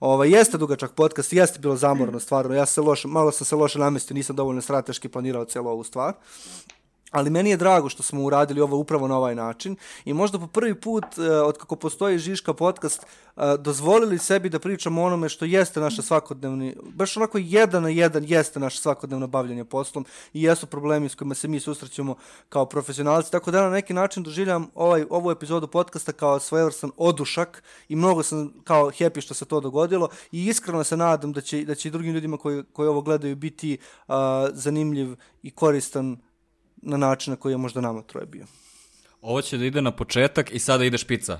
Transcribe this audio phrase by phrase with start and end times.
[0.00, 3.78] Ovaj, jeste dugačak podcast, jeste bilo zamorno stvarno, ja se loše, malo sam se loše
[3.78, 6.12] namestio, nisam dovoljno strateški planirao cijelu ovu stvar
[7.16, 10.46] ali meni je drago što smo uradili ovo upravo na ovaj način i možda po
[10.46, 13.02] prvi put uh, od kako postoji Žiška podcast
[13.36, 18.24] uh, dozvolili sebi da pričamo onome što jeste naša svakodnevni, baš onako jedan na jedan
[18.24, 22.16] jeste naše svakodnevno bavljanje poslom i jesu problemi s kojima se mi susrećemo
[22.48, 27.62] kao profesionalci, tako da na neki način doživljam ovaj, ovu epizodu podcasta kao svojevrstan odušak
[27.88, 31.64] i mnogo sam kao happy što se to dogodilo i iskreno se nadam da će,
[31.64, 33.78] da će i drugim ljudima koji, koji ovo gledaju biti
[34.08, 34.14] uh,
[34.52, 36.16] zanimljiv i koristan
[36.76, 38.46] na način na koji je možda nama troje bio.
[39.20, 41.38] Ovo će da ide na početak i sada ide špica.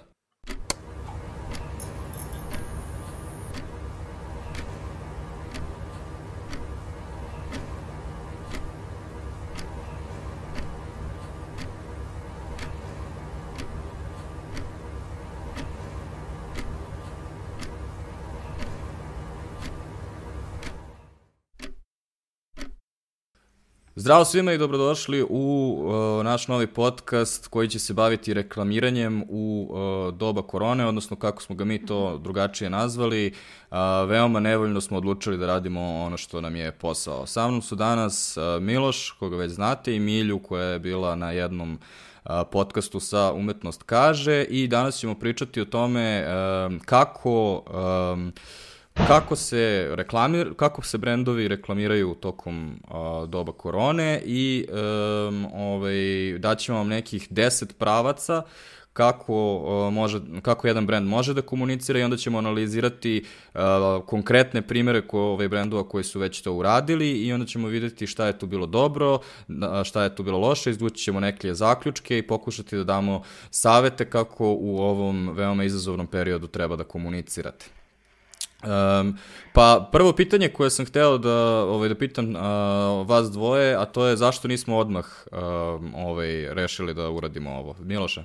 [24.07, 29.68] Zdravo svima i dobrodošli u uh, naš novi podcast koji će se baviti reklamiranjem u
[29.71, 33.32] uh, doba korone, odnosno kako smo ga mi to drugačije nazvali.
[33.71, 33.77] Uh,
[34.09, 37.27] veoma nevoljno smo odlučili da radimo ono što nam je posao.
[37.27, 41.30] Sa mnom su danas uh, Miloš, koga već znate, i Milju koja je bila na
[41.30, 47.62] jednom uh, podcastu sa Umetnost kaže i danas ćemo pričati o tome uh, kako...
[47.66, 48.32] Uh,
[49.07, 56.79] kako se reklamir, kako se brendovi reklamiraju tokom uh, doba korone i um, ovaj, daćemo
[56.79, 58.43] vam nekih 10 pravaca
[58.93, 63.24] kako, uh, može, kako jedan brend može da komunicira i onda ćemo analizirati
[63.55, 63.61] uh,
[64.06, 68.27] konkretne primere ko, ovaj, brendova koji su već to uradili i onda ćemo videti šta
[68.27, 69.19] je tu bilo dobro,
[69.84, 74.53] šta je tu bilo loše, izvući ćemo neke zaključke i pokušati da damo savete kako
[74.53, 77.75] u ovom veoma izazovnom periodu treba da komunicirate.
[78.62, 79.19] Um,
[79.53, 81.34] pa prvo pitanje koje sam hteo da
[81.65, 85.38] ovaj da pitam uh, vas dvoje, a to je zašto nismo odmah uh,
[85.94, 87.77] ovaj rešili da uradimo ovo.
[87.78, 88.25] Miloše.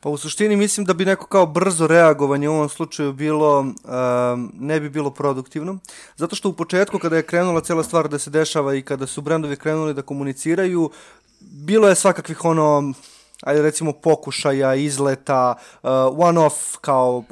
[0.00, 4.52] Pa u suštini mislim da bi neko kao brzo reagovanje u ovom slučaju bilo, um,
[4.54, 5.78] ne bi bilo produktivno.
[6.16, 9.20] Zato što u početku kada je krenula cela stvar da se dešava i kada su
[9.20, 10.90] brendovi krenuli da komuniciraju,
[11.40, 12.92] bilo je svakakvih ono
[13.42, 17.24] ajde recimo pokušaja, izleta, uh, one-off kao uh,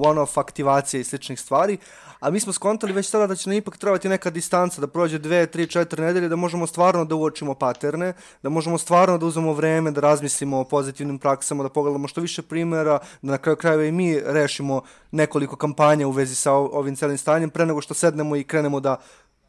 [0.00, 1.78] one-off aktivacije i sličnih stvari,
[2.20, 5.18] a mi smo skontali već sada da će nam ipak trebati neka distanca, da prođe
[5.18, 8.12] dve, tri, četiri nedelje, da možemo stvarno da uočimo paterne,
[8.42, 12.42] da možemo stvarno da uzmemo vreme, da razmislimo o pozitivnim praksama, da pogledamo što više
[12.42, 17.18] primjera, da na kraju krajeva i mi rešimo nekoliko kampanja u vezi sa ovim celim
[17.18, 18.96] stanjem, pre nego što sednemo i krenemo da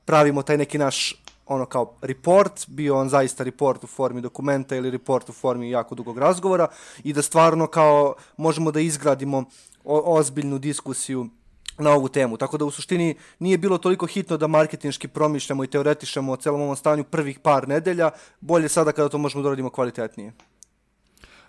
[0.05, 1.20] pravimo taj neki naš
[1.51, 5.95] ono kao report, bio on zaista report u formi dokumenta ili report u formi jako
[5.95, 6.67] dugog razgovora
[7.03, 9.43] i da stvarno kao možemo da izgradimo
[9.83, 11.27] o, ozbiljnu diskusiju
[11.77, 12.37] na ovu temu.
[12.37, 16.61] Tako da u suštini nije bilo toliko hitno da marketinški promišljamo i teoretišemo o celom
[16.61, 18.11] ovom stanju prvih par nedelja,
[18.41, 20.33] bolje sada kada to možemo da radimo kvalitetnije.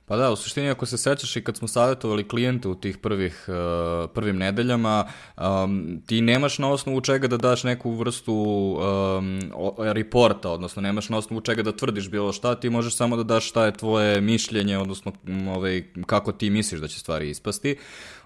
[0.07, 3.45] Pa da, u suštini ako se sećaš i kad smo savjetovali klijente u tih prvih,
[3.49, 9.41] uh, prvim nedeljama, um, ti nemaš na osnovu čega da daš neku vrstu um,
[9.79, 13.49] reporta, odnosno nemaš na osnovu čega da tvrdiš bilo šta, ti možeš samo da daš
[13.49, 15.12] šta je tvoje mišljenje, odnosno
[15.57, 17.77] ovaj, kako ti misliš da će stvari ispasti.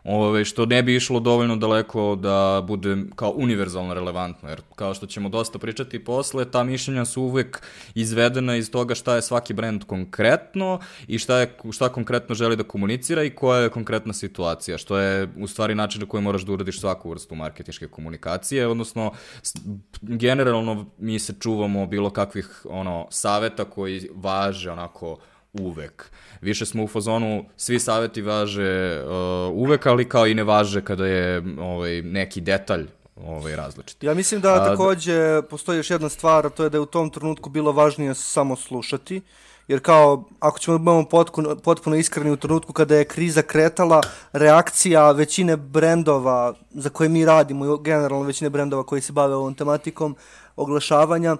[0.08, 5.06] Ove, što ne bi išlo dovoljno daleko da bude kao univerzalno relevantno, jer kao što
[5.06, 7.62] ćemo dosta pričati posle, ta mišljenja su uvek
[7.94, 12.62] izvedena iz toga šta je svaki brend konkretno i šta, je, šta konkretno želi da
[12.62, 16.52] komunicira i koja je konkretna situacija, što je u stvari način na koji moraš da
[16.52, 19.12] uradiš svaku vrstu marketičke komunikacije, odnosno
[20.02, 25.18] generalno mi se čuvamo bilo kakvih ono saveta koji važe onako
[25.60, 26.10] uvek.
[26.40, 29.10] Više smo u fazonu, svi saveti važe uh,
[29.54, 32.86] uvek, ali kao i ne važe kada je ovaj, neki detalj
[33.24, 34.02] ovaj, različit.
[34.02, 37.10] Ja mislim da takođe postoji još jedna stvar, a to je da je u tom
[37.10, 39.22] trenutku bilo važnije samo slušati,
[39.68, 44.00] jer kao, ako ćemo da budemo potpuno, potpuno iskreni u trenutku kada je kriza kretala,
[44.32, 49.54] reakcija većine brendova za koje mi radimo i generalno većine brendova koji se bave ovom
[49.54, 50.16] tematikom
[50.56, 51.36] oglašavanja,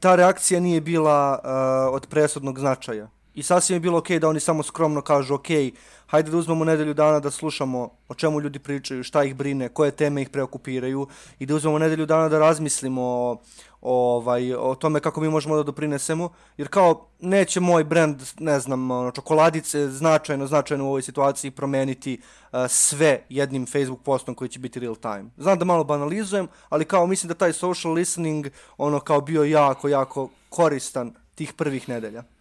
[0.00, 3.08] ta reakcija nije bila uh, od presudnog značaja.
[3.36, 5.74] I sasvim je bilo okej okay da oni samo skromno kažu okej, okay,
[6.06, 9.90] hajde da uzmemo nedelju dana da slušamo o čemu ljudi pričaju, šta ih brine, koje
[9.90, 11.06] teme ih preokupiraju
[11.38, 13.38] i da uzmemo nedelju dana da razmislimo o,
[13.82, 18.90] ovaj, o tome kako mi možemo da doprinesemo, jer kao neće moj brand, ne znam,
[18.90, 22.20] ono, čokoladice značajno, značajno u ovoj situaciji promeniti
[22.52, 25.24] uh, sve jednim Facebook postom koji će biti real time.
[25.36, 28.46] Znam da malo banalizujem, ali kao mislim da taj social listening
[28.78, 32.35] ono kao bio jako, jako koristan tih prvih nedelja.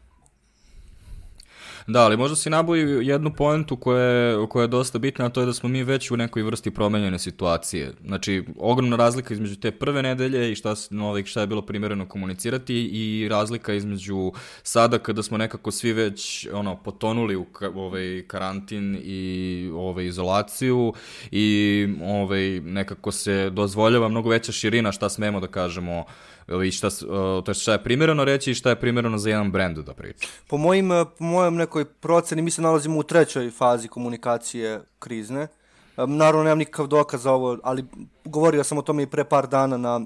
[1.88, 5.40] Da, ali možda si naboji jednu poentu koja je, koja je dosta bitna, a to
[5.40, 7.94] je da smo mi već u nekoj vrsti promenjene situacije.
[8.06, 12.76] Znači, ogromna razlika između te prve nedelje i šta, novih, šta je bilo primjereno komunicirati
[12.76, 14.32] i razlika između
[14.64, 20.94] sada kada smo nekako svi već ono, potonuli u ka, ovaj, karantin i ovaj, izolaciju
[21.32, 26.06] i ovaj, nekako se dozvoljava mnogo veća širina šta smemo da kažemo
[26.66, 26.90] i šta,
[27.46, 30.28] to šta je primjereno reći i šta je primjereno za jedan brend da priča.
[30.48, 35.48] Po, mojim, po mojom nekoj proceni mi se nalazimo u trećoj fazi komunikacije krizne.
[35.98, 37.86] Naravno, nemam nikakav dokaz za ovo, ali
[38.26, 40.02] govorio sam o tome i pre par dana na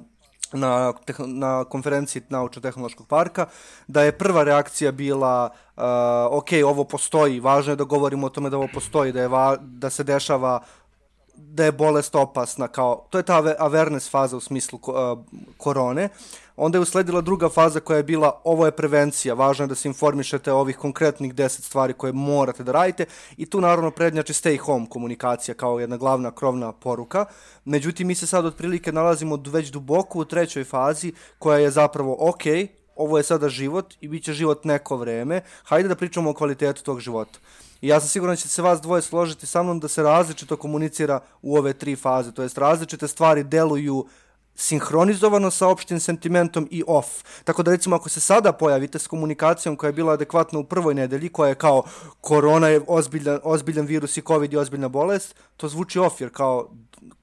[0.53, 0.93] na,
[1.25, 3.45] na konferenciji Naučno-tehnološkog parka,
[3.87, 5.83] da je prva reakcija bila uh,
[6.31, 9.57] ok, ovo postoji, važno je da govorimo o tome da ovo postoji, da, je va,
[9.61, 10.59] da se dešava
[11.39, 14.79] da je bolest opasna, kao, to je ta awareness faza u smislu
[15.57, 16.09] korone.
[16.55, 19.87] Onda je usledila druga faza koja je bila, ovo je prevencija, važno je da se
[19.87, 23.05] informišete o ovih konkretnih 10 stvari koje morate da radite
[23.37, 27.25] i tu naravno prednjači stay home komunikacija kao jedna glavna krovna poruka.
[27.65, 32.43] Međutim, mi se sad otprilike nalazimo već duboko u trećoj fazi koja je zapravo ok,
[32.95, 36.83] ovo je sada život i bit će život neko vreme, hajde da pričamo o kvalitetu
[36.83, 37.39] tog života.
[37.81, 40.57] I ja sam siguran da će se vas dvoje složiti sa mnom da se različito
[40.57, 44.05] komunicira u ove tri faze, to jest različite stvari deluju
[44.55, 47.07] sinhronizovano sa opštim sentimentom i off.
[47.43, 50.93] Tako da recimo ako se sada pojavite s komunikacijom koja je bila adekvatna u prvoj
[50.93, 51.83] nedelji, koja je kao
[52.21, 56.69] korona je ozbiljan, ozbiljan virus i covid je ozbiljna bolest, to zvuči off jer kao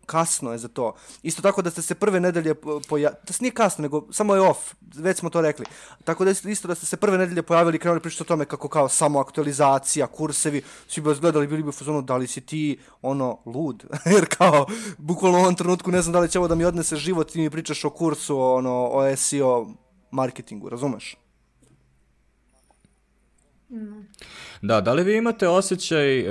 [0.07, 0.95] kasno je za to.
[1.23, 2.55] Isto tako da ste se prve nedelje
[2.89, 5.67] pojavili, da se nije kasno, nego samo je off, već smo to rekli.
[6.05, 8.69] Tako da isto da ste se prve nedelje pojavili i krenuli pričati o tome kako
[8.69, 12.41] kao samo aktualizacija, kursevi, svi bi vas gledali, bili bi u fazonu da li si
[12.41, 14.67] ti ono lud, jer kao
[14.99, 17.41] bukvalno u ovom trenutku ne znam da li će ovo da mi odnese život i
[17.41, 19.67] mi pričaš o kursu, ono, o SEO
[20.11, 21.26] marketingu, razumeš?
[24.63, 26.25] Da, da li vi imate osjećaj e,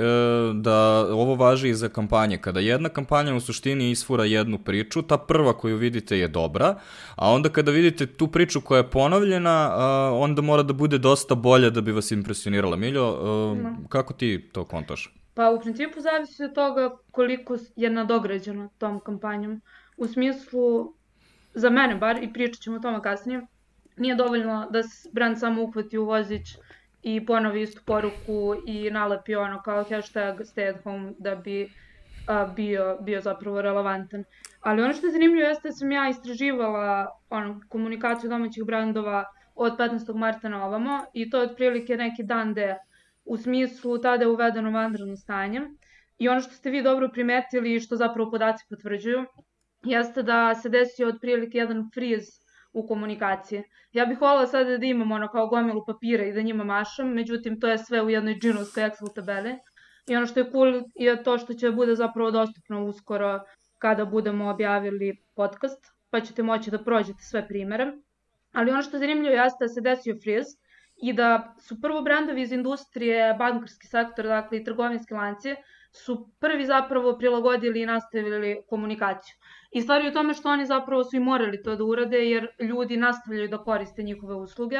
[0.54, 2.38] da ovo važi i za kampanje?
[2.38, 6.78] Kada jedna kampanja u suštini isfura jednu priču, ta prva koju vidite je dobra,
[7.16, 9.82] a onda kada vidite tu priču koja je ponovljena, e,
[10.14, 12.76] onda mora da bude dosta bolja da bi vas impresionirala.
[12.76, 13.76] Miljo, e, no.
[13.88, 15.14] kako ti to kontaš?
[15.34, 19.60] Pa u principu zavisi od toga koliko je nadograđeno tom kampanjom.
[19.96, 20.94] U smislu,
[21.54, 23.46] za mene bar, i pričat ćemo o tome kasnije,
[23.96, 24.82] nije dovoljno da
[25.12, 26.56] brand samo uhvati u vozić
[27.06, 31.68] i ponovi istu poruku i nalepi ono kao hashtag stay at home da bi
[32.26, 34.24] a, bio, bio zapravo relevantan.
[34.60, 39.24] Ali ono što je zanimljivo jeste da sam ja istraživala ono, komunikaciju domaćih brandova
[39.54, 40.14] od 15.
[40.14, 42.74] marta na ovamo i to je otprilike neki dan de
[43.24, 45.60] u smislu tada je uvedeno vanredno stanje.
[46.18, 49.24] I ono što ste vi dobro primetili i što zapravo podaci potvrđuju,
[49.84, 52.45] jeste da se desio otprilike jedan friz
[52.76, 53.62] u komunikaciji.
[53.92, 57.60] Ja bih volila sada da imam ono kao gomilu papira i da njima mašam, međutim
[57.60, 59.54] to je sve u jednoj džinovskoj Excel tabeli.
[60.08, 63.40] I ono što je cool je to što će bude zapravo dostupno uskoro
[63.78, 67.92] kada budemo objavili podcast, pa ćete moći da prođete sve primere.
[68.52, 70.46] Ali ono što je zanimljivo jeste da se desio friz
[71.02, 75.54] i da su prvo brandovi iz industrije, bankarski sektor, dakle i trgovinski lanci,
[76.04, 79.34] su prvi zapravo prilagodili i nastavili komunikaciju.
[79.76, 82.46] I stvar je u tome što oni zapravo su i morali to da urade jer
[82.60, 84.78] ljudi nastavljaju da koriste njihove usluge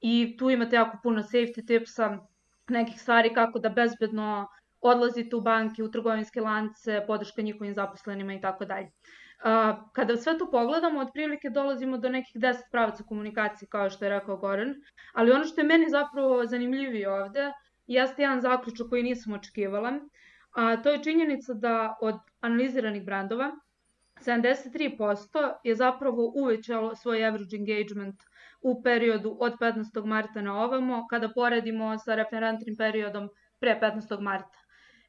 [0.00, 2.18] i tu imate jako puno safety tipsa,
[2.68, 4.48] nekih stvari kako da bezbedno
[4.80, 8.90] odlazite u banke, u trgovinske lance, podrška njihovim zaposlenima i tako dalje.
[9.92, 14.36] Kada sve to pogledamo, otprilike dolazimo do nekih 10 pravaca komunikacije, kao što je rekao
[14.36, 14.74] Goran,
[15.14, 17.52] ali ono što je meni zapravo zanimljivije ovde,
[17.86, 19.92] jeste jedan zaključak koji nisam očekivala,
[20.56, 23.56] a to je činjenica da od analiziranih brandova
[24.20, 28.16] 73% je zapravo uvećalo svoj average engagement
[28.62, 30.04] u periodu od 15.
[30.04, 33.28] marta na ovamo, kada poredimo sa referentnim periodom
[33.60, 34.20] pre 15.
[34.20, 34.58] marta.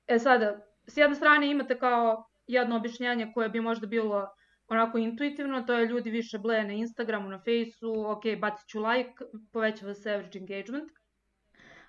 [0.07, 4.27] E sada, s jedne strane imate kao jedno objašnjanje koje bi možda bilo
[4.67, 9.13] onako intuitivno, to je ljudi više bleje na Instagramu, na Faceu, ok, bacit ću like,
[9.53, 10.91] povećava se average engagement.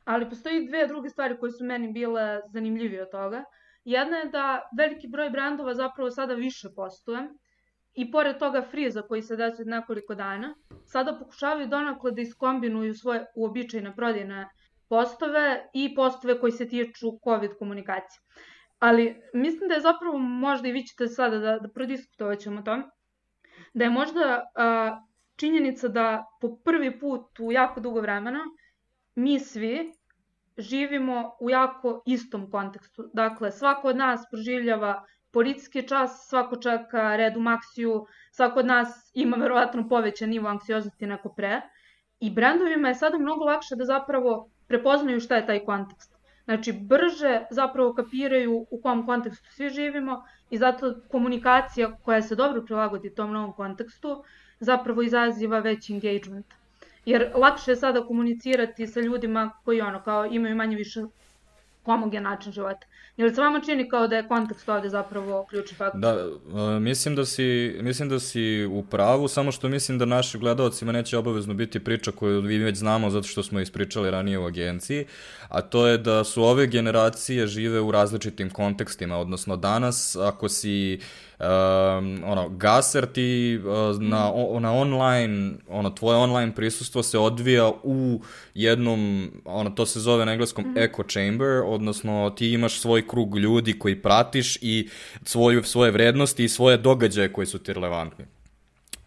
[0.05, 3.45] Ali postoji dve druge stvari koje su meni bile zanimljivije od toga.
[3.89, 7.23] Jedna je da veliki broj brendova zapravo sada više postuje
[7.95, 10.51] i pored toga friza koji se desuje nekoliko dana,
[10.85, 14.43] sada pokušavaju donakle da iskombinuju svoje uobičajne prodajne
[14.89, 18.21] postove i postove koji se tiču COVID komunikacije.
[18.79, 22.77] Ali mislim da je zapravo, možda i vi ćete sada da, da prodiskutovat ćemo to,
[23.75, 25.01] da je možda a,
[25.37, 28.45] činjenica da po prvi put u jako dugo vremena
[29.15, 29.93] mi svi
[30.59, 33.11] živimo u jako istom kontekstu.
[33.15, 39.11] Dakle, svako od nas proživljava policijski čas, svako čeka red u maksiju, svako od nas
[39.15, 41.61] ima verovatno povećan nivo anksioznosti neko pre.
[42.21, 46.19] I brendovima je sada mnogo lakše da zapravo prepoznaju šta je taj kontekst.
[46.45, 52.65] Znači, brže zapravo kapiraju u kom kontekstu svi živimo i zato komunikacija koja se dobro
[52.65, 54.25] prilagodi tom novom kontekstu
[54.61, 56.58] zapravo izaziva veći engagement.
[57.05, 61.01] Jer lakše je sada komunicirati sa ljudima koji ono kao imaju manje više
[61.85, 62.87] homogen način života.
[63.17, 66.01] Jel se vama čini kao da je kontekst ovde zapravo ključni faktor?
[66.01, 70.39] Da, uh, mislim da si, mislim da si u pravu, samo što mislim da naši
[70.39, 74.47] gledalcima neće obavezno biti priča koju vi već znamo zato što smo ispričali ranije u
[74.47, 75.07] agenciji,
[75.49, 81.01] a to je da su ove generacije žive u različitim kontekstima, odnosno danas ako si
[81.39, 87.71] um, ono, gaser ti uh, na, o, na online, ono, tvoje online prisustvo se odvija
[87.83, 88.21] u
[88.55, 93.39] jednom, ono, to se zove na engleskom mm echo chamber, odnosno ti imaš svoj krug
[93.39, 94.89] ljudi koji pratiš i
[95.23, 98.25] svoju, svoje vrednosti i svoje događaje koji su ti relevantni.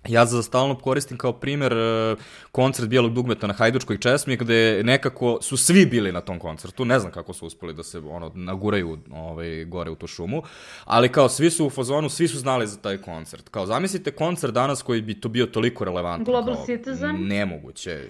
[0.08, 2.16] Ja za stalno koristim kao primer e,
[2.52, 7.00] koncert Bijelog dugmeta na Hajdučkoj česmi, gde nekako su svi bili na tom koncertu, ne
[7.00, 10.44] znam kako su uspeli da se ono, naguraju ovaj, gore u tu šumu,
[10.86, 13.50] ali kao svi su u fazonu, svi su znali za taj koncert.
[13.50, 16.26] Kao zamislite koncert danas koji bi to bio toliko relevantan.
[16.26, 17.16] Global kao, Citizen?
[17.20, 18.08] Nemoguće.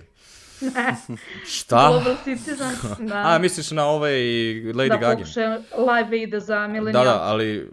[1.55, 1.87] Šta?
[1.89, 2.75] Global Citizen,
[3.09, 3.23] da.
[3.25, 4.13] A, misliš na ovaj
[4.73, 5.23] Lady da, Gaga?
[5.35, 5.61] Da
[5.93, 7.05] live ide za milenijal.
[7.05, 7.71] Da, da, ali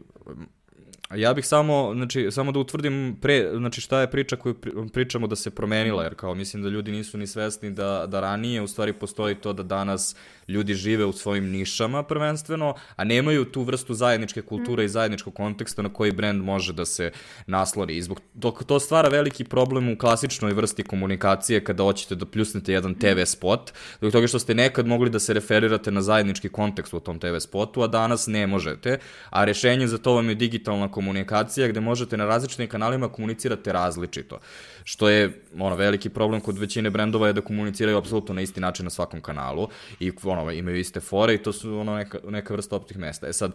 [1.15, 4.55] Ja bih samo, znači, samo da utvrdim pre, znači šta je priča koju
[4.93, 8.63] pričamo da se promenila, jer kao mislim da ljudi nisu ni svesni da, da ranije
[8.63, 10.17] u stvari postoji to da danas
[10.49, 14.87] ljudi žive u svojim nišama prvenstveno, a nemaju tu vrstu zajedničke kulture mm.
[14.87, 17.11] i zajedničkog konteksta na koji brend može da se
[17.47, 17.97] nasloni.
[17.97, 22.73] I zbog to, to stvara veliki problem u klasičnoj vrsti komunikacije kada hoćete da pljusnete
[22.73, 26.95] jedan TV spot, zbog toga što ste nekad mogli da se referirate na zajednički kontekst
[26.95, 28.99] u tom TV spotu, a danas ne možete,
[29.31, 34.39] a rešenje za to vam je digitalna komunikacija gde možete na različitim kanalima komunicirate različito.
[34.85, 38.85] Što je ono, veliki problem kod većine brendova je da komuniciraju apsolutno na isti način
[38.85, 39.69] na svakom kanalu
[40.01, 43.29] i ono, imaju iste fore i to su ono, neka, neka vrsta optih mesta.
[43.29, 43.53] E sad,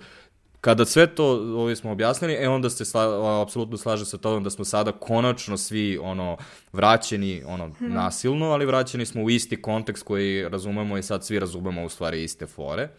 [0.62, 1.26] kada sve to
[1.60, 5.58] ovi smo objasnili, e onda se sla, apsolutno slaže sa tobom da smo sada konačno
[5.58, 6.38] svi ono
[6.74, 7.94] vraćeni ono hmm.
[7.94, 12.24] nasilno, ali vraćeni smo u isti kontekst koji razumemo i sad svi razumemo u stvari
[12.24, 12.90] iste fore.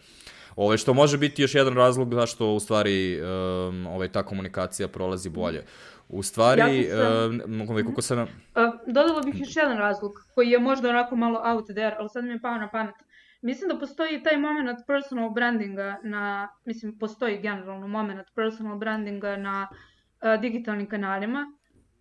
[0.55, 5.29] Ove, što može biti još jedan razlog zašto u stvari um, ovaj, ta komunikacija prolazi
[5.29, 5.65] bolje.
[6.09, 7.61] U stvari, ja sam...
[7.61, 8.19] um, ovaj, kako sam...
[8.19, 8.27] Uh,
[8.87, 12.31] dodala bih još jedan razlog, koji je možda onako malo out there, ali sad mi
[12.31, 12.95] je pao na pamet.
[13.41, 19.67] Mislim da postoji taj moment personal brandinga na, mislim, postoji generalno moment personal brandinga na
[19.69, 21.45] uh, digitalnim kanalima.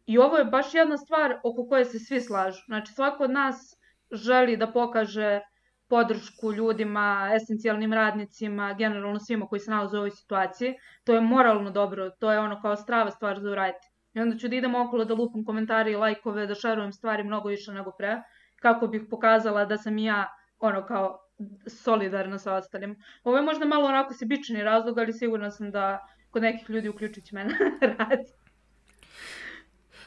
[0.06, 2.62] I ovo je baš jedna stvar oko koje se svi slažu.
[2.66, 3.76] Znači, svako od nas
[4.12, 5.40] želi da pokaže
[5.88, 10.74] podršku ljudima, esencijalnim radnicima, generalno svima koji se nalaze u ovoj situaciji.
[11.04, 13.88] To je moralno dobro, to je ono kao strava stvar za uraditi.
[14.14, 17.48] I onda ću da idem okolo da lupam komentari i lajkove, da šerujem stvari mnogo
[17.48, 18.22] više nego pre,
[18.60, 20.26] kako bih pokazala da sam ja
[20.58, 21.18] ono kao
[21.66, 22.96] solidarna sa ostalim.
[23.24, 27.34] Ovo je možda malo onako sebični razlog, ali sigurna sam da kod nekih ljudi uključujući
[27.34, 27.54] mene
[27.98, 28.43] radi.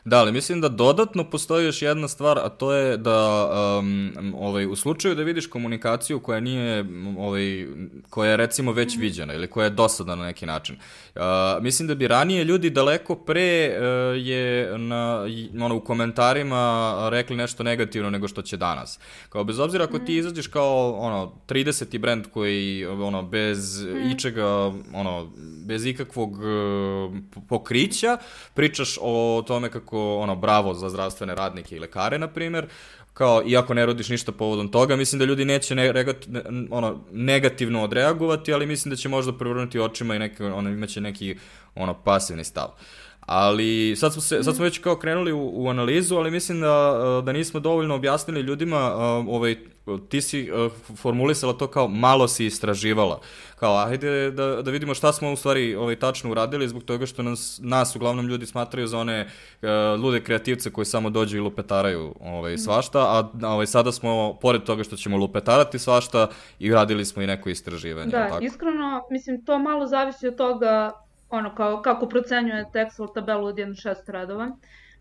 [0.08, 3.50] Da, ali mislim da dodatno postoji još jedna stvar, a to je da
[3.80, 6.86] um, ovaj, u slučaju da vidiš komunikaciju koja nije,
[7.18, 7.68] ovaj,
[8.10, 9.02] koja je recimo već mhm.
[9.02, 10.76] viđena ili koja je dosadna na neki način.
[11.16, 11.22] Uh,
[11.62, 13.84] mislim da bi ranije ljudi daleko pre uh,
[14.26, 15.26] je na,
[15.62, 19.00] ono, u komentarima rekli nešto negativno nego što će danas.
[19.30, 20.20] Kao bez obzira ako ti mhm.
[20.20, 21.98] izađeš kao ono 30.
[21.98, 24.10] brend koji ono bez mhm.
[24.10, 24.48] ičega
[24.94, 25.32] ono
[25.66, 27.14] bez ikakvog uh,
[27.50, 28.18] pokrića
[28.54, 32.68] pričaš o tome kako onako ono bravo za zdravstvene radnike i lekare na primer.
[33.14, 37.04] Kao iako ne rodiš ništa povodom toga mislim da ljudi neće ne, regat, ne, ono
[37.12, 41.38] negativno odreagovati ali mislim da će možda prevrnuti očima i neki ono imaće neki
[41.76, 42.68] ono pasivni stav.
[43.20, 47.22] Ali sad smo, se, sad smo već kao krenuli u, u analizu, ali mislim da,
[47.26, 48.78] da nismo dovoljno objasnili ljudima,
[49.28, 49.56] ovaj,
[50.10, 50.50] ti si
[50.96, 53.20] formulisala to kao malo si istraživala.
[53.56, 57.24] Kao, ajde da, da vidimo šta smo u stvari ovaj, tačno uradili, zbog toga što
[57.24, 59.70] nas, nas uglavnom ljudi smatraju za one uh,
[60.04, 62.62] lude kreativce koji samo dođu i lupetaraju ovaj, mhm.
[62.62, 66.28] svašta, a ovaj, sada smo, pored toga što ćemo lupetarati svašta,
[66.60, 68.12] i radili smo i neko istraživanje.
[68.12, 68.44] Da, tako?
[68.44, 70.92] iskreno, mislim, to malo zavisi od toga
[71.30, 74.52] ono kao kako procenjujete Excel tabelu od 1 6 radova.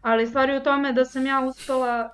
[0.03, 2.11] Ali stvari u tome da sam ja uspela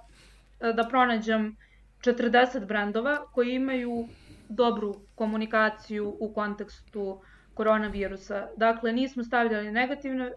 [0.60, 1.56] e, da pronađem
[2.02, 4.08] 40 brendova koji imaju
[4.48, 7.20] dobru komunikaciju u kontekstu
[7.54, 8.48] koronavirusa.
[8.56, 10.32] Dakle, nismo stavljali negativne uh,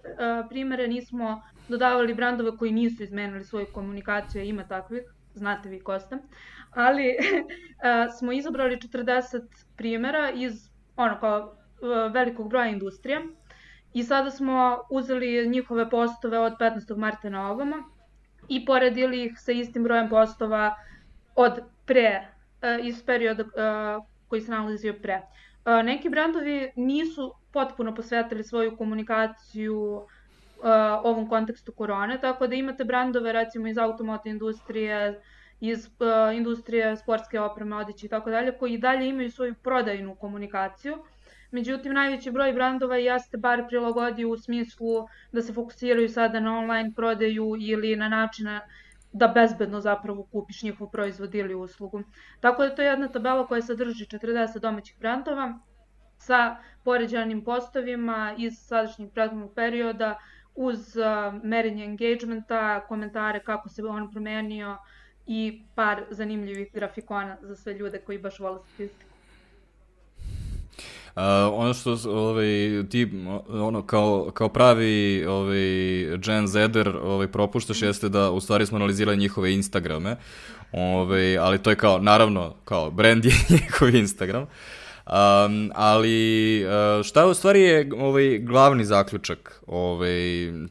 [0.50, 5.04] primere, nismo dodavali brendove koji nisu izmenili svoju komunikaciju, ima takvih,
[5.34, 6.18] znate vi ko ste,
[6.72, 9.42] ali uh, smo izabrali 40
[9.78, 13.22] primera iz ono kao uh, velikog broja industrija
[13.96, 16.98] I sada smo uzeli njihove postove od 15.
[16.98, 17.76] marta na ovamo
[18.50, 20.76] i poredili ih sa istim brojem postova
[21.36, 22.28] od pre
[22.84, 23.44] iz perioda
[24.28, 25.22] koji se nalazio pre.
[25.84, 30.08] Neki brandovi nisu potpuno posvetili svoju komunikaciju
[31.04, 35.22] ovom kontekstu korone, tako da imate brandove recimo iz automoto industrije,
[35.60, 40.16] iz uh, industrije sportske opreme, odeće i tako dalje, koji i dalje imaju svoju prodajnu
[40.16, 40.98] komunikaciju.
[41.52, 46.92] Međutim, najveći broj brandova jeste bar prilagodio u smislu da se fokusiraju sada na online
[46.96, 48.62] prodaju ili na načine
[49.16, 52.04] da bezbedno zapravo kupiš njihov proizvod ili uslugu.
[52.40, 55.60] Tako da to je jedna tabela koja sadrži 40 domaćih brandova
[56.18, 60.20] sa poređanim postovima iz sadašnjeg prethodnog perioda
[60.56, 60.98] uz
[61.44, 64.78] merenje engagementa, komentare kako se on promenio,
[65.28, 69.15] i par zanimljivih grafikona za sve ljude koji baš vole statistiku.
[71.16, 71.22] Uh,
[71.54, 72.46] ono što ovaj,
[72.90, 73.12] ti
[73.50, 75.58] ono, kao, kao pravi ovaj,
[76.18, 80.16] Gen Zeder ovaj, propuštaš jeste da u stvari smo analizirali njihove Instagrame,
[80.72, 84.42] ovaj, ali to je kao, naravno, kao brand je njihov Instagram.
[84.42, 90.14] Um, ali uh, šta je u stvari je ovaj, glavni zaključak ovaj,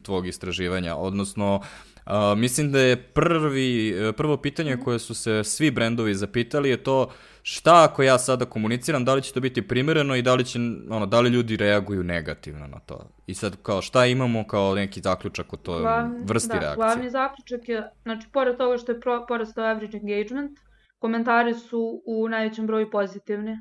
[0.03, 1.61] tvog istraživanja, odnosno
[2.05, 7.09] Uh, mislim da je prvi, prvo pitanje koje su se svi brendovi zapitali je to
[7.47, 10.59] šta ako ja sada komuniciram, da li će to biti primereno i da li, će,
[10.89, 13.09] ono, da li ljudi reaguju negativno na to.
[13.27, 16.75] I sad kao šta imamo kao neki zaključak o toj glavni, vrsti da, reakcije?
[16.75, 20.59] Glavni zaključak je, znači pored toga što je pro, porastao average engagement,
[20.99, 23.57] komentari su u najvećem broju pozitivni.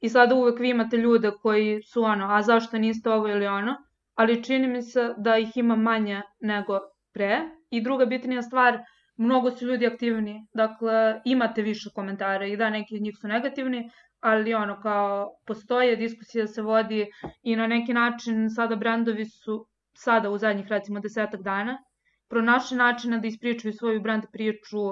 [0.00, 3.76] I sada uvek vi imate ljude koji su ono, a zašto niste ovo ili ono,
[4.14, 6.78] ali čini mi se da ih ima manje nego
[7.12, 7.40] pre.
[7.70, 8.78] I druga bitnija stvar,
[9.20, 13.90] mnogo su ljudi aktivni, dakle imate više komentara i da neki od njih su negativni,
[14.20, 17.06] ali ono kao postoje, diskusija se vodi
[17.42, 21.78] i na neki način sada brandovi su sada u zadnjih recimo desetak dana
[22.30, 24.82] pronašli načina da ispričaju svoju brand priču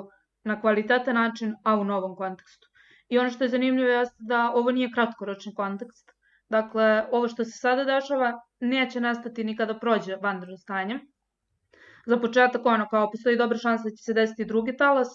[0.44, 2.68] na kvalitetan način, a u novom kontekstu.
[3.08, 6.10] I ono što je zanimljivo je da ovo nije kratkoročni kontekst.
[6.50, 11.00] Dakle, ovo što se sada dešava neće nastati ni kada prođe vanredno stanje,
[12.08, 15.08] za početak ono kao postoji dobra šansa da će se desiti drugi talas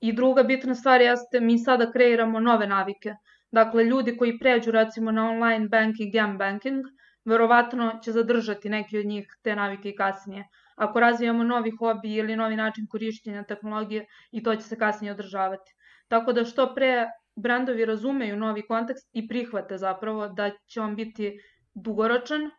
[0.00, 3.14] i druga bitna stvar jeste mi sada kreiramo nove navike.
[3.50, 6.84] Dakle, ljudi koji pređu recimo na online banking, jam banking,
[7.24, 10.46] verovatno će zadržati neki od njih te navike i kasnije.
[10.76, 15.74] Ako razvijamo novi hobi ili novi način korišćenja tehnologije i to će se kasnije održavati.
[16.08, 21.32] Tako da što pre brandovi razumeju novi kontekst i prihvate zapravo da će on biti
[21.74, 22.50] dugoročan,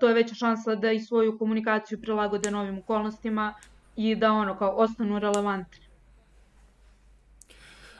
[0.00, 3.54] to je veća šansa da i svoju komunikaciju prilagode novim okolnostima
[3.96, 5.89] i da ono kao ostanu relevantni.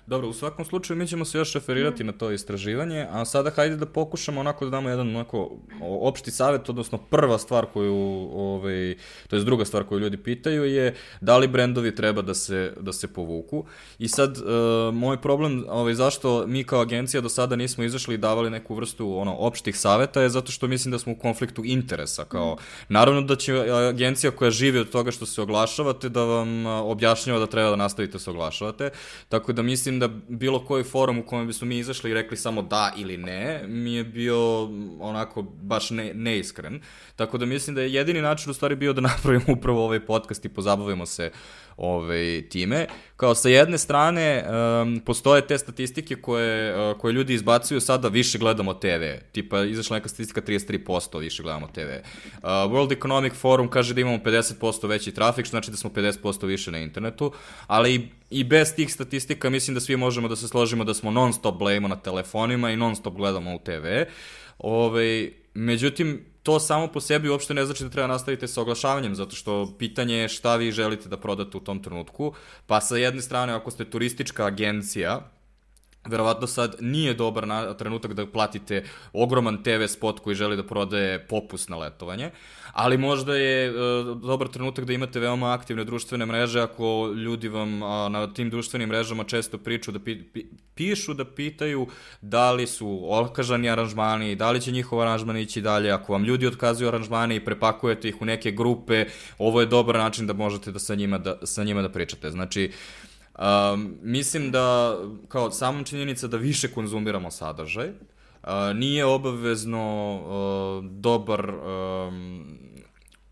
[0.06, 2.06] Dobro, u svakom slučaju mi ćemo se još referirati mm.
[2.06, 6.68] na to istraživanje, a sada hajde da pokušamo onako da damo jedan onako opšti savjet,
[6.68, 7.94] odnosno prva stvar koju,
[8.32, 8.96] ovaj,
[9.28, 12.92] to je druga stvar koju ljudi pitaju je da li brendovi treba da se, da
[12.92, 13.64] se povuku.
[13.98, 18.18] I sad, uh, moj problem, ovaj, zašto mi kao agencija do sada nismo izašli i
[18.18, 22.24] davali neku vrstu ono, opštih saveta je zato što mislim da smo u konfliktu interesa.
[22.24, 22.58] Kao, mm.
[22.88, 23.54] Naravno da će
[23.88, 28.12] agencija koja živi od toga što se oglašavate da vam objašnjava da treba da nastavite
[28.12, 28.90] da se oglašavate,
[29.28, 32.62] tako da mislim da bilo koji forum u kojem bismo mi izašli i rekli samo
[32.62, 34.62] da ili ne, mi je bio
[35.00, 36.80] onako baš ne, neiskren.
[37.16, 40.44] Tako da mislim da je jedini način u stvari bio da napravimo upravo ovaj podcast
[40.44, 41.30] i pozabavimo se
[41.80, 42.86] ovaj, time.
[43.16, 48.38] Kao sa jedne strane, um, postoje te statistike koje, uh, koje ljudi izbacuju sada više
[48.38, 49.04] gledamo TV.
[49.32, 51.80] Tipa, izašla neka statistika 33% više gledamo TV.
[51.80, 56.46] Uh, World Economic Forum kaže da imamo 50% veći trafik, što znači da smo 50%
[56.46, 57.32] više na internetu,
[57.66, 61.32] ali i bez tih statistika mislim da svi možemo da se složimo da smo non
[61.32, 63.86] stop blejimo na telefonima i non stop gledamo u TV.
[63.86, 64.06] Ove,
[64.58, 69.36] ovaj, međutim, to samo po sebi uopšte ne znači da treba nastaviti sa oglašavanjem, zato
[69.36, 72.32] što pitanje je šta vi želite da prodate u tom trenutku.
[72.66, 75.30] Pa sa jedne strane, ako ste turistička agencija,
[76.04, 81.26] verovatno sad nije dobar na, trenutak da platite ogroman TV spot koji želi da prodaje
[81.26, 82.30] popust na letovanje,
[82.72, 83.72] ali možda je e,
[84.22, 88.88] dobar trenutak da imate veoma aktivne društvene mreže ako ljudi vam a, na tim društvenim
[88.88, 91.86] mrežama često priču da pi, pi, pišu da pitaju
[92.20, 96.46] da li su okažani aranžmani, da li će njihov aranžman ići dalje, ako vam ljudi
[96.46, 99.04] otkazuju aranžmane i prepakujete ih u neke grupe,
[99.38, 102.30] ovo je dobar način da možete da sa njima da, sa njima da pričate.
[102.30, 102.72] Znači,
[103.40, 104.96] Um, mislim da,
[105.28, 112.58] kao samom činjenica da više konzumiramo sadržaj, uh, nije obavezno uh, dobar, um,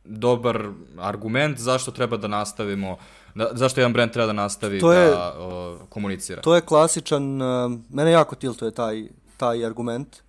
[0.04, 0.68] dobar
[0.98, 2.96] argument zašto treba da nastavimo
[3.34, 6.42] Da, zašto jedan brand treba da nastavi to je, da uh, komunicira?
[6.42, 10.22] To je klasičan, uh, mene jako tiltuje taj, taj argument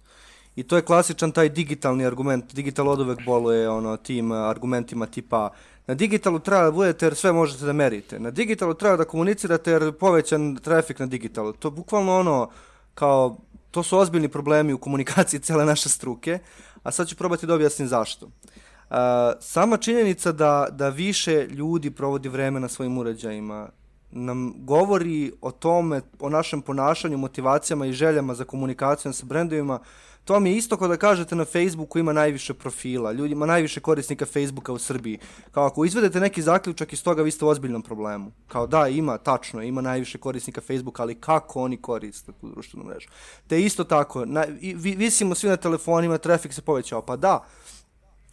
[0.55, 2.53] I to je klasičan taj digitalni argument.
[2.53, 5.49] Digital od uvek boluje ono, tim argumentima tipa
[5.89, 8.19] na digitalu treba da budete jer sve možete da merite.
[8.19, 11.54] Na digitalu treba da komunicirate jer povećan trafik na digitalu.
[11.54, 12.49] To je bukvalno ono
[12.93, 13.38] kao,
[13.71, 16.39] to su ozbiljni problemi u komunikaciji cele naše struke,
[16.84, 18.25] a sad ću probati da objasnim zašto.
[18.25, 18.95] Uh,
[19.39, 23.69] sama činjenica da, da više ljudi provodi vreme na svojim uređajima
[24.12, 29.80] nam govori o tome, o našem ponašanju, motivacijama i željama za komunikacijom sa brendovima,
[30.29, 33.79] to vam je isto kao da kažete na Facebooku ima najviše profila, ljudi ima najviše
[33.79, 35.19] korisnika Facebooka u Srbiji.
[35.51, 38.31] Kao ako izvedete neki zaključak iz toga, vi ste u ozbiljnom problemu.
[38.47, 43.09] Kao da, ima, tačno, ima najviše korisnika Facebooka, ali kako oni koriste tu društvenu mrežu?
[43.47, 47.43] Te isto tako, na, vi, visimo svi na telefonima, trafik se povećao, pa da,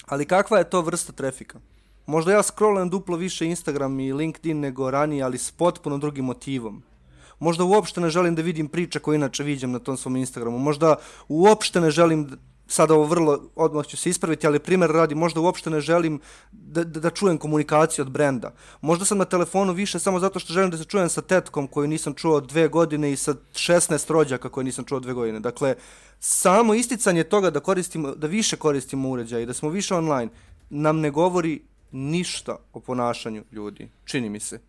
[0.07, 1.61] ali kakva je to vrsta trafika?
[2.07, 6.83] Možda ja scrollujem duplo više Instagram i LinkedIn nego ranije, ali s potpuno drugim motivom.
[7.39, 10.59] Možda uopšte ne želim da vidim priče koje inače viđam na tom svom Instagramu.
[10.59, 10.97] Možda
[11.29, 15.71] uopšte ne želim sad ovo vrlo, odmah ću se ispraviti, ali primer radi, možda uopšte
[15.71, 16.21] ne želim
[16.53, 18.55] da, da, da čujem komunikaciju od brenda.
[18.81, 21.87] Možda sam na telefonu više samo zato što želim da se čujem sa tetkom koju
[21.87, 25.41] nisam čuo dve godine i sa 16 rođaka koje nisam čuo dve godine.
[25.41, 25.75] Dakle,
[26.21, 30.31] samo isticanje toga da koristimo, da više koristimo uređaj i da smo više online,
[30.71, 31.61] nam ne govori
[31.93, 34.61] ništa o ponašanju ljudi, čini mi se.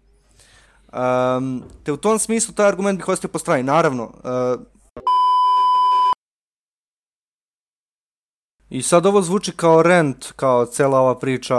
[0.94, 3.64] Um, te u tom smislu taj argument bih ostavio po strani.
[3.64, 4.62] Naravno, uh,
[8.70, 11.56] I sad ovo zvuči kao rent, kao cela ova priča,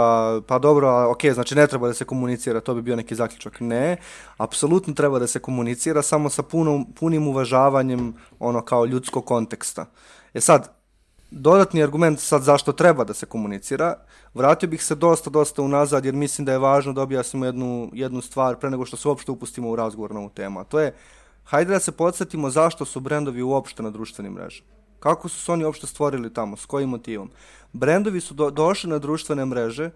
[0.47, 3.61] pa dobro, ok, znači ne treba da se komunicira, to bi bio neki zaključak.
[3.61, 3.97] Ne,
[4.37, 9.87] apsolutno treba da se komunicira, samo sa punom, punim uvažavanjem ono kao ljudskog konteksta.
[10.35, 10.78] E sad,
[11.31, 13.95] dodatni argument sad zašto treba da se komunicira,
[14.35, 18.21] vratio bih se dosta, dosta unazad, jer mislim da je važno da objasnimo jednu, jednu
[18.21, 20.61] stvar pre nego što se uopšte upustimo u razgovor na ovu temu.
[20.61, 20.95] A to je,
[21.45, 24.71] hajde da se podsjetimo zašto su brendovi uopšte na društvenim mrežama.
[25.01, 27.31] Kako su se oni uopšte stvorili tamo, s kojim motivom?
[27.73, 29.91] Brendovi su do, došli na društvene mreže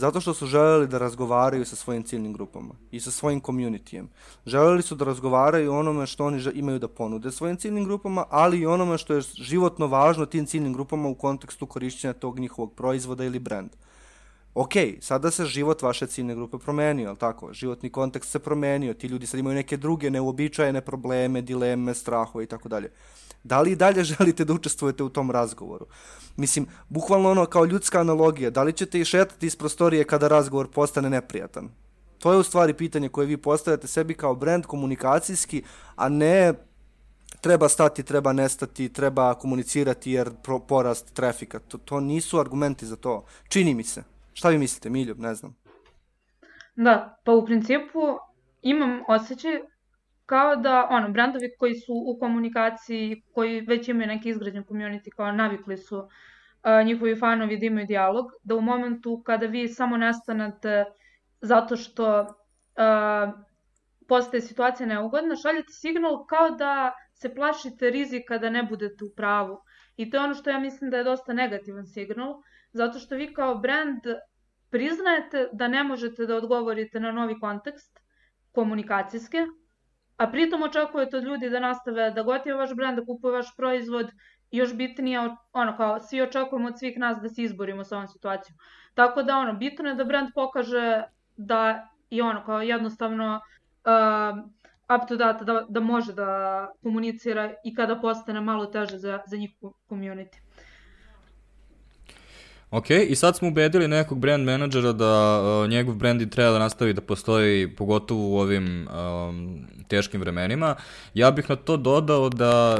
[0.00, 4.08] zato što su želeli da razgovaraju sa svojim ciljnim grupama i sa svojim komunitijem.
[4.46, 8.66] Želeli su da razgovaraju onome što oni imaju da ponude svojim ciljnim grupama, ali i
[8.66, 13.38] onome što je životno važno tim ciljnim grupama u kontekstu korišćenja tog njihovog proizvoda ili
[13.38, 13.76] brenda.
[14.54, 17.52] Ok, sada se život vaše ciljne grupe promenio, ali tako?
[17.52, 22.46] Životni kontekst se promenio, ti ljudi sad imaju neke druge neuobičajene probleme, dileme, strahove i
[22.46, 22.90] tako dalje.
[23.44, 25.86] Da li i dalje želite da učestvujete u tom razgovoru?
[26.36, 30.68] Mislim, bukvalno ono kao ljudska analogija, da li ćete i šetati iz prostorije kada razgovor
[30.70, 31.68] postane neprijatan?
[32.18, 35.62] To je u stvari pitanje koje vi postavljate sebi kao brand komunikacijski,
[35.96, 36.54] a ne
[37.40, 40.30] treba stati, treba nestati, treba komunicirati jer
[40.68, 41.58] porast trafika.
[41.58, 43.24] To, to nisu argumenti za to.
[43.48, 44.02] Čini mi se.
[44.32, 45.56] Šta vi mislite, Miljub, ne znam.
[46.76, 48.00] Da, pa u principu
[48.62, 49.60] imam osjećaj
[50.26, 55.32] kao da, ono, brandovi koji su u komunikaciji, koji već imaju neki izgrađen community, kao
[55.32, 60.84] navikli su uh, njihovi fanovi da imaju dijalog, da u momentu kada vi samo nestanete
[61.40, 63.34] zato što uh,
[64.08, 69.58] postaje situacija neugodna, šaljete signal kao da se plašite rizika da ne budete u pravu.
[69.96, 72.34] I to je ono što ja mislim da je dosta negativan signal,
[72.72, 74.00] zato što vi kao brand
[74.70, 78.00] priznajete da ne možete da odgovorite na novi kontekst
[78.52, 79.46] komunikacijske,
[80.16, 84.10] a pritom očekujete od ljudi da nastave da gotive vaš brand, da kupuju vaš proizvod
[84.50, 85.20] još bitnije,
[85.52, 88.58] ono kao, svi očekujemo od svih nas da se izborimo sa ovom situacijom.
[88.94, 91.02] Tako da, ono, bitno je da brand pokaže
[91.36, 93.40] da i ono, kao jednostavno
[93.84, 94.38] uh,
[94.96, 96.28] up to date, da, da može da
[96.82, 100.49] komunicira i kada postane malo teže za, za njihov community.
[102.70, 106.92] Ok, i sad smo ubedili nekog brand menadžera da uh, njegov brand treba da nastavi
[106.92, 110.76] da postoji, pogotovo u ovim um, teškim vremenima.
[111.14, 112.78] Ja bih na to dodao da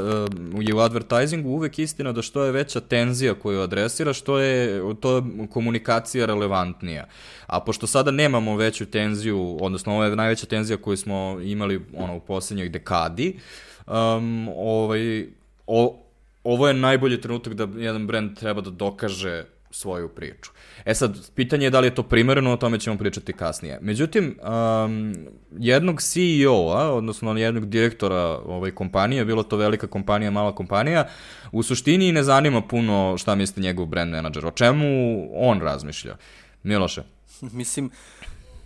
[0.54, 4.82] uh, je u advertisingu uvek istina da što je veća tenzija koju adresira, što je
[5.00, 7.06] to komunikacija relevantnija.
[7.46, 12.16] A pošto sada nemamo veću tenziju, odnosno ovo je najveća tenzija koju smo imali ono,
[12.16, 13.38] u poslednjoj dekadi,
[13.86, 15.26] um, ovaj,
[15.66, 16.02] o,
[16.44, 20.50] ovo je najbolji trenutak da jedan brand treba da dokaže svoju priču.
[20.84, 23.78] E sad, pitanje je da li je to primereno, o tome ćemo pričati kasnije.
[23.82, 25.14] Međutim, um,
[25.58, 31.08] jednog CEO-a, odnosno jednog direktora ovaj kompanije, bilo to velika kompanija, mala kompanija,
[31.52, 34.46] u suštini ne zanima puno šta misli njegov brand manager.
[34.46, 34.86] O čemu
[35.34, 36.16] on razmišlja?
[36.62, 37.02] Miloše?
[37.40, 37.90] Mislim,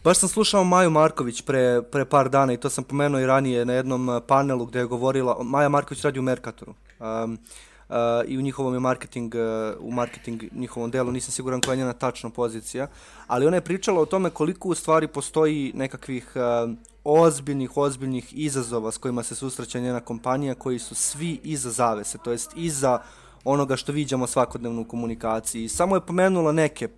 [0.05, 3.64] Baš sam slušao Maju Marković pre, pre par dana i to sam pomenuo i ranije
[3.64, 6.75] na jednom panelu gde je govorila, Maja Marković radi u Merkatoru.
[7.01, 7.38] Um,
[7.88, 9.40] uh, i u njihovom je marketing, uh,
[9.81, 12.87] u marketing njihovom delu, nisam siguran koja je njena tačna pozicija,
[13.27, 18.92] ali ona je pričala o tome koliko u stvari postoji nekakvih uh, ozbiljnih, ozbiljnih izazova
[18.92, 22.99] s kojima se susreće njena kompanija, koji su svi iza zavese, to jest iza
[23.44, 25.68] onoga što viđamo svakodnevno u komunikaciji.
[25.68, 26.88] Samo je pomenula neke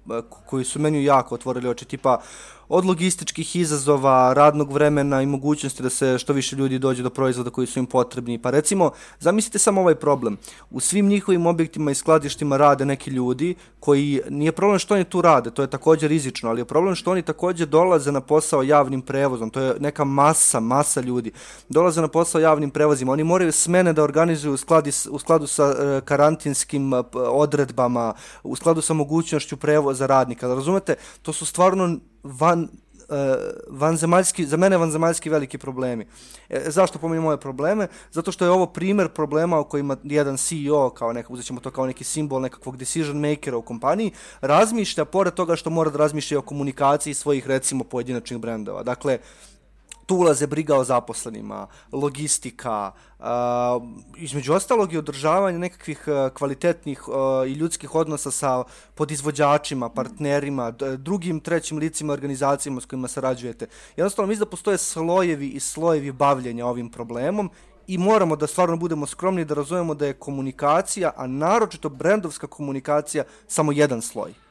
[0.47, 2.21] koji su meni jako otvorili oči, tipa
[2.69, 7.51] od logističkih izazova, radnog vremena i mogućnosti da se što više ljudi dođe do proizvoda
[7.51, 8.39] koji su im potrebni.
[8.39, 10.37] Pa recimo, zamislite samo ovaj problem.
[10.71, 15.23] U svim njihovim objektima i skladištima rade neki ljudi koji, nije problem što oni tu
[15.23, 19.03] rade, to je takođe rizično, ali je problem što oni takođe dolaze na posao javnim
[19.03, 21.33] prevozom, to je neka masa, masa ljudi.
[21.69, 25.67] Dolaze na posao javnim prevozima, oni moraju smene da organizuju u, skladi, u skladu sa
[25.67, 30.49] uh, karantinskim uh, odredbama, u skladu sa mogućnošću prevoza radnika.
[30.49, 32.69] Razumete, to su stvarno van
[33.09, 33.17] uh,
[33.69, 36.07] vanzemaljski, za mene vanzemaljski veliki problemi.
[36.49, 37.89] E, zašto pominjem moje probleme?
[38.13, 41.71] Zato što je ovo primer problema o kojima jedan CEO, kao neka, uzet ćemo to
[41.71, 46.39] kao neki simbol nekakvog decision makera u kompaniji, razmišlja, pored toga što mora da razmišlja
[46.39, 48.83] o komunikaciji svojih, recimo, pojedinačnih brendova.
[48.83, 49.19] Dakle,
[50.07, 52.93] tu ulaze briga o zaposlenima, logistika,
[54.17, 57.03] između ostalog i održavanje nekakvih kvalitetnih
[57.49, 58.65] i ljudskih odnosa sa
[58.95, 63.67] podizvođačima, partnerima, drugim trećim licima, organizacijama s kojima sarađujete.
[63.97, 67.51] Jednostavno, mislim da postoje slojevi i slojevi bavljenja ovim problemom
[67.87, 73.25] i moramo da stvarno budemo skromni da razumemo da je komunikacija, a naročito brendovska komunikacija,
[73.47, 74.46] samo jedan sloj.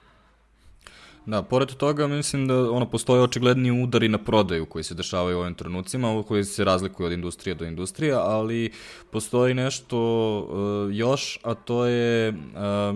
[1.25, 5.41] Da, pored toga mislim da ono postoje očigledni udari na prodaju koji se dešavaju u
[5.41, 8.71] ovim trenucima, koji se razlikuju od industrije do industrije, ali
[9.11, 9.99] postoji nešto
[10.39, 12.35] uh, još, a to je uh,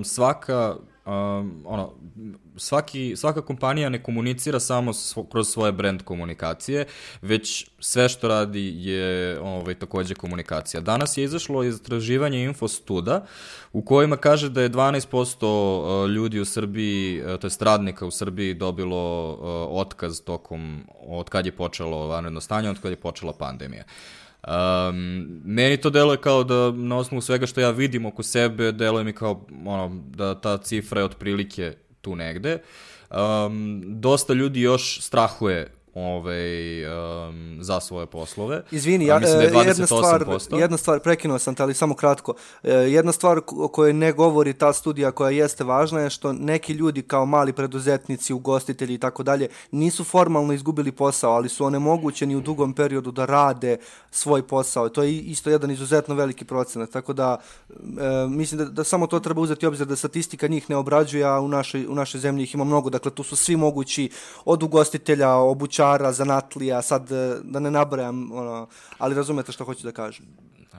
[0.04, 1.94] svaka um, ono,
[2.60, 6.86] svaki, svaka kompanija ne komunicira samo svo, kroz svoje brand komunikacije,
[7.22, 10.82] već sve što radi je ovaj, takođe komunikacija.
[10.82, 13.26] Danas je izašlo istraživanje Infostuda
[13.74, 18.54] u kojima kaže da je 12% uh, ljudi u Srbiji, to je radnika u Srbiji
[18.54, 23.84] dobilo uh, otkaz tokom, od kad je počelo vanredno stanje, od kad je počela pandemija.
[24.48, 29.04] Um, meni to deluje kao da na osnovu svega što ja vidim oko sebe, deluje
[29.04, 32.62] mi kao ono, da ta cifra je otprilike tu negde.
[33.10, 38.64] Um, dosta ljudi još strahuje ovaj, um, za svoje poslove.
[38.72, 42.34] Izvini, ja, da je jedna, stvar, jedna stvar, prekinuo sam te, ali samo kratko.
[42.64, 46.74] E, jedna stvar o kojoj ne govori ta studija koja jeste važna je što neki
[46.74, 52.36] ljudi kao mali preduzetnici, ugostitelji i tako dalje nisu formalno izgubili posao, ali su onemogućeni
[52.36, 53.78] u dugom periodu da rade
[54.12, 54.90] svoj posao.
[54.90, 57.38] To je isto jedan izuzetno veliki procenat, tako da
[57.70, 61.40] e, mislim da, da samo to treba uzeti obzir da statistika njih ne obrađuje, a
[61.40, 62.90] u našoj, u našoj zemlji ih ima mnogo.
[62.90, 64.10] Dakle, tu su svi mogući
[64.46, 69.84] od ugostitelja, obućara, stočara, zanatlija, sad e, da ne nabrajam, ono, ali razumete što hoću
[69.84, 70.26] da kažem.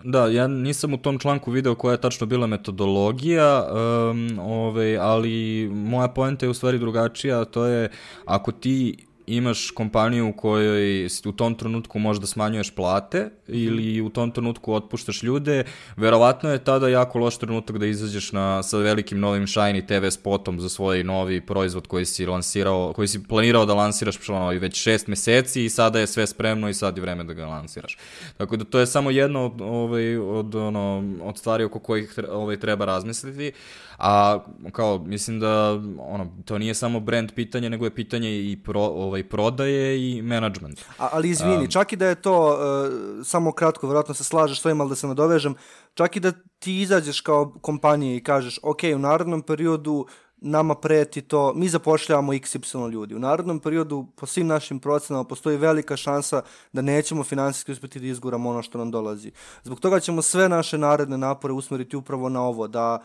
[0.05, 5.69] Da, ja nisam u tom članku video koja je tačno bila metodologija, um, ovaj, ali
[5.73, 7.91] moja poenta je u stvari drugačija, to je
[8.27, 9.07] ako ti
[9.37, 15.23] imaš kompaniju u kojoj u tom trenutku možda smanjuješ plate ili u tom trenutku otpuštaš
[15.23, 15.65] ljude,
[15.97, 20.61] verovatno je tada jako loš trenutak da izađeš na, sa velikim novim shiny TV spotom
[20.61, 25.07] za svoj novi proizvod koji si lansirao, koji si planirao da lansiraš ono, već šest
[25.07, 27.99] meseci i sada je sve spremno i sad je vreme da ga lansiraš.
[28.37, 32.57] Tako da to je samo jedno od, ovaj, od, ono, od stvari oko kojih ovaj,
[32.57, 33.53] treba razmisliti.
[33.99, 34.39] A
[34.73, 39.20] kao, mislim da ono, to nije samo brand pitanje, nego je pitanje i pro, ovaj,
[39.23, 40.81] prodaje i management.
[40.99, 44.61] A, ali izvini, um, čak i da je to, uh, samo kratko, verovatno se slažeš
[44.61, 45.55] s ovim, ali da se nadovežem,
[45.95, 50.07] čak i da ti izađeš kao kompanija i kažeš, ok, u narodnom periodu
[50.41, 53.15] nama preti to, mi zapošljavamo XY ljudi.
[53.15, 58.07] U narodnom periodu, po svim našim procenama, postoji velika šansa da nećemo finansijski uspeti da
[58.07, 59.33] izguramo ono što nam dolazi.
[59.63, 63.03] Zbog toga ćemo sve naše naredne napore usmeriti upravo na ovo, da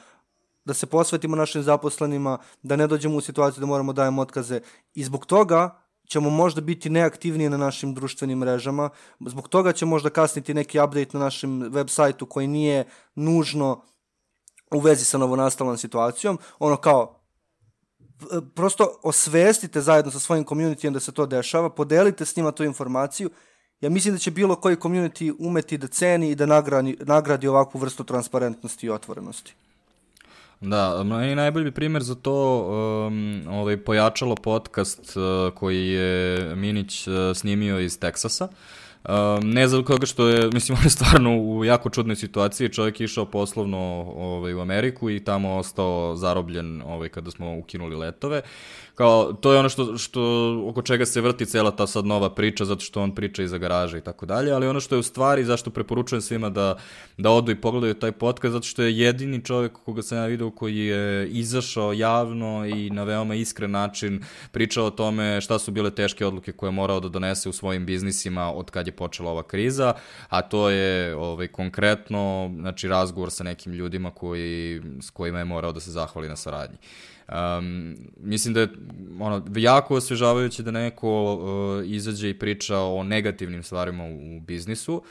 [0.66, 4.62] da se posvetimo našim zaposlenima, da ne dođemo u situaciju da moramo da dajemo otkaze
[4.94, 8.90] i zbog toga ćemo možda biti neaktivniji na našim društvenim mrežama,
[9.20, 13.82] zbog toga će možda kasniti neki update na našem web sajtu koji nije nužno
[14.72, 17.22] u vezi sa novonastalom situacijom, ono kao
[18.56, 23.30] prosto osvestite zajedno sa svojim communityjem da se to dešava, podelite s njima tu informaciju,
[23.82, 27.80] ja mislim da će bilo koji community umeti da ceni i da nagradi, nagradi ovakvu
[27.80, 29.56] vrstu transparentnosti i otvorenosti.
[30.66, 32.68] Da, meni najbolji primjer za to
[33.08, 38.48] um, ovaj, pojačalo podcast uh, koji je Minić uh, snimio iz Teksasa.
[39.10, 43.00] Um, ne za koga što je, mislim, on je stvarno u jako čudnoj situaciji, čovjek
[43.00, 43.78] je išao poslovno
[44.18, 48.42] ovaj, u Ameriku i tamo ostao zarobljen ovaj, kada smo ukinuli letove.
[48.96, 50.22] Kao, to je ono što, što,
[50.68, 53.98] oko čega se vrti cela ta sad nova priča, zato što on priča iza garaže
[53.98, 56.78] i tako dalje, ali ono što je u stvari, zašto preporučujem svima da,
[57.18, 60.52] da odu i pogledaju taj podcast, zato što je jedini čovjek koga sam ja vidio
[60.52, 65.92] koji je izašao javno i na veoma iskren način pričao o tome šta su bile
[65.92, 69.44] teške odluke koje je morao da donese u svojim biznisima od kad je počela ova
[69.44, 69.94] kriza,
[70.30, 75.72] a to je ovaj, konkretno znači, razgovor sa nekim ljudima koji, s kojima je morao
[75.72, 76.78] da se zahvali na saradnji.
[77.30, 78.68] Um, mislim da je
[79.20, 85.04] ono, jako osvežavajuće da neko uh, izađe i priča o negativnim stvarima u, u biznisu,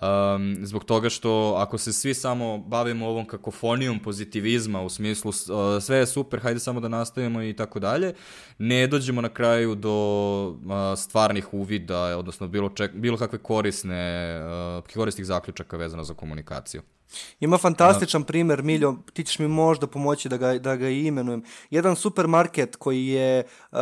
[0.00, 5.82] um, zbog toga što ako se svi samo bavimo ovom kakofonijom pozitivizma u smislu uh,
[5.82, 8.14] sve je super, hajde samo da nastavimo i tako dalje,
[8.58, 14.40] ne dođemo na kraju do uh, stvarnih uvida, odnosno bilo, ček, bilo kakve korisne,
[14.78, 16.82] uh, korisnih zaključaka vezano za komunikaciju.
[17.40, 21.42] Ima fantastičan primer, Miljo, ti ćeš mi možda pomoći da ga, da ga imenujem.
[21.70, 23.78] Jedan supermarket koji je uh,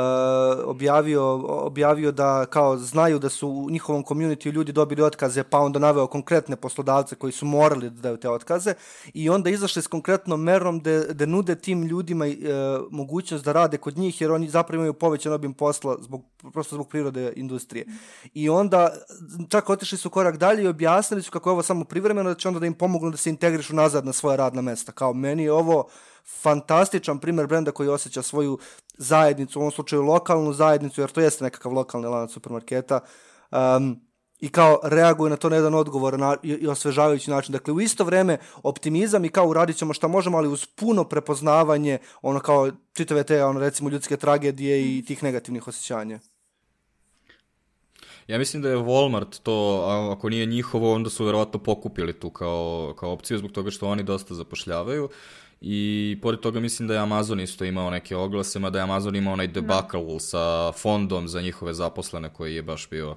[0.64, 1.34] objavio,
[1.66, 6.06] objavio da kao znaju da su u njihovom community ljudi dobili otkaze, pa onda naveo
[6.06, 8.74] konkretne poslodavce koji su morali da daju te otkaze
[9.14, 12.32] i onda izašli s konkretnom merom da, da nude tim ljudima uh,
[12.90, 16.88] mogućnost da rade kod njih jer oni zapravo imaju povećan obim posla zbog, prosto zbog
[16.88, 17.86] prirode industrije.
[18.34, 18.90] I onda
[19.48, 22.48] čak otišli su korak dalje i objasnili su kako je ovo samo privremeno, da će
[22.48, 24.92] onda da im pomognu da se integrišu nazad na svoja radna mesta.
[24.92, 25.88] Kao meni je ovo
[26.42, 28.58] fantastičan primer brenda koji osjeća svoju
[28.98, 33.00] zajednicu, u ovom slučaju lokalnu zajednicu, jer to jeste nekakav lokalni lanac supermarketa,
[33.50, 34.00] um,
[34.40, 37.52] i kao reaguje na to na jedan odgovor na, i, i osvežavajući način.
[37.52, 41.98] Dakle, u isto vreme optimizam i kao uradit ćemo šta možemo, ali uz puno prepoznavanje,
[42.22, 46.20] ono kao čitave te, ono, recimo, ljudske tragedije i tih negativnih osjećanja.
[48.30, 52.94] Ja mislim da je Walmart to, ako nije njihovo, onda su verovatno pokupili tu kao,
[52.98, 55.08] kao opciju, zbog toga što oni dosta zapošljavaju.
[55.60, 59.32] I pored toga mislim da je Amazon isto imao neke oglase, mada je Amazon imao
[59.32, 60.20] onaj debakl da.
[60.20, 63.16] sa fondom za njihove zaposlene koji je baš bio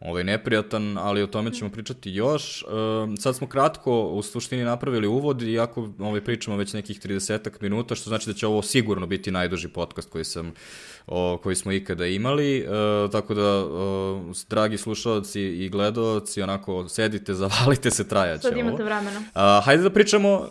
[0.00, 2.64] ovaj, neprijatan, ali o tome ćemo pričati još.
[2.64, 7.94] Um, sad smo kratko u suštini napravili uvod, iako ovaj, pričamo već nekih 30 minuta,
[7.94, 10.52] što znači da će ovo sigurno biti najduži podcast koji sam
[11.06, 12.66] o, koji smo ikada imali, e,
[13.12, 19.22] tako da, o, dragi slušalci i gledalci, onako, sedite, zavalite se, trajaće Sad imate vremena.
[19.34, 20.48] A, hajde da pričamo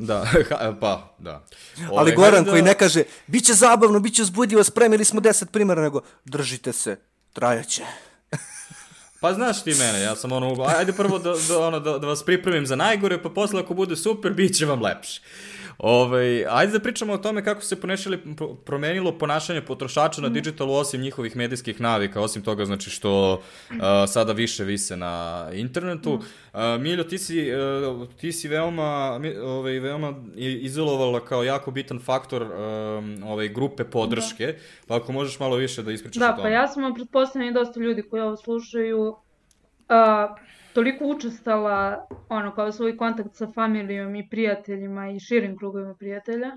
[0.00, 0.26] Da,
[0.80, 1.44] pa, da.
[1.90, 2.50] Ove, Ali Goran da...
[2.50, 6.72] koji ne kaže, bit će zabavno, bit će zbudljivo, spremili smo deset primjera, nego držite
[6.72, 6.96] se,
[7.32, 7.82] trajaće.
[9.20, 12.22] Pa znaš ti mene, ja sam ono, ajde prvo da, da, ono, da, da vas
[12.22, 15.20] pripremim za najgore, pa posle ako bude super, bit će vam lepše.
[15.78, 18.18] Ovaj, ajde da pričamo o tome kako se ponešali,
[18.64, 23.76] promenilo ponašanje potrošača na digitalu osim njihovih medijskih navika, osim toga znači što uh,
[24.08, 26.12] sada više vise na internetu.
[26.12, 26.22] Uh,
[26.80, 33.22] Miljo, ti si, uh, ti si veoma, ovaj, veoma izolovala kao jako bitan faktor um,
[33.24, 34.58] ovaj, grupe podrške, da.
[34.88, 36.42] pa ako možeš malo više da ispričaš da, o tome.
[36.42, 39.16] Da, pa ja sam pretpostavljena i dosta ljudi koji ovo slušaju uh,
[40.78, 46.50] toliko učestala ono kao svoj kontakt sa familijom i prijateljima i širim krugovima prijatelja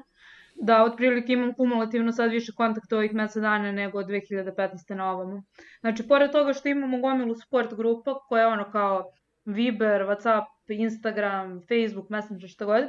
[0.56, 4.96] da otprilike imam kumulativno sad više kontakta ovih mesec dana nego od 2015.
[4.96, 5.44] na ovamo.
[5.80, 9.12] Znači, pored toga što imamo gomilu sport grupa koja je ono kao
[9.46, 12.84] Viber, Whatsapp, Instagram, Facebook, Messenger, šta god,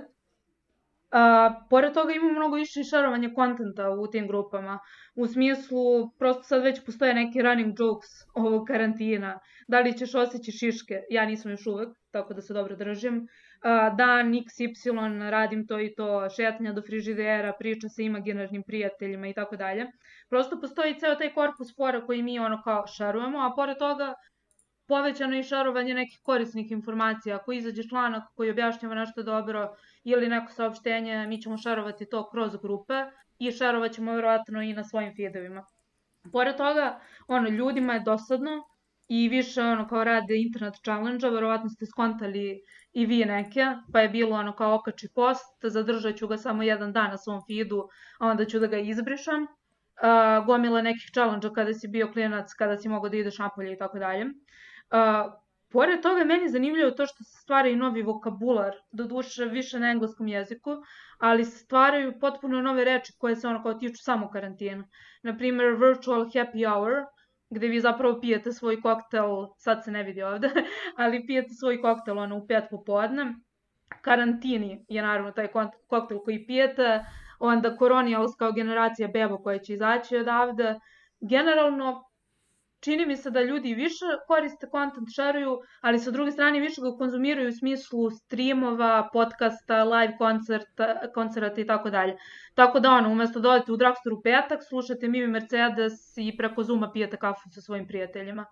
[1.13, 4.79] A, pored toga ima mnogo više šarovanja kontenta u tim grupama.
[5.15, 9.39] U smislu, prosto sad već postoje neki running jokes ovog karantina.
[9.69, 11.01] Da li ćeš osjeći šiške?
[11.11, 13.27] Ja nisam još uvek, tako da se dobro držim.
[13.63, 19.35] A, dan XY, radim to i to, šetanja do frižidera, priča sa imaginarnim prijateljima i
[19.35, 19.87] tako dalje.
[20.29, 24.15] Prosto postoji ceo taj korpus spora koji mi ono kao šarujemo, a pored toga
[24.89, 27.37] povećano i šarovanje nekih korisnih informacija.
[27.37, 32.57] Ako izađe članak koji objašnjava nešto dobro ili neko saopštenje, mi ćemo šarovati to kroz
[32.57, 32.95] grupe
[33.39, 35.67] i šarovat ćemo verovatno i na svojim feedovima.
[36.33, 38.51] Pored toga, ono, ljudima je dosadno
[39.09, 42.61] i više ono kao rade internet challenge-a, verovatno ste skontali
[42.93, 46.93] i vi neke, pa je bilo ono kao okači post, zadržat ću ga samo jedan
[46.93, 47.89] dan na svom feedu,
[48.21, 49.43] a onda ću da ga izbrišam.
[49.43, 53.79] Uh, gomila nekih challenge-a kada si bio klinac, kada si mogao da ideš napolje i
[53.79, 54.25] tako dalje.
[55.73, 59.81] Pored toga, meni je zanimljivo to što se stvara i novi vokabular, do duše više
[59.81, 60.77] na engleskom jeziku,
[61.19, 64.85] ali se stvaraju potpuno nove reči koje se ono kao tiču samo karantina.
[65.23, 66.93] Naprimer, virtual happy hour,
[67.51, 70.51] gde vi zapravo pijete svoj koktel, sad se ne vidi ovde,
[71.03, 73.35] ali pijete svoj koktel ono u pet popodne.
[74.01, 75.49] Karantini je naravno taj
[75.89, 77.05] koktel koji pijete,
[77.39, 80.75] onda koronijals kao generacija beba koja će izaći odavde.
[81.21, 82.12] Generalno,
[82.83, 86.97] čini mi se da ljudi više koriste content, šeruju, ali sa druge strane više ga
[86.99, 92.17] konzumiraju u smislu streamova, podcasta, live koncerta, koncerta i tako dalje.
[92.55, 96.63] Tako da ono, umesto da odete u drugstore u petak, slušate Mimi Mercedes i preko
[96.63, 98.47] Zuma pijete kafu sa svojim prijateljima.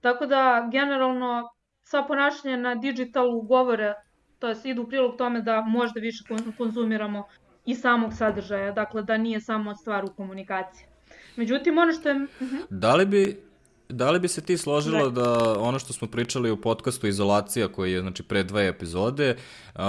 [0.00, 1.48] Tako da, generalno,
[1.82, 3.94] sva ponašanja na digitalu govore,
[4.38, 6.24] to je idu u prilog tome da možda više
[6.56, 7.26] konzumiramo
[7.66, 10.86] i samog sadržaja, dakle da nije samo stvar u komunikaciji.
[11.36, 12.14] Međutim, ono što je...
[12.14, 12.66] Uh -huh.
[12.70, 13.47] Da li bi
[13.88, 17.68] da li bi se ti složila da, da ono što smo pričali u podcastu Izolacija,
[17.68, 19.36] koji je znači pre dve epizode,
[19.74, 19.80] uh,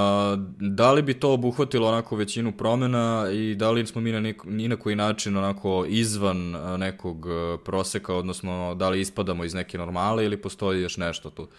[0.60, 4.44] da li bi to obuhvatilo onako većinu promena i da li smo mi na nik,
[4.44, 6.38] ni na koji način onako izvan
[6.78, 7.26] nekog
[7.66, 11.42] proseka, odnosno da li ispadamo iz neke normale ili postoji još nešto tu?
[11.42, 11.50] Uh,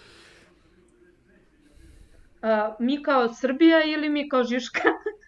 [2.78, 4.80] mi kao Srbija ili mi kao Žiška?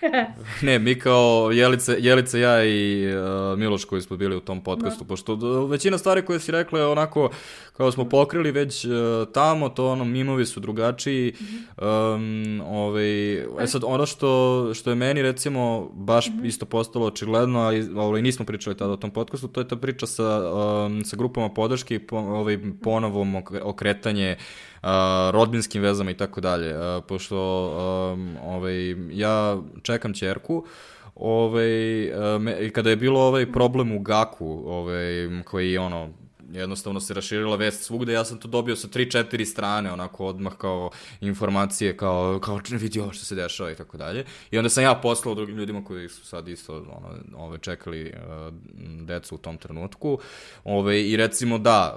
[0.62, 5.04] ne, mi kao Jelica, Jelica ja i uh, Miloš koji smo bili u tom podcastu,
[5.04, 5.08] no.
[5.08, 5.34] pošto
[5.66, 7.30] većina stvari koje si rekla je onako,
[7.76, 8.92] kao smo pokrili već uh,
[9.32, 11.34] tamo, to ono, mimovi su drugačiji.
[11.40, 12.14] Mm -hmm.
[12.14, 16.46] um, ovaj, e sad, ono što, što je meni recimo baš mm -hmm.
[16.46, 20.06] isto postalo očigledno, a ovaj, nismo pričali tada o tom podcastu, to je ta priča
[20.06, 24.69] sa, um, sa grupama podrške i po, ovaj, ponovom okretanje uh,
[25.30, 26.74] rodbinskim vezama i tako dalje.
[27.08, 27.66] Pošto
[28.12, 30.64] um, ovaj, ja čekam ćerku,
[31.14, 36.08] ovaj, um, kada je bilo ovaj problem u Gaku, ovaj, koji je ono,
[36.52, 40.90] jednostavno se raširila vest svugde, ja sam to dobio sa 3-4 strane, onako odmah kao
[41.20, 44.24] informacije, kao, kao vidi ovo što se dešava i tako dalje.
[44.50, 48.54] I onda sam ja poslao drugim ljudima koji su sad isto ono, ove, čekali uh,
[49.06, 50.18] decu u tom trenutku.
[50.64, 51.96] Ove, I recimo da,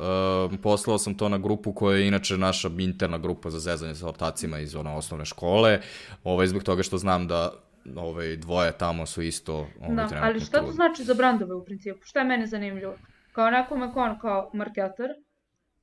[0.51, 4.08] uh, poslao sam to na grupu koja je inače naša interna grupa za zezanje sa
[4.08, 5.82] ortacima iz ono, osnovne škole,
[6.24, 7.54] ove, zbog toga što znam da
[7.95, 11.99] ove, dvoje tamo su isto ove, da, ali šta to znači za brandove u principu?
[12.04, 12.95] Šta je mene zanimljivo?
[13.34, 15.13] Kao nekome ko ono kao marketer,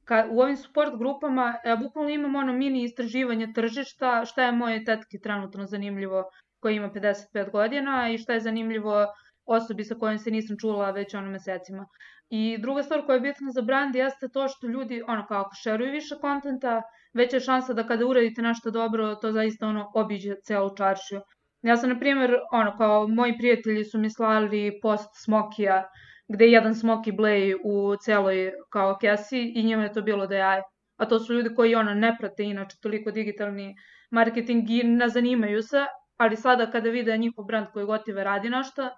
[0.04, 4.84] ka, u ovim support grupama ja bukvalno imam ono mini istraživanje tržišta, šta je moje
[4.84, 6.24] tetki trenutno zanimljivo
[6.60, 9.06] koja ima 55 godina i šta je zanimljivo
[9.46, 11.86] osobi sa kojom se nisam čula već ono mesecima.
[12.30, 15.54] I druga stvar koja je bitna za brand jeste to što ljudi, ono kao ako
[15.62, 16.82] šeruju više kontenta,
[17.14, 21.20] veća je šansa da kada uradite nešto dobro, to zaista ono obiđe celu čaršiju.
[21.62, 25.88] Ja sam, na primjer, ono, kao moji prijatelji su mi slali post Smokija,
[26.32, 30.36] gde je jedan Smoky Blay u celoj kao kesi i njima je to bilo da
[30.36, 30.62] je
[31.00, 33.74] A to su ljudi koji ono ne prate inače toliko digitalni
[34.10, 35.84] marketing i ne zanimaju se,
[36.16, 38.90] ali sada kada vide njihov brand koji gotive radi nešto,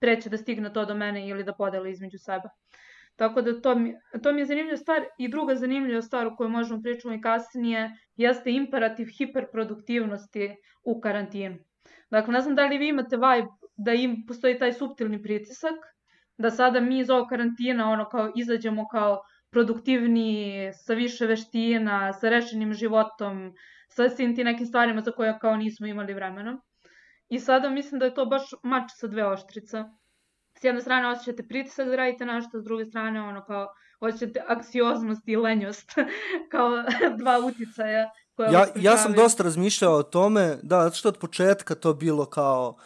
[0.00, 2.48] preće da stigne to do mene ili da podele između sebe.
[3.16, 6.50] Tako da to mi, to mi je zanimljiva stvar i druga zanimljiva stvar o kojoj
[6.50, 10.48] možemo pričati i kasnije jeste imperativ hiperproduktivnosti
[10.84, 11.58] u karantinu.
[12.10, 15.76] Dakle, ne znam da li vi imate vibe da im postoji taj subtilni pritisak,
[16.40, 22.28] da sada mi iz ovog karantina ono kao izađemo kao produktivni, sa više veština, sa
[22.28, 23.52] rešenim životom,
[23.88, 26.60] sa svim ti nekim stvarima za koje kao nismo imali vremena.
[27.28, 29.84] I sada mislim da je to baš mač sa dve oštrice.
[30.60, 33.68] S jedne strane osjećate pritisak da radite nešto, s druge strane ono kao
[34.00, 35.90] osjećate aksioznost i lenjost
[36.52, 36.70] kao
[37.18, 38.10] dva uticaja.
[38.36, 42.26] Koja ja, ja sam dosta razmišljao o tome, da, zato što od početka to bilo
[42.26, 42.76] kao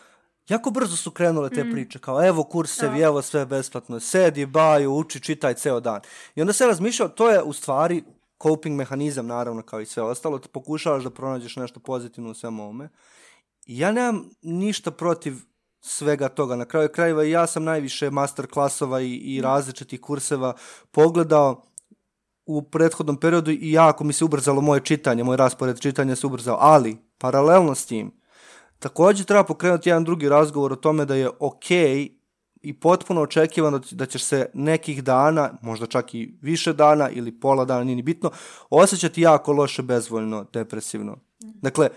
[0.48, 1.72] jako brzo su krenule te mm.
[1.72, 3.04] priče, kao evo kursevi, da.
[3.04, 6.00] evo sve besplatno, sedi, baju, uči, čitaj ceo dan.
[6.34, 8.04] I onda se razmišljao, to je u stvari
[8.42, 12.62] coping mehanizam, naravno, kao i sve ostalo, ti pokušavaš da pronađeš nešto pozitivno u svemu
[12.62, 12.88] ovome.
[13.66, 15.34] I ja nemam ništa protiv
[15.80, 16.56] svega toga.
[16.56, 19.42] Na kraju krajeva ja sam najviše master klasova i, i mm.
[19.42, 20.54] različitih kurseva
[20.90, 21.62] pogledao
[22.46, 26.56] u prethodnom periodu i jako mi se ubrzalo moje čitanje, moj raspored čitanja se ubrzao,
[26.60, 28.12] ali paralelno s tim,
[28.84, 32.10] Takođe treba pokrenuti jedan drugi razgovor o tome da je okej okay
[32.62, 37.64] i potpuno očekivano da ćeš se nekih dana, možda čak i više dana ili pola
[37.64, 38.30] dana, nije ni bitno,
[38.70, 41.16] osjećati jako loše, bezvoljno, depresivno.
[41.40, 41.88] Dakle,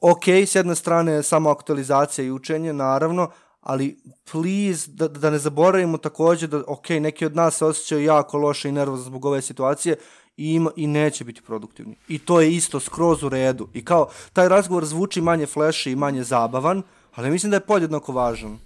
[0.00, 3.30] ok, s jedne strane samo aktualizacija i učenje, naravno,
[3.60, 3.98] ali
[4.32, 8.68] please, da, da ne zaboravimo takođe da, ok, neki od nas se osjećaju jako loše
[8.68, 9.96] i nervozno zbog ove situacije
[10.38, 11.96] i, ima, i neće biti produktivni.
[12.08, 13.68] I to je isto skroz u redu.
[13.74, 16.82] I kao, taj razgovor zvuči manje flashy i manje zabavan,
[17.14, 18.58] ali mislim da je podjednako važan.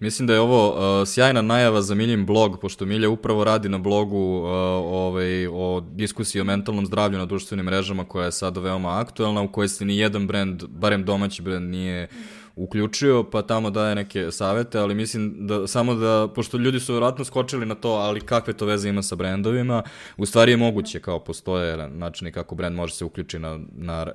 [0.00, 3.78] Mislim da je ovo uh, sjajna najava za Miljin blog, pošto Milja upravo radi na
[3.78, 4.48] blogu uh,
[4.84, 9.52] ovaj, o diskusiji o mentalnom zdravlju na društvenim mrežama koja je sada veoma aktuelna, u
[9.52, 14.30] kojoj se ni jedan brend, barem domaći brend, nije mm uključio, pa tamo daje neke
[14.30, 18.52] savete, ali mislim da samo da, pošto ljudi su vjerojatno skočili na to, ali kakve
[18.52, 19.82] to veze ima sa brendovima,
[20.16, 24.06] u stvari je moguće kao postoje načini kako brend može se uključi na, na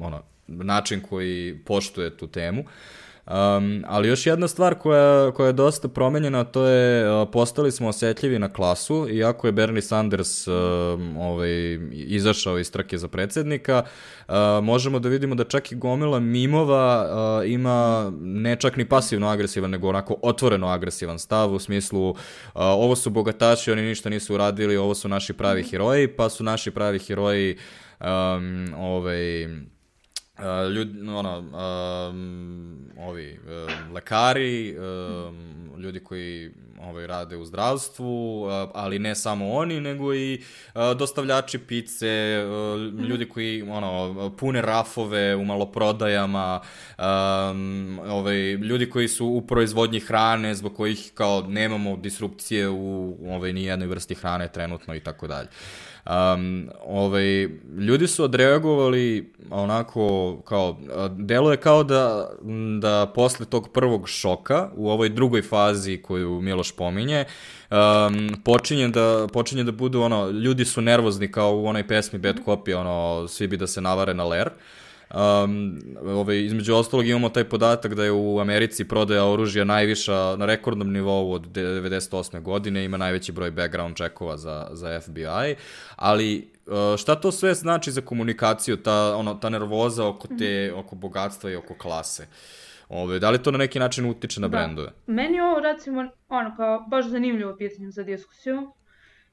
[0.00, 2.60] ono, način koji poštuje tu temu.
[2.60, 2.68] Uh,
[3.26, 7.88] Um, ali još jedna stvar koja, koja je dosta promenjena, to je uh, postali smo
[7.88, 10.54] osetljivi na klasu, iako je Bernie Sanders uh,
[11.18, 13.82] ovaj, izašao iz trke za predsednika,
[14.28, 17.06] uh, možemo da vidimo da čak i gomila mimova
[17.42, 22.16] uh, ima ne čak ni pasivno agresivan, nego onako otvoreno agresivan stav u smislu uh,
[22.54, 26.70] ovo su bogataši, oni ništa nisu uradili, ovo su naši pravi heroji, pa su naši
[26.70, 27.56] pravi heroji
[28.00, 29.46] um, ovaj,
[30.42, 36.50] Uh, ljudi, ono, um, ovi, um, lekari, um, ljudi koji
[36.82, 40.42] ovaj, rade u zdravstvu, ali ne samo oni, nego i
[40.98, 42.44] dostavljači pice,
[42.92, 43.04] mhm.
[43.04, 46.60] ljudi koji ono, pune rafove u maloprodajama,
[46.98, 53.52] um, ovaj, ljudi koji su u proizvodnji hrane, zbog kojih kao nemamo disrupcije u ovaj,
[53.52, 55.48] nijednoj vrsti hrane trenutno i tako dalje.
[56.06, 57.48] Um, ovaj,
[57.78, 60.78] ljudi su odreagovali onako kao,
[61.10, 62.30] delo je kao da,
[62.80, 67.24] da posle tog prvog šoka u ovoj drugoj fazi koju Miloš pominje,
[67.70, 72.36] um, počinje, da, počinje da budu ono, ljudi su nervozni kao u onoj pesmi Bad
[72.46, 74.46] Copy, ono, svi bi da se navare na ler.
[74.46, 74.81] Uh,
[75.14, 80.46] Um, ovaj, između ostalog imamo taj podatak da je u Americi prodaja oružja najviša na
[80.46, 82.42] rekordnom nivou od 98.
[82.42, 85.56] godine, ima najveći broj background checkova za, za FBI,
[85.96, 90.80] ali uh, šta to sve znači za komunikaciju, ta, ono, ta nervoza oko, te, mhm.
[90.80, 92.26] oko bogatstva i oko klase?
[92.88, 94.56] Ove, da li to na neki način utiče na da.
[94.56, 94.88] brendove?
[95.06, 98.72] Meni ovo, recimo, ono, kao, baš zanimljivo pitanje za diskusiju.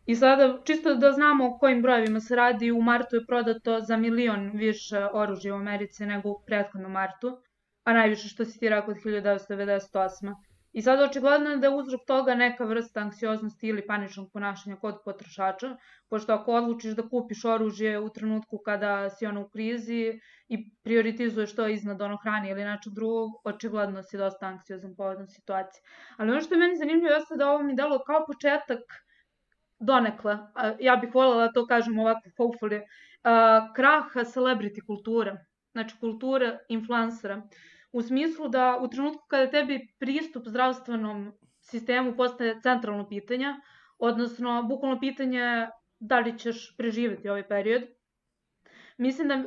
[0.06, 3.98] I sada, čisto da znamo o kojim brojevima se radi, u martu je prodato za
[3.98, 7.38] milion više oružja u Americi nego u prethodnom martu,
[7.84, 10.36] a najviše što si ti rekao od 1998.
[10.72, 15.00] I sada očigledno je da je uzrok toga neka vrsta anksioznosti ili paničnog ponašanja kod
[15.06, 15.76] potrošača,
[16.10, 21.56] pošto ako odlučiš da kupiš oružje u trenutku kada si ono u krizi i prioritizuješ
[21.56, 25.82] to iznad ono hrane ili nečeg drugog, očigledno si dosta anksiozan povodom situacije.
[26.18, 28.80] Ali ono što je meni zanimljivo jeste da ovo mi delo kao početak
[29.80, 30.38] donekle,
[30.80, 32.82] ja bih voljela da to kažem ovako hopefully,
[33.76, 35.38] kraha celebrity kulture,
[35.72, 37.42] znači kulture influencera,
[37.92, 43.54] u smislu da u trenutku kada tebi pristup zdravstvenom sistemu postaje centralno pitanje,
[44.00, 45.68] odnosno bukvalno pitanje
[46.00, 47.84] da li ćeš preživeti ovaj period,
[49.00, 49.44] mislim da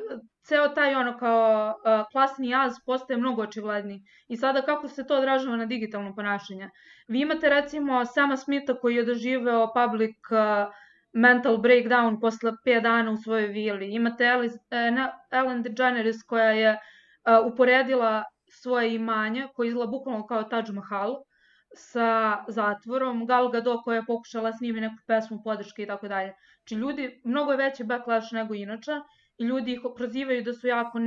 [0.49, 4.01] ceo taj ono kao uh, klasni jaz postaje mnogo očigledniji.
[4.29, 6.71] I sada kako se to odražava na digitalno ponašanje?
[7.09, 10.73] Vi imate recimo Sama Smitha koji je doživeo public uh,
[11.13, 13.95] mental breakdown posle 5 dana u svojoj vili.
[13.95, 14.25] Imate
[15.31, 16.79] Ellen DeGeneres koja je
[17.53, 18.25] uporedila
[18.61, 21.15] svoje imanje, koje izgleda bukvalno kao Taj Mahal,
[21.75, 26.35] sa zatvorom, Gal Gadot koja je pokušala snimi neku pesmu podrške i tako dalje.
[26.57, 28.93] Znači ljudi, mnogo je veći backlash nego inače
[29.39, 30.99] i ljudi ih prozivaju da su jako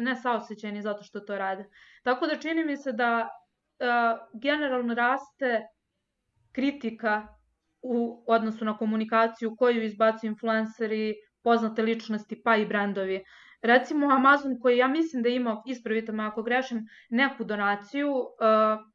[0.00, 1.64] nesaosećeni zato što to rade.
[2.02, 5.66] Tako da čini mi se da uh, generalno raste
[6.52, 7.28] kritika
[7.82, 13.24] u odnosu na komunikaciju koju izbacuju influenceri, poznate ličnosti pa i brendovi.
[13.62, 18.26] Recimo Amazon koji ja mislim da ima, ispravite me ako grešim, neku donaciju uh,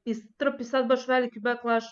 [0.05, 1.87] i trpi sad baš veliki backlash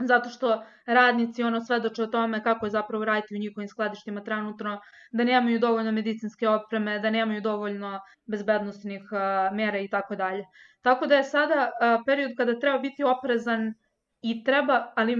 [0.00, 4.80] zato što radnici ono svedoče o tome kako je zapravo raditi u njihovim skladištima trenutno,
[5.12, 10.44] da nemaju dovoljno medicinske opreme, da nemaju dovoljno bezbednostnih uh, mera i tako dalje.
[10.82, 13.74] Tako da je sada uh, period kada treba biti oprezan
[14.22, 15.16] i treba, ali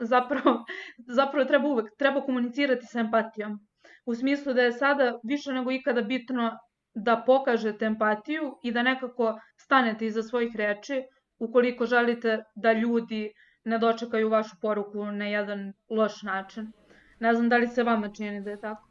[0.00, 0.64] zapravo,
[1.18, 3.58] zapravo treba uvek, treba komunicirati sa empatijom.
[4.06, 6.58] U smislu da je sada više nego ikada bitno
[6.94, 11.02] da pokažete empatiju i da nekako stanete iza svojih reči
[11.38, 13.32] ukoliko želite da ljudi
[13.66, 16.72] ne dočekaju vašu poruku na jedan loš način.
[17.20, 18.88] Ne znam da li se vama čini da je tako.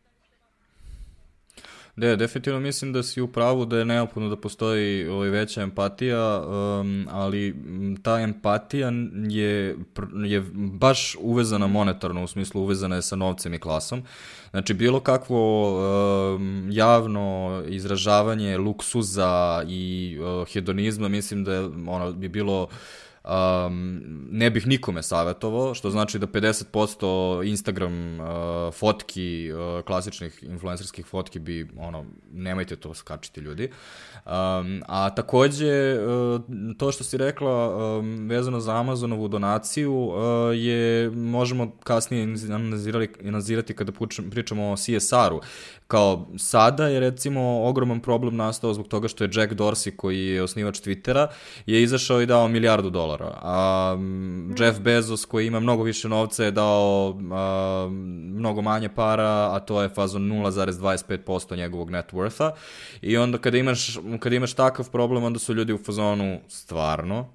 [1.96, 6.42] Da, definitivno mislim da si u pravu da je neophodno da postoji ovaj veća empatija,
[6.42, 7.56] um, ali
[8.04, 8.92] ta empatija
[9.30, 9.78] je,
[10.26, 14.04] je baš uvezana monetarno, u smislu uvezana je sa novcem i klasom.
[14.52, 15.72] Znači, bilo kakvo
[16.36, 22.70] um, javno izražavanje luksuza i uh, hedonizma, mislim da je, ono, bi bilo uh,
[23.26, 24.02] um,
[24.32, 28.28] ne bih nikome savjetovao, što znači da 50% Instagram uh,
[28.74, 33.70] fotki, uh, klasičnih influencerskih fotki bi, ono, nemojte to skačiti ljudi.
[34.26, 36.42] Um, a takođe, uh,
[36.78, 40.16] to što si rekla um, vezano za Amazonovu donaciju uh,
[40.54, 42.36] je, možemo kasnije
[43.24, 43.92] analizirati kada
[44.32, 45.42] pričamo o CSR-u.
[45.88, 50.44] Kao sada je recimo ogroman problem nastao zbog toga što je Jack Dorsey koji je
[50.44, 51.28] osnivač Twittera
[51.66, 53.38] je izašao i dao milijardu dolara.
[53.42, 54.56] A mm.
[54.60, 57.88] Jeff Bezos koji ima mnogo više novca je dao a,
[58.34, 62.52] mnogo manje para, a to je fazon 0,25% njegovog net wortha.
[63.02, 67.30] I onda kada imaš, kada imaš takav problem, onda su ljudi u fazonu stvarno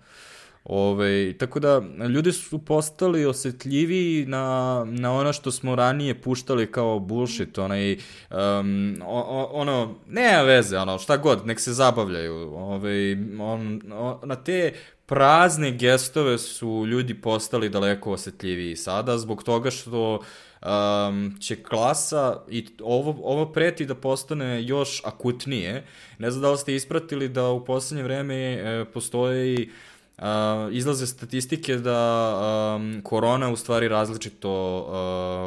[0.73, 6.99] Ove, tako da, ljudi su postali osetljiviji na, na ono što smo ranije puštali kao
[6.99, 7.93] bullshit, onaj,
[8.31, 14.37] um, o, ono, nema veze, ono, šta god, nek se zabavljaju, ove, on, on, na
[14.37, 14.73] te
[15.07, 20.21] prazne gestove su ljudi postali daleko osetljiviji sada, zbog toga što
[20.62, 25.85] um, će klasa, i ovo, ovo preti da postane još akutnije,
[26.18, 29.89] ne znam da li ste ispratili da u poslednje vreme e, postoji uh,
[30.73, 34.79] izlaze statistike da um, korona u stvari različito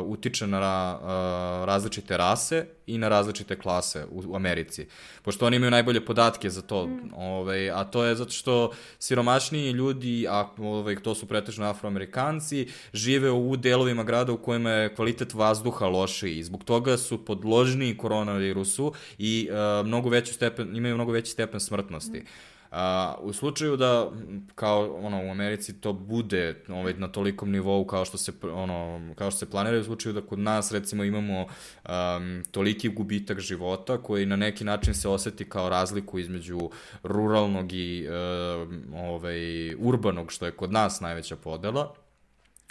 [0.04, 4.88] uh, utiče na uh, različite rase i na različite klase u, u Americi.
[5.22, 7.14] Pošto oni imaju najbolje podatke za to, mm.
[7.18, 13.32] ovaj, a to je zato što siromašniji ljudi, a ovaj, to su pretežno afroamerikanci, žive
[13.32, 16.44] u delovima grada u kojima je kvalitet vazduha lošiji.
[16.44, 22.20] Zbog toga su podložniji koronavirusu i uh, mnogo veći stepen, imaju mnogo veći stepen smrtnosti.
[22.20, 22.53] Mm.
[22.74, 24.12] A, u slučaju da
[24.56, 29.32] kao ono u Americi to bude ovaj na tolikom nivou kao što se ono kao
[29.32, 34.26] što se planira u slučaju da kod nas recimo imamo um, toliki gubitak života koji
[34.26, 36.70] na neki način se oseti kao razliku između
[37.04, 41.94] ruralnog i um, ovaj urbanog što je kod nas najveća podela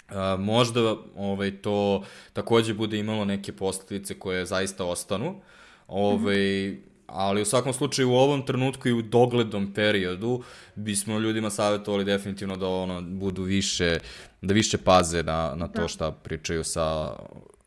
[0.09, 5.41] Uh, možda ovaj, to takođe bude imalo neke posledice koje zaista ostanu.
[5.87, 10.43] Ovaj, mm -hmm ali u svakom slučaju u ovom trenutku i u dogledom periodu
[10.75, 13.99] bismo ljudima savjetovali definitivno da ono budu više
[14.41, 15.87] da više paze na na to da.
[15.87, 17.15] šta pričaju sa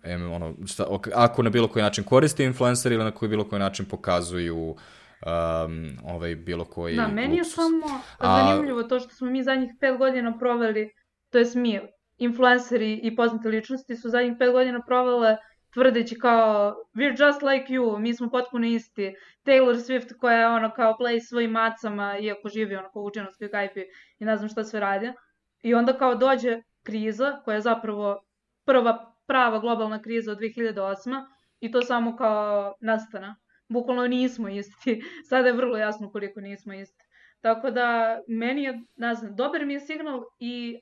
[0.03, 3.61] em, ono šta, ako na bilo koji način koriste influencer ili na koji bilo koji
[3.61, 7.87] način pokazuju um, ovaj bilo koji Da, meni je samo
[8.21, 10.91] zanimljivo to što smo mi zadnjih pet godina proveli,
[11.31, 11.81] to jest mi,
[12.19, 15.37] influenceri i poznate ličnosti su zadnjih pet godina provele
[15.77, 19.15] tvrdeći kao we're just like you, mi smo potpuno isti.
[19.45, 23.49] Taylor Swift koja je ono kao play svojim macama, iako živi ono kao u učenovskoj
[23.49, 23.81] gajpi
[24.19, 25.13] i ne znam šta sve radi.
[25.63, 28.25] I onda kao dođe kriza koja je zapravo
[28.65, 31.27] prva prava globalna kriza od 2008.
[31.61, 33.37] I to samo kao nastana.
[33.69, 35.03] Bukvalno nismo isti.
[35.29, 37.05] Sada je vrlo jasno koliko nismo isti.
[37.41, 40.81] Tako da, meni je, ne znam, dobar mi je signal i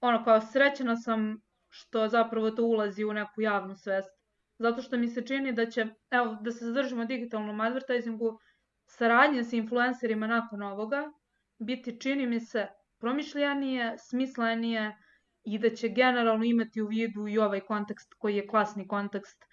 [0.00, 4.23] ono kao srećena sam što zapravo to ulazi u neku javnu svest
[4.58, 8.38] zato što mi se čini da će, evo, da se zadržimo digitalnom advertisingu,
[8.86, 11.12] saradnje sa influencerima nakon ovoga
[11.58, 12.66] biti, čini mi se,
[12.98, 14.96] promišljanije, smislenije
[15.44, 19.44] i da će generalno imati u vidu i ovaj kontekst koji je klasni kontekst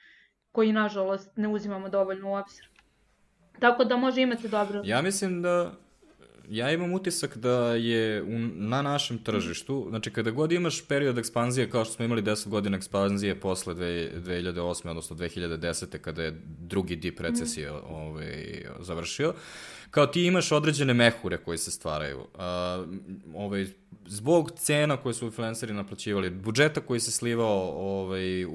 [0.52, 2.70] koji, nažalost, ne uzimamo dovoljno u obzir.
[3.60, 4.82] Tako da može imati dobro.
[4.86, 5.72] Ja mislim da
[6.50, 11.70] ja imam utisak da je u, na našem tržištu, znači kada god imaš period ekspanzije
[11.70, 14.90] kao što smo imali 10 godina ekspanzije posle 2008.
[14.90, 15.98] odnosno 2010.
[15.98, 17.76] kada je drugi dip recesije mm.
[17.90, 19.34] ovaj, završio,
[19.92, 22.20] kao ti imaš određene mehure koji se stvaraju.
[22.20, 22.26] Uh,
[23.36, 23.68] ovaj,
[24.06, 28.50] zbog cena koje su influenceri naplaćivali, budžeta koji se slivao ovaj, u,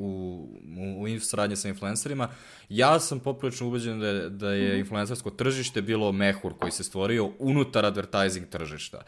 [0.78, 2.28] u, u sradnje sa influencerima,
[2.68, 4.78] ja sam poprilično ubeđen da da je mhm.
[4.78, 9.03] influencersko tržište bilo mehur koji se stvorio unutar advertising tržišta.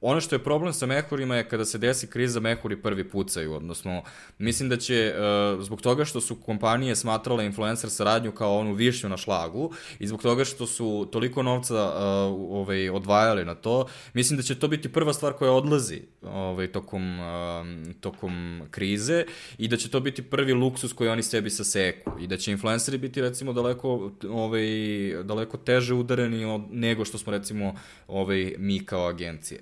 [0.00, 4.02] Ono što je problem sa mehurima je kada se desi kriza, mehuri prvi pucaju, odnosno
[4.38, 9.08] mislim da će, uh, zbog toga što su kompanije smatrale influencer saradnju kao onu višnju
[9.08, 11.92] na šlagu i zbog toga što su toliko novca uh,
[12.50, 17.20] ovaj, odvajali na to, mislim da će to biti prva stvar koja odlazi ovaj, tokom,
[17.20, 17.26] uh,
[18.00, 19.24] tokom krize
[19.58, 22.98] i da će to biti prvi luksus koji oni sebi saseku i da će influenceri
[22.98, 24.66] biti recimo daleko, ovaj,
[25.24, 27.74] daleko teže udareni od, nego što smo recimo
[28.08, 29.60] ovaj, mi kao agencije.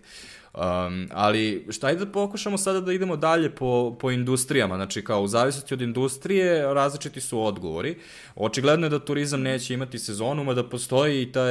[0.54, 5.22] Um, ali šta je da pokušamo sada da idemo dalje po, po industrijama, znači kao
[5.22, 7.96] u zavisnosti od industrije različiti su odgovori.
[8.34, 11.42] Očigledno je da turizam neće imati sezonu, mada postoji i ta,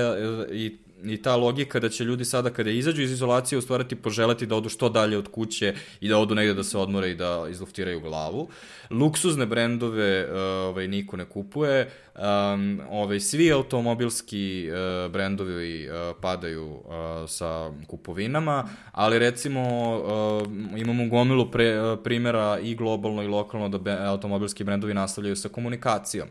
[0.51, 4.56] i i ta logika da će ljudi sada kada izađu iz izolacije ustvarati poželeti da
[4.56, 7.99] odu što dalje od kuće i da odu negde da se odmore i da izluftiraju
[7.99, 8.47] glavu.
[8.89, 16.66] Luksuzne brendove uh, ovaj, niko ne kupuje, um, ovaj, svi automobilski uh, brendovi uh, padaju
[16.66, 16.84] uh,
[17.28, 19.62] sa kupovinama, ali recimo
[19.97, 25.49] uh, imamo gomilu pre, uh, primera i globalno i lokalno da automobilski brendovi nastavljaju sa
[25.49, 26.28] komunikacijom.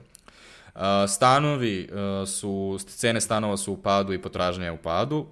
[1.09, 1.89] Stanovi
[2.27, 5.27] su, cene stanova su u padu i potražnja je u padu,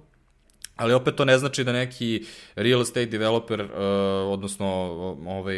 [0.75, 2.25] ali opet to ne znači da neki
[2.55, 3.67] real estate developer,
[4.25, 4.67] odnosno
[5.27, 5.55] ovaj,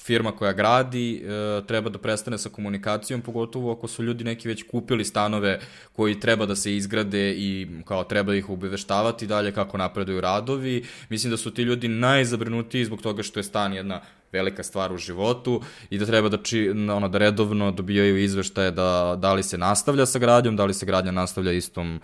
[0.00, 1.24] firma koja gradi,
[1.66, 5.60] treba da prestane sa komunikacijom, pogotovo ako su ljudi neki već kupili stanove
[5.92, 10.84] koji treba da se izgrade i kao treba ih ubeveštavati dalje kako napreduju radovi.
[11.08, 14.00] Mislim da su ti ljudi najzabrinutiji zbog toga što je stan jedna
[14.32, 15.60] velika stvar u životu
[15.90, 20.06] i da treba da, či, ono, da redovno dobijaju izveštaje da, da li se nastavlja
[20.06, 22.00] sa gradnjom, da li se gradnja nastavlja istom,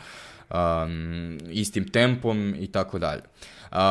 [0.50, 3.22] um, istim tempom i tako dalje.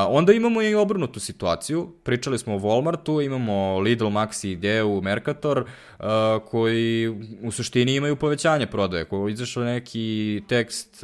[0.07, 6.05] Onda imamo i obrnutu situaciju, pričali smo o Walmartu, imamo Lidl, Maxi, Ideu, Mercator, uh,
[6.45, 7.07] koji
[7.41, 11.03] u suštini imaju povećanje prodaje, koji je izašao neki tekst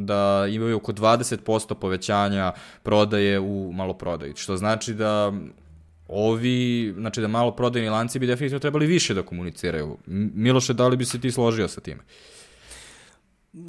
[0.00, 2.52] da imaju oko 20% povećanja
[2.82, 5.32] prodaje u maloprodaji, što znači da
[6.08, 9.98] ovi, znači da malo prodajni lanci bi definitivno trebali više da komuniciraju.
[10.34, 12.00] Miloše, da li bi se ti složio sa time?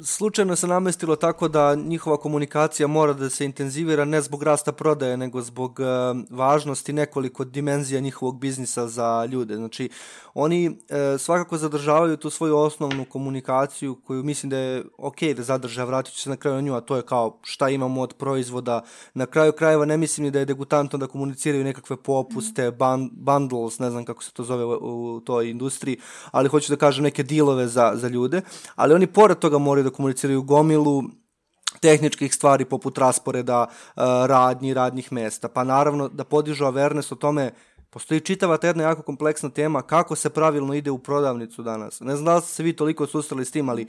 [0.04, 5.16] Slučajno se namestilo tako da njihova komunikacija mora da se intenzivira ne zbog rasta prodaje,
[5.16, 5.86] nego zbog uh,
[6.30, 9.56] važnosti nekoliko dimenzija njihovog biznisa za ljude.
[9.56, 9.88] Znači,
[10.34, 10.76] oni uh,
[11.18, 16.20] svakako zadržavaju tu svoju osnovnu komunikaciju koju mislim da je ok da zadrža, vratit ću
[16.20, 18.82] se na kraju na nju, a to je kao šta imamo od proizvoda.
[19.14, 23.78] Na kraju krajeva ne mislim ni da je degutantno da komuniciraju nekakve popuste, ban, bundles,
[23.78, 25.98] ne znam kako se to zove u, u toj industriji,
[26.30, 28.40] ali hoću da kažem neke dilove za, za ljude,
[28.74, 31.02] ali oni pored toga moraju da komuniciraju gomilu
[31.80, 35.48] tehničkih stvari poput rasporeda uh, radnji, radnih mesta.
[35.48, 37.52] Pa naravno da podižu awareness o tome
[37.90, 42.00] Postoji čitava ta jedna jako kompleksna tema kako se pravilno ide u prodavnicu danas.
[42.00, 43.86] Ne znam da li ste se vi toliko susreli s tim, ali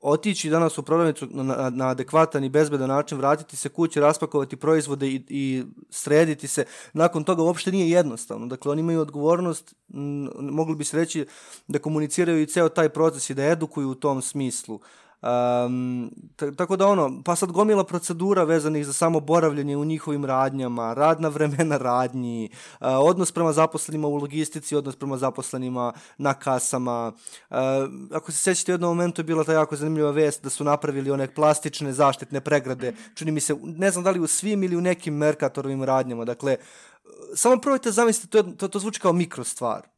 [0.00, 5.08] otići danas u prodavnicu na, na adekvatan i bezbedan način, vratiti se kući, raspakovati proizvode
[5.08, 8.46] i, i srediti se, nakon toga uopšte nije jednostavno.
[8.46, 11.26] Dakle, oni imaju odgovornost, m, mogli bi se reći,
[11.68, 14.74] da komuniciraju i ceo taj proces i da edukuju u tom smislu.
[14.74, 14.82] Uh,
[15.22, 16.10] Um,
[16.56, 21.28] tako da ono, pa sad gomila procedura vezanih za samo boravljanje u njihovim radnjama, radna
[21.28, 22.50] vremena radnji,
[22.80, 27.12] uh, odnos prema zaposlenima u logistici, odnos prema zaposlenima na kasama.
[27.50, 27.56] Uh,
[28.12, 31.10] ako se sećate, u jednom momentu je bila ta jako zanimljiva vest da su napravili
[31.10, 34.80] one plastične zaštitne pregrade, čini mi se, ne znam da li u svim ili u
[34.80, 36.56] nekim Merkatorovim radnjama, dakle,
[37.34, 39.88] samo probajte zamisliti, to, to, to zvuči kao mikro stvar.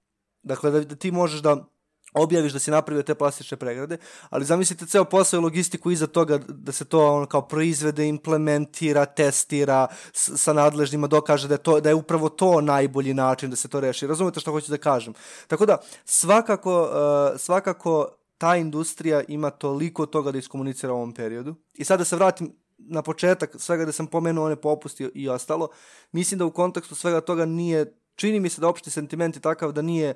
[0.43, 1.65] Dakle, da, da ti možeš da
[2.13, 3.99] objaviš da si napravio te plastične pregrade,
[4.31, 9.05] ali zamislite ceo posao i logistiku iza toga da se to ono kao proizvede, implementira,
[9.07, 13.69] testira, sa nadležnjima dokaže da je, to, da je upravo to najbolji način da se
[13.69, 14.07] to reši.
[14.07, 15.15] Razumete što hoću da kažem?
[15.47, 18.09] Tako da, svakako, uh, svakako
[18.39, 21.55] ta industrija ima toliko toga da iskomunicira u ovom periodu.
[21.75, 25.69] I sad da se vratim na početak svega da sam pomenuo one popusti i ostalo,
[26.13, 29.73] mislim da u kontekstu svega toga nije, čini mi se da opšti sentiment je takav
[29.73, 30.15] da nije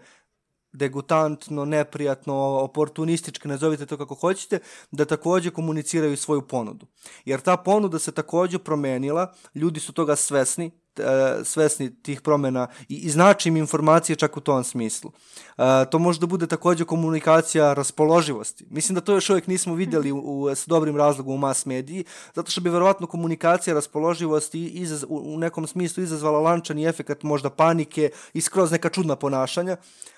[0.75, 4.59] degutantno, neprijatno, oportunistički, nazovite to kako hoćete,
[4.91, 6.87] da takođe komuniciraju svoju ponudu.
[7.25, 12.97] Jer ta ponuda se takođe promenila, ljudi su toga svesni, e, svesni tih promena i,
[12.97, 15.13] i znači im informacije čak u tom smislu.
[15.59, 18.67] E, to može da bude takođe komunikacija raspoloživosti.
[18.71, 22.05] Mislim da to još uvijek nismo videli u, u, s dobrim razlogom u mas mediji,
[22.35, 27.51] zato što bi verovatno komunikacija raspoloživosti izaz, u, u nekom smislu izazvala lančani efekat možda
[27.51, 29.77] panike i skroz neka čudna ponašanja,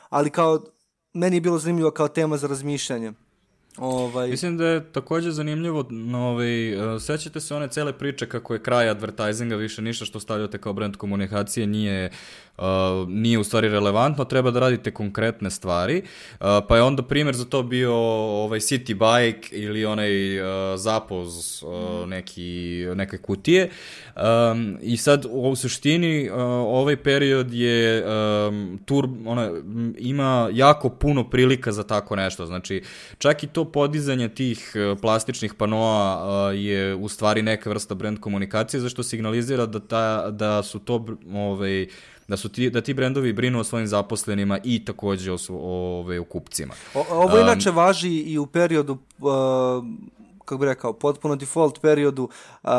[0.08, 0.64] ali kao,
[1.12, 3.12] meni je bilo zanimljivo kao tema za razmišljanje.
[3.78, 4.28] Ovaj...
[4.30, 8.88] Mislim da je takođe zanimljivo, ovaj, uh, sećate se one cele priče kako je kraj
[8.88, 12.10] advertisinga više ništa što stavljate kao brand komunikacije nije
[13.08, 16.02] nije u stvari relevantno, treba da radite konkretne stvari,
[16.40, 20.46] uh, pa je onda primer za to bio ovaj City Bike ili onaj uh,
[20.76, 23.70] zapoz uh, neki, neke kutije.
[24.16, 29.50] Um, i sad u suštini uh, ovaj period je um, tur, ona,
[29.98, 32.82] ima jako puno prilika za tako nešto, znači
[33.18, 38.80] čak i to podizanje tih plastičnih panoa uh, je u stvari neka vrsta brand komunikacije,
[38.80, 41.86] zašto signalizira da, ta, da su to ovaj,
[42.28, 46.20] da su ti, da ti brendovi brinu o svojim zaposlenima i takođe o, o, ove,
[46.20, 46.74] o kupcima.
[46.94, 49.28] O, ovo inače um, važi i u periodu, uh,
[50.38, 52.28] kako bih rekao, potpuno default periodu
[52.62, 52.70] uh,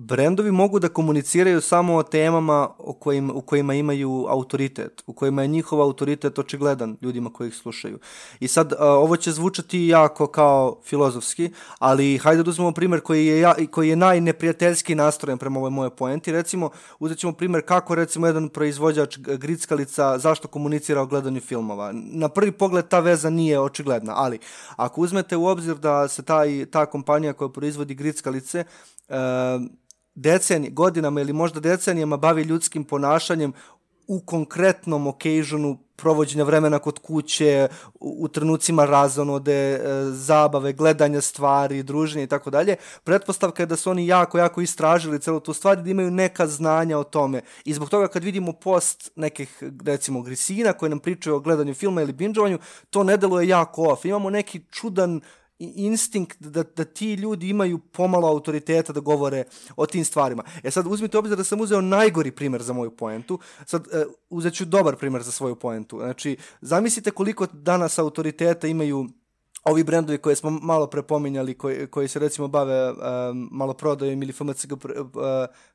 [0.00, 5.42] brendovi mogu da komuniciraju samo o temama o kojim, u kojima imaju autoritet, u kojima
[5.42, 7.98] je njihov autoritet očigledan ljudima koji ih slušaju.
[8.40, 13.40] I sad, ovo će zvučati jako kao filozofski, ali hajde da uzmemo primer koji je,
[13.40, 16.32] ja, koji je najneprijateljski nastrojen prema ovoj moje poenti.
[16.32, 21.92] Recimo, uzet ćemo primer kako recimo jedan proizvođač grickalica zašto komunicira o gledanju filmova.
[21.92, 24.38] Na prvi pogled ta veza nije očigledna, ali
[24.76, 28.64] ako uzmete u obzir da se taj, ta kompanija koja proizvodi grickalice
[29.08, 29.16] uh,
[30.18, 33.52] decenij, godinama ili možda decenijama bavi ljudskim ponašanjem
[34.06, 37.68] u konkretnom occasionu provođenja vremena kod kuće,
[38.00, 42.76] u, trenucima razonode, e, zabave, gledanja stvari, druženja i tako dalje.
[43.04, 46.98] Pretpostavka je da su oni jako, jako istražili celu tu stvar da imaju neka znanja
[46.98, 47.42] o tome.
[47.64, 52.02] I zbog toga kad vidimo post nekih, recimo, grisina koji nam pričaju o gledanju filma
[52.02, 52.58] ili binđovanju,
[52.90, 54.04] to ne deluje jako off.
[54.04, 55.20] Imamo neki čudan
[55.58, 59.44] instinkt da, da ti ljudi imaju pomalo autoriteta da govore
[59.76, 60.42] o tim stvarima.
[60.62, 64.54] E sad uzmite obzir da sam uzeo najgori primer za moju poentu, sad uh, uzet
[64.54, 65.98] ću dobar primer za svoju poentu.
[65.98, 69.08] Znači, zamislite koliko danas autoriteta imaju
[69.64, 74.32] ovi brendovi koje smo malo prepominjali, koji, koji se recimo bave um, malo prodajom ili
[74.32, 74.78] FMCG, uh,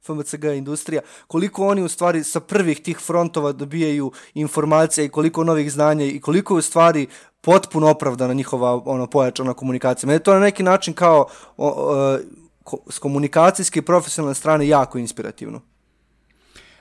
[0.01, 5.71] FMCG industrija, koliko oni u stvari sa prvih tih frontova dobijaju informacije i koliko novih
[5.71, 7.07] znanja i koliko u stvari
[7.43, 10.07] potpuno opravdana njihova ono pojačana komunikacija.
[10.07, 11.25] Mene to na neki način kao
[11.57, 12.19] o, o,
[12.63, 15.61] ko, s komunikacijske i profesionalne strane jako inspirativno.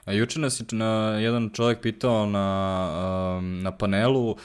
[0.04, 4.38] A juče nas je na, jedan čovjek pitao na, um, na panelu uh,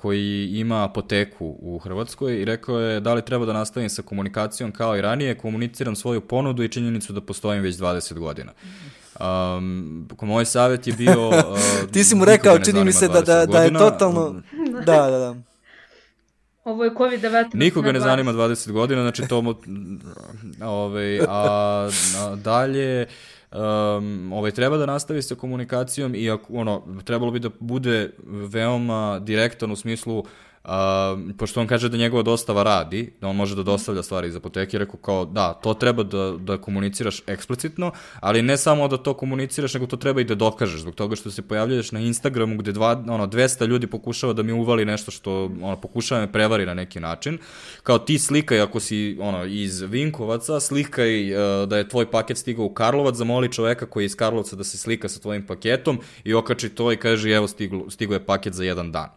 [0.00, 4.72] koji ima apoteku u Hrvatskoj i rekao je da li treba da nastavim sa komunikacijom
[4.72, 8.52] kao i ranije, komuniciram svoju ponudu i činjenicu da postojim već 20 godina.
[9.20, 11.28] Um, moj savjet je bio...
[11.52, 14.42] Uh, Ti si mu rekao, čini mi se da, da, da je totalno...
[14.86, 15.34] da, da, da.
[16.64, 17.54] Ovo je COVID-19.
[17.54, 19.38] Nikoga ne zanima 20 godina, znači to...
[19.38, 19.54] Ove,
[20.60, 23.06] ovaj, a, a dalje
[23.52, 29.18] um, ovaj, treba da nastavi sa komunikacijom i ako, ono, trebalo bi da bude veoma
[29.18, 30.28] direktan u smislu Uh,
[31.38, 34.78] pošto on kaže da njegova dostava radi, da on može da dostavlja stvari iz apoteke,
[34.78, 39.74] rekao kao da, to treba da, da komuniciraš eksplicitno, ali ne samo da to komuniciraš,
[39.74, 43.04] nego to treba i da dokažeš, zbog toga što se pojavljaš na Instagramu gde dva,
[43.08, 47.00] ono, 200 ljudi pokušava da mi uvali nešto što ono, pokušava me prevari na neki
[47.00, 47.38] način,
[47.82, 52.64] kao ti slikaj ako si ono, iz Vinkovaca, slikaj uh, da je tvoj paket stigao
[52.64, 56.34] u Karlovac, zamoli čoveka koji je iz Karlovca da se slika sa tvojim paketom i
[56.34, 59.08] okači to i kaže evo stiglo, stigo je paket za jedan dan.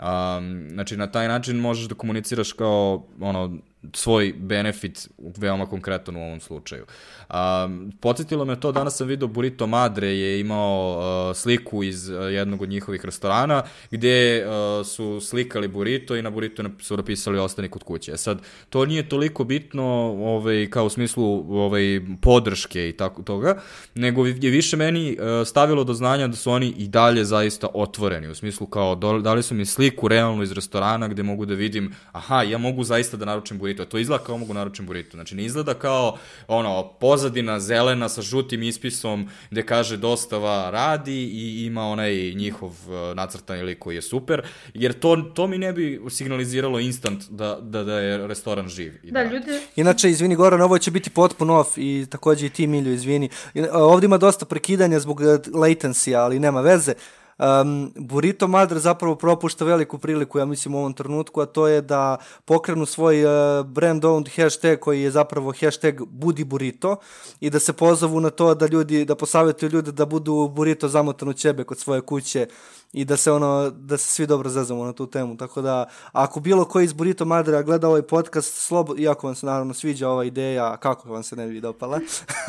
[0.00, 3.58] Um, znači, na taj način možeš da komuniciraš kao, ono,
[3.92, 6.86] svoj benefit veoma konkretan u ovom slučaju.
[7.34, 12.32] Um, podsjetilo me to, danas sam vidio Burrito Madre je imao uh, sliku iz uh,
[12.32, 17.68] jednog od njihovih restorana gde uh, su slikali burrito i na burrito su napisali ostani
[17.68, 18.16] kod kuće.
[18.16, 19.84] Sad, to nije toliko bitno
[20.20, 21.24] ovaj, kao u smislu
[21.58, 23.60] ovaj, podrške i tako toga,
[23.94, 28.28] nego je više meni uh, stavilo do znanja da su oni i dalje zaista otvoreni,
[28.28, 32.42] u smislu kao dali su mi sliku realno iz restorana gde mogu da vidim, aha,
[32.42, 33.84] ja mogu zaista da naručim burrito.
[33.84, 35.16] To izgleda kao mogu naručim burrito.
[35.16, 36.16] Znači, ne izgleda kao
[36.48, 43.16] ono, pozadina zelena sa žutim ispisom gde kaže dostava radi i ima onaj njihov uh,
[43.16, 44.42] nacrtani lik koji je super,
[44.74, 48.94] jer to, to mi ne bi signaliziralo instant da, da, da je restoran živ.
[49.02, 49.60] I da, da, ljudi...
[49.76, 53.28] Inače, izvini Goran, ovo će biti potpuno off i takođe i ti Milju, izvini.
[53.72, 55.20] Ovde ima dosta prekidanja zbog
[55.54, 56.94] latencija, ali nema veze.
[57.40, 61.80] Um, Burrito Madre zapravo propušta veliku priliku, ja mislim, u ovom trenutku, a to je
[61.80, 66.96] da pokrenu svoj uh, brand owned hashtag koji je zapravo hashtag Budi Burrito
[67.40, 71.28] i da se pozovu na to da ljudi, da posavetuju ljude da budu burrito zamotan
[71.28, 72.46] u ćebe kod svoje kuće
[72.92, 75.36] i da se ono da se svi dobro zezamo na tu temu.
[75.36, 79.46] Tako da ako bilo ko iz Burrito Madre gleda ovaj podcast, slobo, iako vam se
[79.46, 82.00] naravno sviđa ova ideja, kako vam se ne bi dopala,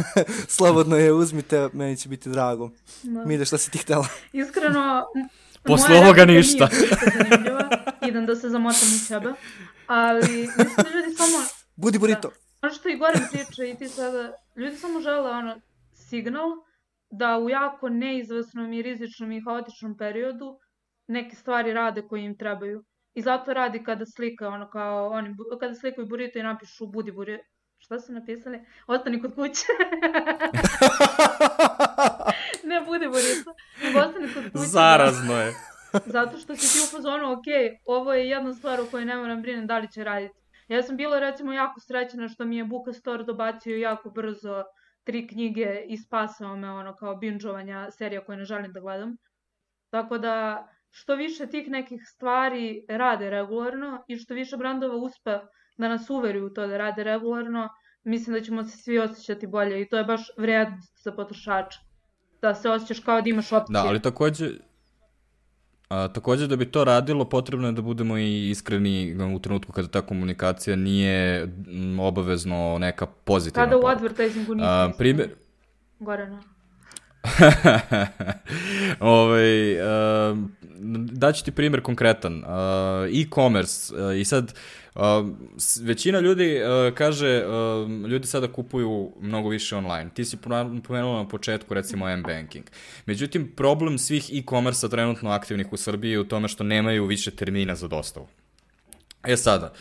[0.58, 2.70] slobodno je uzmite, meni će biti drago.
[3.04, 3.26] Da.
[3.26, 4.08] Mide, šta si ti htela?
[4.34, 5.06] Iskreno,
[5.64, 6.70] Posle ovoga ništa.
[8.08, 9.34] Idem da se zamotam u sebe.
[9.88, 11.38] Ali, mislim da ljudi samo...
[11.76, 12.28] Budi burrito.
[12.28, 15.62] Da, ono što i Goran priča i ti sada, ljudi samo žele ono,
[15.94, 16.50] signal,
[17.12, 20.59] da u jako neizvesnom i rizičnom i haotičnom periodu
[21.07, 22.84] neke stvari rade koje im trebaju.
[23.14, 27.43] I zato radi kada slika, ono kao oni, kada slikaju burrito i napišu budi burrito.
[27.78, 28.59] Šta su napisali?
[28.88, 29.66] Ostani kod kuće.
[32.72, 33.53] ne budi burrito,
[33.84, 34.68] nego ostani kod kuće.
[34.68, 35.53] Zarazno je.
[36.05, 37.45] Zato što si ti u fazonu, ok,
[37.86, 40.39] ovo je jedna stvar o kojoj ne moram brinem da li će raditi.
[40.68, 44.64] Ja sam bila recimo jako srećena što mi je Buka Store dobacio jako brzo
[45.04, 49.18] tri knjige i spasao me ono kao binđovanja serija koje ne želim da gledam.
[49.89, 55.39] Tako da što više tih nekih stvari rade regularno i što više brandova uspe
[55.78, 57.70] da nas uveri u to da rade regularno,
[58.04, 61.80] mislim da ćemo se svi osjećati bolje i to je baš vrednost za potrošača.
[62.41, 63.74] Da se osjećaš kao da imaš opcije.
[63.74, 64.49] Da, ali takođe,
[65.92, 69.88] A, takođe da bi to radilo, potrebno je da budemo i iskreni u trenutku kada
[69.88, 71.48] ta komunikacija nije
[72.00, 74.68] obavezno neka pozitivna Kada u advertisingu nije.
[74.70, 75.30] A, primer...
[76.00, 76.42] Gorana.
[79.00, 80.38] ovaj, uh,
[81.12, 82.38] daću ti primjer konkretan.
[82.38, 82.46] Uh,
[83.22, 84.81] e-commerce uh, i sad uh,
[85.82, 90.10] većina ljudi uh, kaže uh, ljudi sada kupuju mnogo više online.
[90.14, 90.38] Ti si
[90.88, 92.66] pomenula na početku recimo M-banking.
[93.06, 97.76] Međutim, problem svih e-commerce trenutno aktivnih u Srbiji je u tome što nemaju više termina
[97.76, 98.28] za dostavu.
[99.24, 99.74] E sada,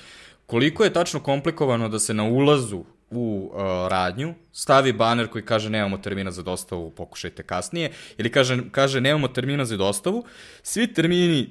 [0.46, 5.70] koliko je tačno komplikovano da se na ulazu u uh, radnju, stavi baner koji kaže
[5.70, 10.24] nemamo termina za dostavu, pokušajte kasnije, ili kaže, kaže nemamo termina za dostavu,
[10.62, 11.48] svi termini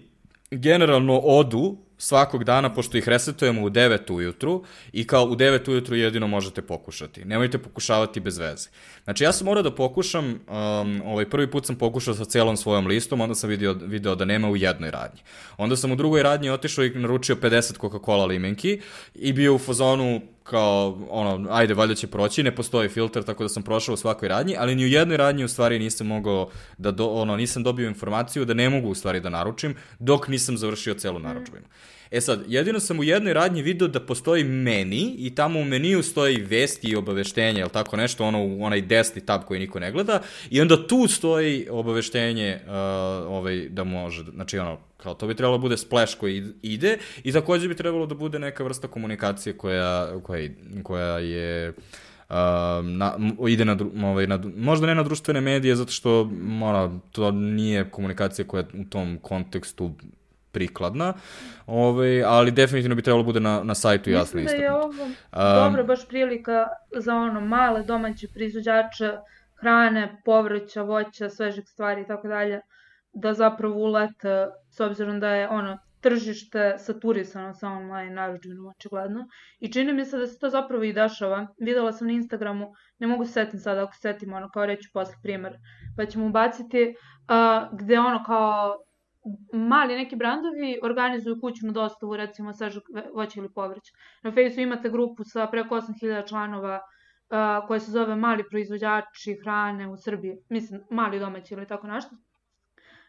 [0.51, 5.95] generalno odu svakog dana, pošto ih resetujemo u 9 ujutru i kao u 9 ujutru
[5.95, 7.25] jedino možete pokušati.
[7.25, 8.69] Nemojte pokušavati bez veze.
[9.03, 12.87] Znači ja sam morao da pokušam, um, ovaj prvi put sam pokušao sa celom svojom
[12.87, 15.21] listom, onda sam vidio, video da nema u jednoj radnji.
[15.57, 18.81] Onda sam u drugoj radnji otišao i naručio 50 Coca-Cola limenki
[19.15, 23.49] i bio u fazonu kao, ono, ajde, valjda će proći, ne postoji filter, tako da
[23.49, 26.91] sam prošao u svakoj radnji, ali ni u jednoj radnji u stvari nisam mogao da,
[26.91, 30.93] do, ono, nisam dobio informaciju da ne mogu u stvari da naručim, dok nisam završio
[30.93, 31.65] celu naručbinu.
[31.65, 31.98] Mm.
[32.11, 36.03] E sad, jedino sam u jednoj radnji video da postoji meni i tamo u meniju
[36.03, 40.21] stoji vesti i obaveštenje, ili tako nešto, ono, onaj desni tab koji niko ne gleda,
[40.49, 42.71] i onda tu stoji obaveštenje uh,
[43.27, 47.31] ovaj, da može, znači ono, kao to bi trebalo da bude splash koji ide i
[47.31, 50.49] takođe bi trebalo da bude neka vrsta komunikacije koja, koja,
[50.83, 51.73] koja je
[52.29, 52.35] Uh,
[52.85, 53.13] na,
[53.47, 56.21] ide na, ovaj, na, možda ne na društvene medije, zato što
[56.61, 59.95] ono, to nije komunikacija koja u tom kontekstu
[60.51, 61.13] prikladna,
[61.65, 64.43] ovaj, ali definitivno bi trebalo bude na, na sajtu jasno istaknuti.
[64.43, 69.11] Mislim da je ovo um, dobro baš prilika za ono male domaće proizvođače
[69.59, 72.61] hrane, povrća, voća, svežih stvari i tako dalje,
[73.13, 79.27] da zapravo ulete, s obzirom da je ono tržište saturisano sa online naručbinom, očigledno.
[79.59, 81.47] I čini mi se da se to zapravo i dešava.
[81.59, 84.89] Videla sam na Instagramu, ne mogu se setim sada, ako se setim, ono, kao reću
[84.93, 85.57] posle primer,
[85.97, 88.77] pa ćemo ubaciti, uh, gde ono kao
[89.53, 93.91] mali neki brandovi organizuju kućnu dostavu, recimo svežeg voća ili povrća.
[94.23, 99.87] Na Facebooku imate grupu sa preko 8000 članova uh, koja se zove Mali proizvođači hrane
[99.87, 100.37] u Srbiji.
[100.49, 102.15] Mislim, mali domaći ili tako nešto.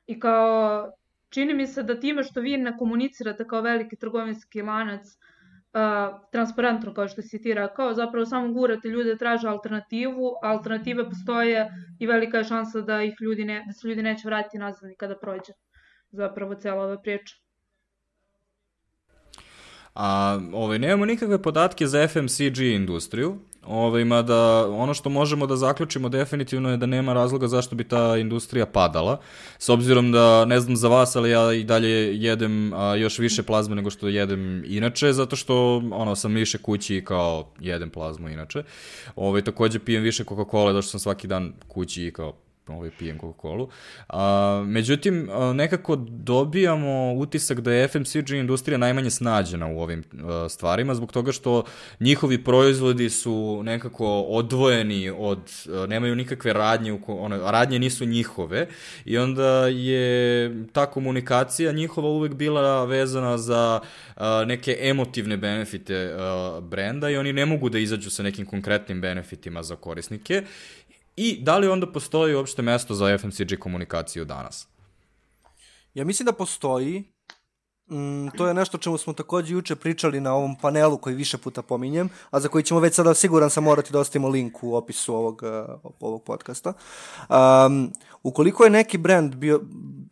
[0.07, 0.91] I kao,
[1.29, 6.95] čini mi se da time što vi ne komunicirate kao veliki trgovinski lanac uh, transparentno
[6.95, 12.39] kao što si ti rekao, zapravo samo gurate ljude traže alternativu, alternative postoje i velika
[12.39, 15.53] je šansa da ih ljudi ne, da se ljudi neće vratiti nazad nikada prođe
[16.13, 17.37] zapravo cela ova priča.
[19.95, 26.09] A, ovaj, nemamo nikakve podatke za FMCG industriju, ovaj, mada ono što možemo da zaključimo
[26.09, 29.21] definitivno je da nema razloga zašto bi ta industrija padala,
[29.59, 33.43] s obzirom da, ne znam za vas, ali ja i dalje jedem a, još više
[33.43, 38.63] plazme nego što jedem inače, zato što ono, sam više kući kao jedem plazmu inače.
[39.17, 42.35] Ovaj, takođe pijem više Coca-Cola, zato što sam svaki dan kući kao
[42.71, 43.67] ovaj, pijem Coca-Cola.
[44.67, 51.13] međutim, nekako dobijamo utisak da je FMCG industrija najmanje snađena u ovim a, stvarima, zbog
[51.13, 51.65] toga što
[52.01, 58.67] njihovi proizvodi su nekako odvojeni od, a, nemaju nikakve radnje, ono, radnje nisu njihove
[59.05, 63.81] i onda je ta komunikacija njihova uvek bila vezana za
[64.17, 69.01] a, neke emotivne benefite a, brenda i oni ne mogu da izađu sa nekim konkretnim
[69.01, 70.43] benefitima za korisnike
[71.17, 74.69] I da li onda postoji uopšte mesto za FMCG komunikaciju danas?
[75.95, 77.05] Ja mislim da postoji.
[77.91, 81.63] Mm, to je nešto čemu smo takođe juče pričali na ovom panelu koji više puta
[81.63, 85.15] pominjem, a za koji ćemo već sada siguran sam morati da ostavimo link u opisu
[85.15, 86.73] ovog, uh, ovog podcasta.
[87.29, 87.93] Um,
[88.23, 89.61] ukoliko je neki brand bio,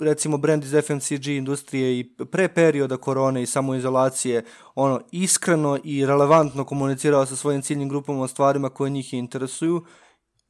[0.00, 4.44] recimo brand iz FMCG industrije i pre perioda korone i samoizolacije,
[4.74, 9.84] ono, iskreno i relevantno komunicirao sa svojim ciljnim grupama o stvarima koje njih interesuju,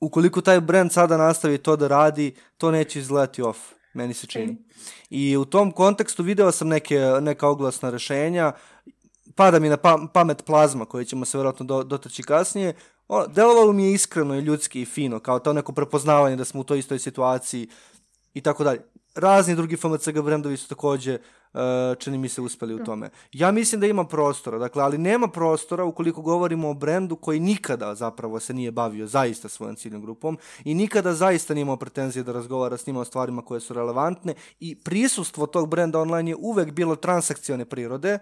[0.00, 3.58] ukoliko taj brand sada nastavi to da radi, to neće izgledati off,
[3.94, 4.56] meni se čini.
[5.10, 8.52] I u tom kontekstu video sam neke, neka oglasna rešenja,
[9.34, 9.76] pada mi na
[10.12, 12.74] pamet plazma koje ćemo se verovatno do, dotaći kasnije,
[13.08, 16.60] o, delovalo mi je iskreno i ljudski i fino, kao to neko prepoznavanje da smo
[16.60, 17.68] u toj istoj situaciji
[18.34, 18.80] i tako dalje.
[19.14, 21.18] Razni drugi FMCG brendovi su takođe
[21.54, 22.84] E, čini mi se uspeli u da.
[22.84, 23.10] tome.
[23.32, 27.94] Ja mislim da ima prostora, dakle, ali nema prostora ukoliko govorimo o brendu koji nikada
[27.94, 32.32] zapravo se nije bavio zaista svojom ciljnom grupom i nikada zaista nije imao pretenzije da
[32.32, 36.72] razgovara s njima o stvarima koje su relevantne i prisustvo tog brenda online je uvek
[36.72, 38.18] bilo transakcione prirode,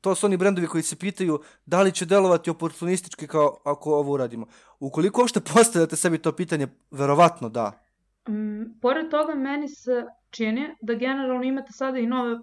[0.00, 4.12] to su oni brendovi koji se pitaju da li će delovati oportunistički kao ako ovo
[4.12, 4.46] uradimo.
[4.80, 7.87] Ukoliko uopšte postavljate sebi to pitanje, verovatno da.
[8.28, 12.38] Mm, pored toga, meni se čini da generalno imate sada i nove,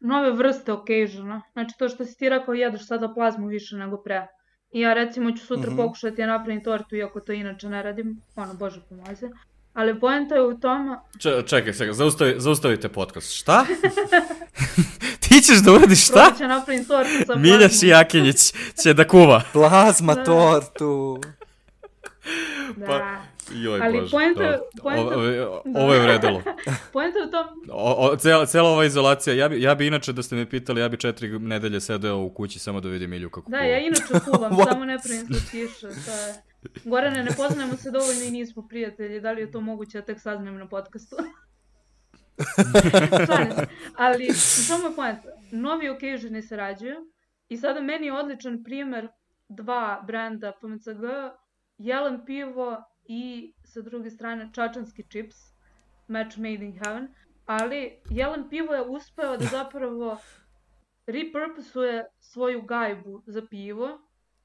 [0.00, 1.42] nove vrste occasiona.
[1.52, 4.26] Znači to što si ti rekao, jedeš sada plazmu više nego pre.
[4.72, 5.76] I ja recimo ću sutra mm -hmm.
[5.76, 8.20] pokušati da napravim tortu, iako to inače ne radim.
[8.36, 9.28] Ono, bože pomoze.
[9.72, 10.96] Ali poenta je u tome...
[11.18, 13.32] Če, čekaj, čekaj, zaustavi, zaustavite podcast.
[13.32, 13.66] Šta?
[15.28, 16.12] Ti ćeš da uradiš šta?
[16.12, 17.42] Probat će napravim tortu sa plazmom.
[17.42, 18.52] Milja Šijakinjić
[18.82, 19.42] će da kuva.
[19.52, 20.24] Plazma da.
[20.24, 21.20] tortu.
[22.76, 22.86] Da.
[22.86, 23.22] Pa,
[23.54, 24.58] Joj, Ali bože, poenta...
[24.82, 25.02] poenta...
[25.02, 26.42] Ovo, ovo je vredilo.
[26.92, 27.46] poenta u tom...
[27.70, 30.80] O, o, cela, cela ova izolacija, ja bi, ja bi inače da ste me pitali,
[30.80, 33.68] ja bi četiri nedelje sedeo u kući samo da vidim Ilju kako Da, kuva.
[33.68, 35.86] ja inače kuvam, samo ne pravim tiše.
[35.86, 36.42] je...
[36.84, 40.20] Gorane, ne poznajemo se dovoljno i nismo prijatelji, da li je to moguće, ja tek
[40.20, 41.16] saznajem na podcastu.
[43.26, 43.66] se.
[43.96, 46.96] Ali, samo je poenta, novi se rađuju
[47.48, 49.08] i sada meni je odličan primer
[49.48, 51.04] dva brenda PMCG,
[51.78, 55.36] Jelen pivo i sa druge strane čačanski čips,
[56.08, 57.08] match made in heaven,
[57.46, 60.18] ali Jelen Pivo je uspeo da zapravo
[61.06, 63.98] repurposuje svoju gajbu za pivo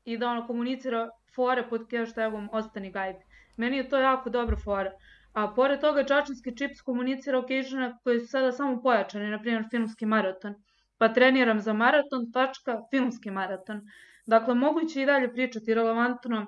[0.05, 3.19] i da ono komunicira fore pod hashtagom ostani gajbi.
[3.57, 4.91] Meni je to jako dobra fora.
[5.33, 10.05] A pored toga Čačanski čips komunicira occasional koji su sada samo pojačani, na primjer filmski
[10.05, 10.55] maraton,
[10.97, 13.81] pa treniram za maraton, tačka, filmski maraton.
[14.25, 16.45] Dakle, moguće i dalje pričati relevantno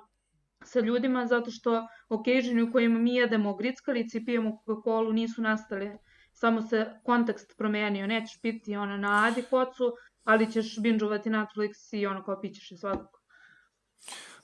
[0.64, 5.98] sa ljudima zato što okejženi u kojima mi jedemo grickalici i pijemo Coca-Cola nisu nastali,
[6.32, 9.92] samo se kontekst promenio, nećeš piti ono na Adi kocu,
[10.24, 13.23] ali ćeš binđovati Netflix i ono kao pićeš i svakako.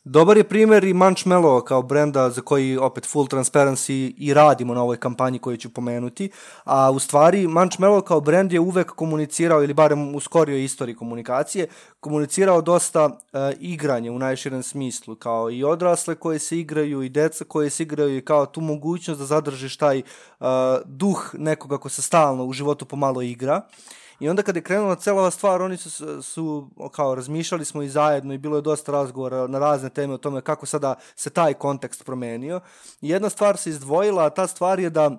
[0.05, 4.82] Dobar je primer i Munchmello kao brenda za koji opet full transparency i radimo na
[4.82, 6.30] ovoj kampanji koju ću pomenuti,
[6.64, 11.68] a u stvari Munchmello kao brend je uvek komunicirao ili barem u skorijoj istoriji komunikacije,
[12.01, 13.12] komunicirao dosta uh,
[13.59, 18.16] igranje u najširem smislu, kao i odrasle koje se igraju i deca koje se igraju
[18.16, 20.46] i kao tu mogućnost da zadržiš taj uh,
[20.84, 23.57] duh nekoga ko se stalno u životu pomalo igra.
[23.57, 27.89] Uh, I onda kad je krenula cela stvar, oni su, su kao razmišljali smo i
[27.89, 31.55] zajedno i bilo je dosta razgovora na razne teme o tome kako sada se taj
[31.55, 32.61] kontekst promenio.
[33.01, 35.11] I jedna stvar se izdvojila, a ta stvar je da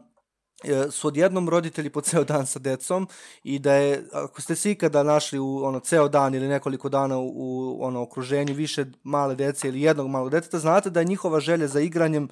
[0.63, 3.07] e, su odjednom roditelji po ceo dan sa decom
[3.43, 7.17] i da je, ako ste se ikada našli u ono ceo dan ili nekoliko dana
[7.17, 11.39] u, u ono okruženju više male dece ili jednog malog deteta, znate da je njihova
[11.39, 12.29] želja za igranjem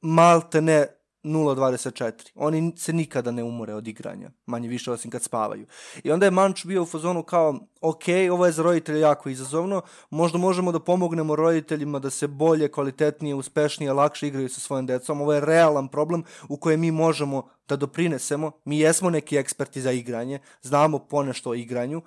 [0.00, 2.12] malte ne 0.24.
[2.34, 5.66] Oni se nikada ne umore od igranja, manje više osim kad spavaju.
[6.04, 9.82] I onda je Manč bio u fazonu kao, ok, ovo je za roditelje jako izazovno,
[10.10, 15.20] možda možemo da pomognemo roditeljima da se bolje, kvalitetnije, uspešnije, lakše igraju sa svojim decom.
[15.20, 18.52] Ovo je realan problem u kojem mi možemo da doprinesemo.
[18.64, 22.02] Mi jesmo neki eksperti za igranje, znamo ponešto o igranju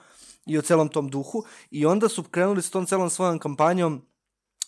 [0.46, 1.44] i o celom tom duhu.
[1.72, 4.02] I onda su krenuli s tom celom svojom kampanjom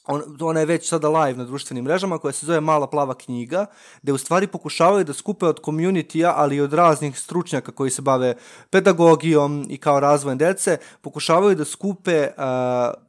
[0.09, 3.65] on, ona je već sada live na društvenim mrežama koja se zove Mala plava knjiga,
[4.01, 8.01] gde u stvari pokušavaju da skupe od community ali i od raznih stručnjaka koji se
[8.01, 8.35] bave
[8.69, 12.43] pedagogijom i kao razvojem dece, pokušavaju da skupe uh,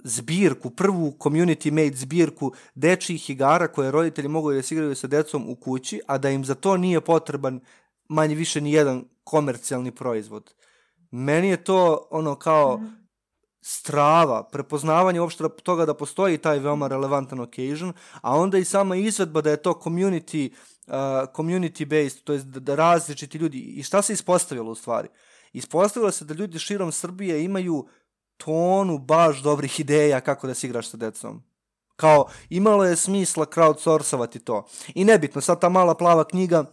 [0.04, 5.48] zbirku, prvu community made zbirku dečjih igara koje roditelji mogu da se igraju sa decom
[5.48, 7.60] u kući, a da im za to nije potreban
[8.08, 10.54] manje više ni jedan komercijalni proizvod.
[11.10, 12.99] Meni je to ono kao mm
[13.60, 19.40] strava, prepoznavanje uopšte toga da postoji taj veoma relevantan occasion, a onda i sama izvedba
[19.40, 20.50] da je to community,
[20.86, 20.94] uh,
[21.36, 25.08] community based, to je da, da različiti ljudi, i šta se ispostavilo u stvari?
[25.52, 27.86] Ispostavilo se da ljudi širom Srbije imaju
[28.36, 31.42] tonu baš dobrih ideja kako da se igraš sa decom.
[31.96, 34.66] Kao, imalo je smisla crowdsourcovati to.
[34.94, 36.64] I nebitno, sad ta mala plava knjiga,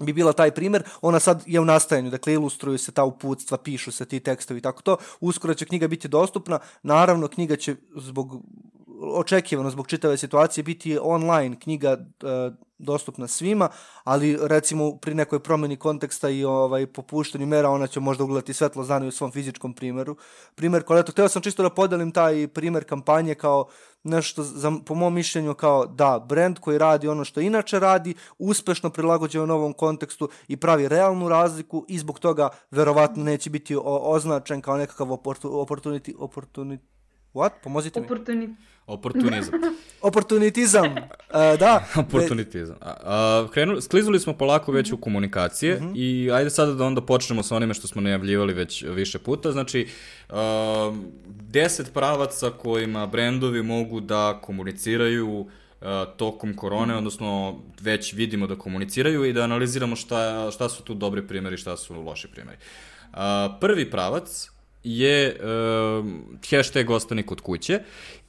[0.00, 3.92] bi bila taj primer, ona sad je u nastajanju, dakle ilustruju se ta uputstva, pišu
[3.92, 8.42] se ti tekstovi i tako to, uskoro će knjiga biti dostupna, naravno knjiga će zbog
[9.00, 11.98] očekivano zbog čitave situacije biti online knjiga e,
[12.78, 13.68] dostupna svima,
[14.04, 18.84] ali recimo pri nekoj promeni konteksta i ovaj popuštanju mera ona će možda ugledati svetlo
[18.84, 20.16] znani u svom fizičkom primeru.
[20.54, 23.68] Primer koleto, hteo sam čisto da podelim taj primer kampanje kao
[24.04, 28.90] nešto, za, po mom mišljenju, kao da, brend koji radi ono što inače radi, uspešno
[28.90, 33.82] prilagođe u novom kontekstu i pravi realnu razliku i zbog toga verovatno neće biti o,
[33.84, 36.78] označen kao nekakav opportunity, opportunity,
[37.34, 37.50] what?
[37.62, 38.06] Pomozite mi.
[38.06, 38.54] Opportunity.
[38.88, 39.54] Oportunizam.
[40.00, 41.84] Oportunitizam, uh, da.
[42.06, 42.76] Oportunitizam.
[42.80, 45.02] A, krenuli, sklizuli smo polako već u mhm.
[45.02, 45.92] komunikacije mm -hmm.
[45.96, 49.52] i ajde sada da onda počnemo sa onime što smo najavljivali već više puta.
[49.52, 49.88] Znači,
[50.28, 50.36] uh,
[51.26, 55.46] deset pravaca kojima brendovi mogu da komuniciraju uh,
[56.16, 56.98] tokom korone, mm.
[56.98, 61.76] odnosno već vidimo da komuniciraju i da analiziramo šta, šta su tu dobri primjeri, šta
[61.76, 62.58] su loši primjeri.
[63.12, 63.18] Uh,
[63.60, 64.50] prvi pravac
[64.88, 66.06] je uh,
[66.50, 67.80] hashtag ostani kod kuće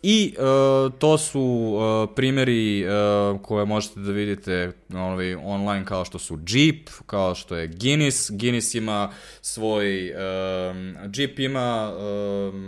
[0.03, 6.19] i uh, to su uh, primjeri uh, koje možete da vidite ovaj, online kao što
[6.19, 8.31] su Jeep, kao što je Guinness.
[8.31, 10.17] Guinness ima svoj, uh,
[11.15, 11.93] Jeep ima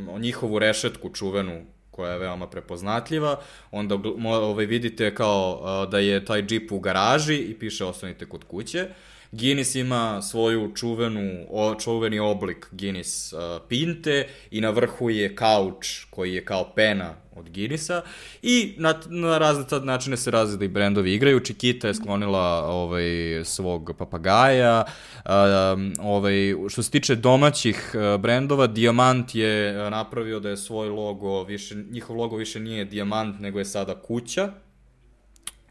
[0.09, 3.39] uh, njihovu rešetku čuvenu koja je veoma prepoznatljiva,
[3.71, 8.43] onda ovaj, vidite kao uh, da je taj Jeep u garaži i piše ostanite kod
[8.43, 8.81] kuće.
[8.81, 15.35] Uh, Guinness ima svoju čuvenu, o, čuveni oblik Guinness uh, pinte i na vrhu je
[15.35, 18.01] kauč koji je kao pena od Guinnessa
[18.41, 21.39] i na, na razne tad načine se razli brendovi igraju.
[21.39, 23.05] Chiquita je sklonila ovaj,
[23.43, 24.83] svog papagaja.
[25.25, 31.43] Um, ovaj, što se tiče domaćih uh, brendova, Diamant je napravio da je svoj logo,
[31.43, 34.51] više, njihov logo više nije Diamant, nego je sada kuća,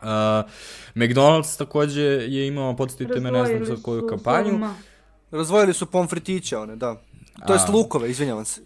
[0.02, 0.08] Uh,
[0.94, 4.50] McDonald's takođe je imao, podsjetite me, ne znam za koju kampanju.
[4.50, 4.74] Forma.
[5.30, 6.96] Razvojili su pomfritiće one, da.
[7.46, 8.60] To je lukove, izvinjavam se.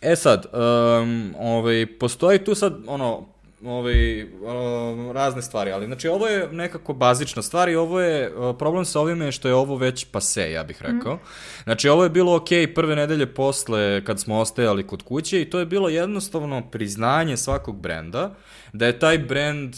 [0.00, 3.26] E sad, um, ovaj, postoji tu sad, ono,
[3.64, 8.56] ovaj, um, razne stvari, ali znači ovo je nekako bazična stvar i ovo je, uh,
[8.58, 11.14] problem sa ovime je što je ovo već pase, ja bih rekao.
[11.14, 11.18] Mm.
[11.64, 15.58] Znači ovo je bilo ok prve nedelje posle kad smo ostajali kod kuće i to
[15.58, 18.34] je bilo jednostavno priznanje svakog brenda,
[18.72, 19.76] da je taj brend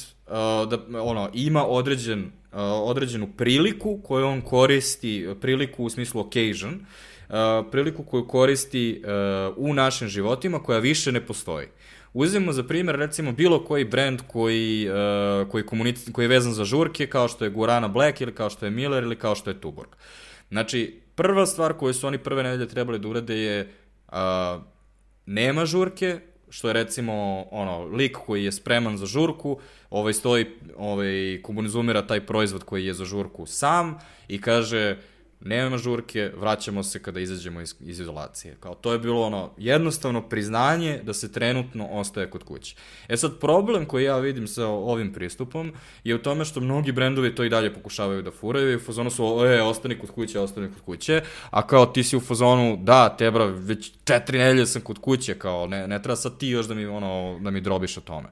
[0.70, 6.86] da ono ima određen uh, određenu priliku koju on koristi, priliku u smislu occasion,
[7.70, 11.66] priliku koju koristi uh, u našim životima koja više ne postoji.
[12.12, 16.10] Uzmemo za primjer recimo bilo koji brend koji, uh, koji, komunic...
[16.12, 19.02] koji je vezan za žurke kao što je Gurana Black ili kao što je Miller
[19.02, 19.88] ili kao što je Tuborg.
[20.50, 23.72] Znači, prva stvar koju su oni prve nedelje trebali da urade je
[24.09, 24.16] uh,
[25.26, 26.20] nema žurke,
[26.51, 29.59] što je recimo ono lik koji je spreman za žurku,
[29.91, 30.47] ovaj stoji,
[30.77, 33.99] ovaj konzumira taj proizvod koji je za žurku sam
[34.29, 34.97] i kaže
[35.40, 38.56] nema žurke, vraćamo se kada izađemo iz, iz izolacije.
[38.60, 42.77] Kao to je bilo ono jednostavno priznanje da se trenutno ostaje kod kuće.
[43.09, 45.73] E sad problem koji ja vidim sa ovim pristupom
[46.05, 49.10] je u tome što mnogi brendovi to i dalje pokušavaju da furaju i u fazonu
[49.10, 53.16] su e, ostani kod kuće, ostani kod kuće, a kao ti si u fazonu da,
[53.16, 56.74] tebra, već četiri nedelje sam kod kuće, kao ne, ne treba sad ti još da
[56.74, 58.28] mi, ono, da mi drobiš o tome.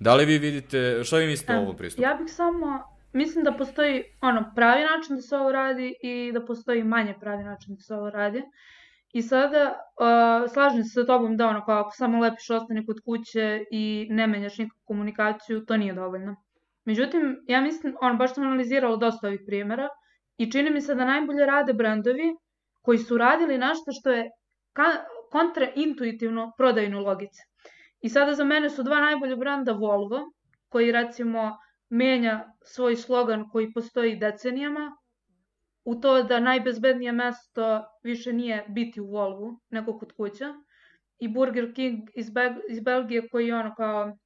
[0.00, 2.02] Da li vi vidite, šta vi mislite o ovom pristupu?
[2.02, 6.44] Ja bih samo mislim da postoji ono pravi način da se ovo radi i da
[6.44, 8.42] postoji manje pravi način da se ovo radi.
[9.12, 12.96] I sada uh, slažem se sa tobom da ono kao ako samo lepiš ostane kod
[13.04, 16.36] kuće i ne menjaš nikakvu komunikaciju, to nije dovoljno.
[16.84, 19.88] Međutim, ja mislim, ono, baš sam analizirala dosta ovih primjera
[20.38, 22.36] i čini mi se da najbolje rade brendovi
[22.82, 24.30] koji su radili nešto što je
[25.32, 27.42] kontraintuitivno prodajno logice.
[28.00, 30.20] I sada za mene su dva najbolje brenda Volvo,
[30.68, 31.56] koji recimo
[31.90, 34.96] menja svoj slogan koji postoji decenijama
[35.84, 40.54] u to da najbezbednije mesto više nije biti u Volvu, nego kod kuća.
[41.18, 44.18] I Burger King iz, Be iz Belgije koji je ono kao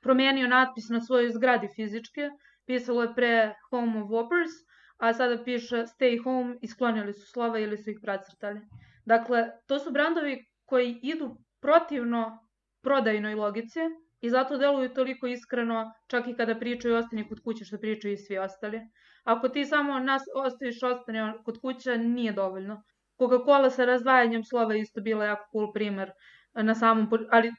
[0.00, 2.30] promijenio natpis na svojoj zgradi fizičke,
[2.66, 4.52] pisalo je pre Home of Whoppers,
[4.96, 8.60] a sada piše Stay Home i sklonili su slova ili su ih precrtali.
[9.04, 12.48] Dakle, to su brandovi koji idu protivno
[12.82, 13.80] prodajnoj logici,
[14.22, 18.16] i zato deluju toliko iskreno čak i kada pričaju ostani kod kuće što pričaju i
[18.16, 18.80] svi ostali.
[19.24, 22.82] Ako ti samo nas ostaviš ostane kod kuće nije dovoljno.
[23.18, 26.12] Coca-Cola sa razdvajanjem slova isto bila jako cool primer
[26.54, 27.52] na samom, ali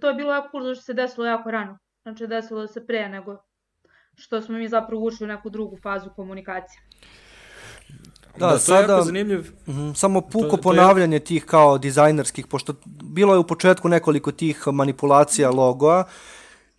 [0.00, 1.78] to je bilo jako cool zašto se desilo jako rano.
[2.02, 3.36] Znači desilo se pre nego
[4.16, 6.80] što smo mi zapravo ušli u neku drugu fazu komunikacije.
[8.38, 9.52] Da, da sada, je zanimljiv.
[9.66, 11.26] Mm, samo puko to, ponavljanje to je...
[11.26, 16.04] tih kao dizajnerskih, pošto bilo je u početku nekoliko tih manipulacija logoa,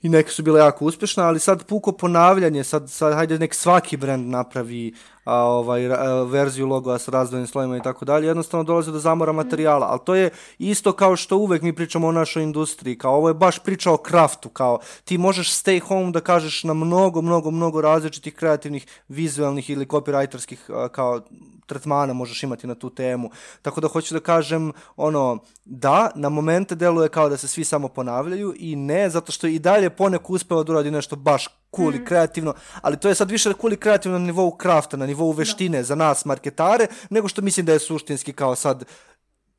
[0.02, 3.98] i neke su bile jako uspešne, ali sad puko ponavljanje, sad, sad hajde nek svaki
[3.98, 4.94] brend napravi
[5.30, 9.32] a, ovaj, a, verziju logoa sa razdvojnim slojima i tako dalje, jednostavno dolaze do zamora
[9.32, 10.30] materijala, ali to je
[10.60, 13.98] isto kao što uvek mi pričamo o našoj industriji, kao ovo je baš priča o
[13.98, 19.70] kraftu, kao ti možeš stay home da kažeš na mnogo, mnogo, mnogo različitih kreativnih, vizualnih
[19.70, 21.22] ili copywriterskih kao
[21.70, 23.30] tretmana možeš imati na tu temu.
[23.62, 27.88] Tako da hoću da kažem, ono, da, na momente deluje kao da se svi samo
[27.88, 31.96] ponavljaju i ne, zato što i dalje poneko uspeva da uradi nešto baš cool mm.
[31.96, 35.32] i kreativno, ali to je sad više cool i kreativno na nivou krafta, na nivou
[35.32, 35.84] veštine da.
[35.84, 38.86] za nas marketare, nego što mislim da je suštinski kao sad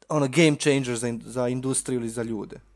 [0.08, 2.69] ono game changer za, za industriju ili za ljude.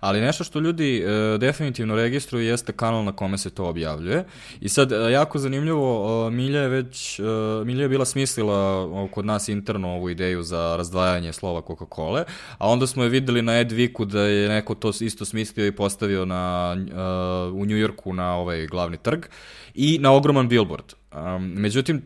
[0.00, 4.24] Ali nešto što ljudi e, definitivno registruju jeste kanal na kome se to objavljuje.
[4.60, 7.22] I sad, e, jako zanimljivo, e, Milja je već, e,
[7.64, 12.24] Milja je bila smislila kod nas interno ovu ideju za razdvajanje slova Coca-Cola,
[12.58, 16.24] a onda smo je videli na Edviku da je neko to isto smislio i postavio
[16.24, 19.24] na, e, u Njujorku na ovaj glavni trg
[19.74, 20.92] i na ogroman billboard.
[21.14, 22.02] Um, međutim,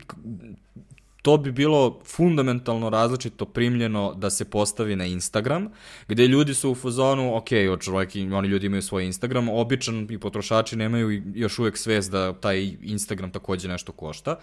[1.23, 5.69] to bi bilo fundamentalno različito primljeno da se postavi na Instagram,
[6.09, 7.49] gde ljudi su u fazonu, ok,
[7.81, 12.73] čovjek, oni ljudi imaju svoj Instagram, običan i potrošači nemaju još uvek svest da taj
[12.83, 14.37] Instagram takođe nešto košta.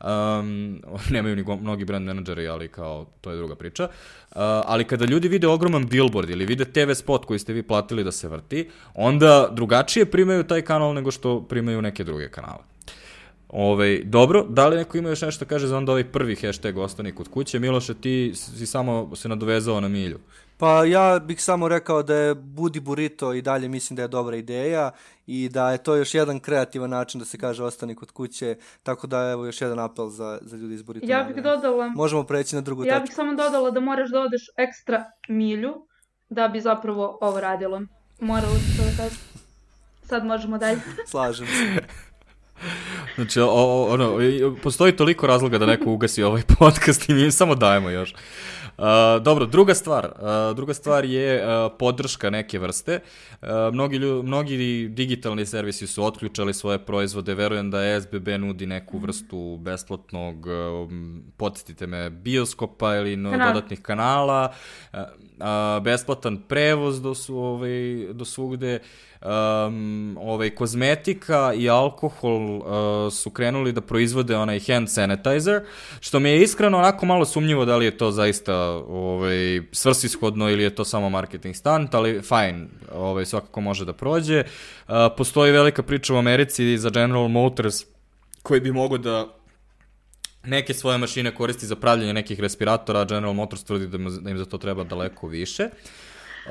[0.00, 3.84] Um, nemaju ni mnogi brand menadžeri, ali kao, to je druga priča.
[3.84, 8.04] Uh, ali kada ljudi vide ogroman billboard ili vide TV spot koji ste vi platili
[8.04, 12.75] da se vrti, onda drugačije primaju taj kanal nego što primaju neke druge kanale.
[13.58, 16.36] Ove, ovaj, dobro, da li neko ima još nešto da kaže za onda ovaj prvi
[16.36, 17.58] hashtag ostani kod kuće?
[17.58, 20.18] Miloše, ti si samo se nadovezao na milju.
[20.58, 24.36] Pa ja bih samo rekao da je Budi Burrito i dalje mislim da je dobra
[24.36, 24.90] ideja
[25.26, 29.06] i da je to još jedan kreativan način da se kaže ostani kod kuće, tako
[29.06, 31.06] da evo još jedan apel za, za ljudi iz Burrito.
[31.06, 31.88] Ja bih dodala...
[31.88, 33.02] Možemo preći na drugu ja tačku.
[33.02, 35.74] Ja bih samo dodala da moraš da odeš ekstra milju
[36.28, 37.80] da bi zapravo ovo radilo.
[38.20, 39.16] Moralo se to da kaže.
[40.02, 40.80] Sad možemo dalje.
[41.10, 42.06] Slažem se.
[43.14, 44.18] Znači, o, o, ono,
[44.62, 48.14] postoji toliko razloga da neko ugasi ovaj podcast i mi samo dajemo još.
[48.78, 50.04] Uh, dobro, druga stvar.
[50.06, 53.00] Uh, druga stvar je uh, podrška neke vrste.
[53.42, 57.34] Uh, mnogi, lju, mnogi digitalni servisi su otključali svoje proizvode.
[57.34, 60.90] Verujem da SBB nudi neku vrstu besplatnog, uh,
[61.36, 64.52] podsjetite me, bioskopa ili no, dodatnih kanala.
[64.92, 68.74] Uh, uh, besplatan prevoz do, su, ovaj, do svugde.
[68.74, 68.86] Uh,
[69.26, 72.66] um, ovaj, kozmetika i alkohol uh,
[73.06, 75.62] uh, su krenuli da proizvode onaj hand sanitizer,
[76.00, 78.56] što mi je iskreno onako malo sumnjivo da li je to zaista
[78.88, 84.44] ovaj, svrsishodno ili je to samo marketing stunt, ali fajn, ovaj, svakako može da prođe.
[84.88, 87.84] Uh, postoji velika priča u Americi za General Motors
[88.42, 89.26] koji bi mogo da
[90.44, 94.44] neke svoje mašine koristi za pravljanje nekih respiratora, General Motors tvrdi da, da im za
[94.44, 95.68] to treba daleko više.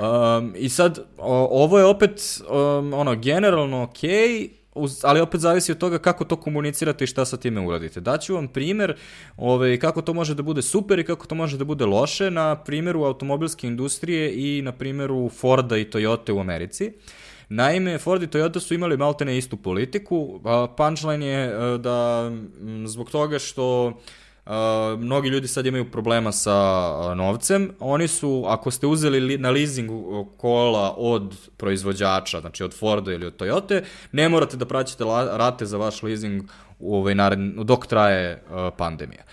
[0.02, 5.72] Um, I sad, o, ovo je opet um, ono, generalno okay, uz, ali opet zavisi
[5.72, 8.00] od toga kako to komunicirate i šta sa time uradite.
[8.00, 8.96] Daću vam primer
[9.38, 12.56] ovaj, kako to može da bude super i kako to može da bude loše na
[12.56, 16.92] primjeru automobilske industrije i na primjeru Forda i Toyota u Americi.
[17.50, 20.40] Naime, Ford i Toyota su imali maltene istu politiku.
[20.78, 22.32] Punchline je e, da
[22.86, 23.94] zbog toga što
[24.46, 24.52] Uh,
[25.00, 27.72] mnogi ljudi sad imaju problema sa uh, novcem.
[27.80, 29.90] Oni su, ako ste uzeli li, na leasing
[30.38, 33.82] kola od proizvođača, znači od Forda ili od Toyota,
[34.12, 36.44] ne morate da praćate la, rate za vaš leasing
[36.80, 39.24] u ovaj naredni, dok traje uh, pandemija.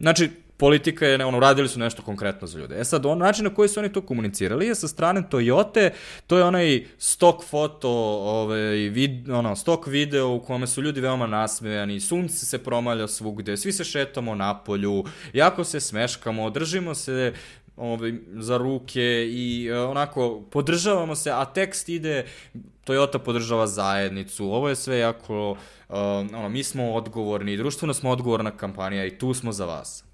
[0.00, 2.80] Znači, politika je, ono, radili su nešto konkretno za ljude.
[2.80, 5.90] E sad, on način na koji su oni to komunicirali je sa strane Toyota,
[6.26, 7.90] to je onaj stok foto,
[8.22, 13.56] ovaj, vid, ono, stok video u kome su ljudi veoma nasmejani, sunce se promalja svugde,
[13.56, 17.32] svi se šetamo na polju, jako se smeškamo, držimo se
[17.76, 22.26] ovaj, za ruke i uh, onako podržavamo se, a tekst ide
[22.86, 25.96] Toyota podržava zajednicu, ovo je sve jako, uh,
[26.34, 30.11] ono, mi smo odgovorni, društveno smo odgovorna kampanija i tu smo za vas.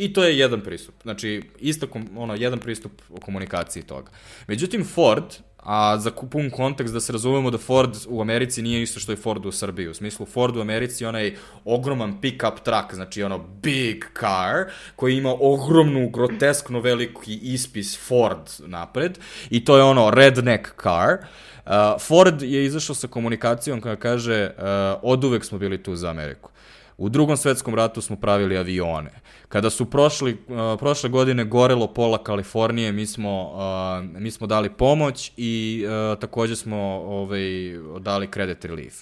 [0.00, 0.94] I to je jedan pristup.
[1.02, 1.86] Znači, isto,
[2.16, 4.10] ono, jedan pristup o komunikaciji toga.
[4.46, 5.24] Međutim, Ford,
[5.56, 9.16] a za pun kontekst da se razumemo da Ford u Americi nije isto što je
[9.16, 9.88] Ford u Srbiji.
[9.88, 14.64] U smislu, Ford u Americi je onaj ogroman pick-up truck, znači ono big car,
[14.96, 19.18] koji ima ogromnu, groteskno veliki ispis Ford napred
[19.50, 21.18] i to je ono redneck car.
[21.66, 24.64] Uh, Ford je izašao sa komunikacijom koja kaže uh,
[25.02, 26.50] od uvek smo bili tu za Ameriku.
[27.00, 29.10] U drugom svetskom ratu smo pravili avione.
[29.48, 34.70] Kada su prošli, uh, prošle godine gorelo pola Kalifornije, mi smo, uh, mi smo dali
[34.70, 37.40] pomoć i uh, takođe smo ovaj,
[38.00, 38.94] dali credit relief.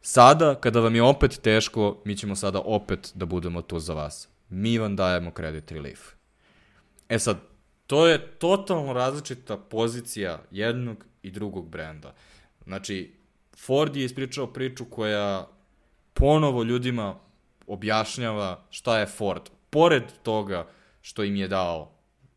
[0.00, 4.28] Sada, kada vam je opet teško, mi ćemo sada opet da budemo tu za vas.
[4.48, 6.00] Mi vam dajemo credit relief.
[7.08, 7.36] E sad,
[7.86, 12.14] to je totalno različita pozicija jednog i drugog brenda.
[12.64, 13.12] Znači,
[13.66, 15.48] Ford je ispričao priču koja
[16.14, 17.25] ponovo ljudima
[17.66, 20.66] objašnjava šta je Ford, pored toga
[21.02, 21.96] što im je dao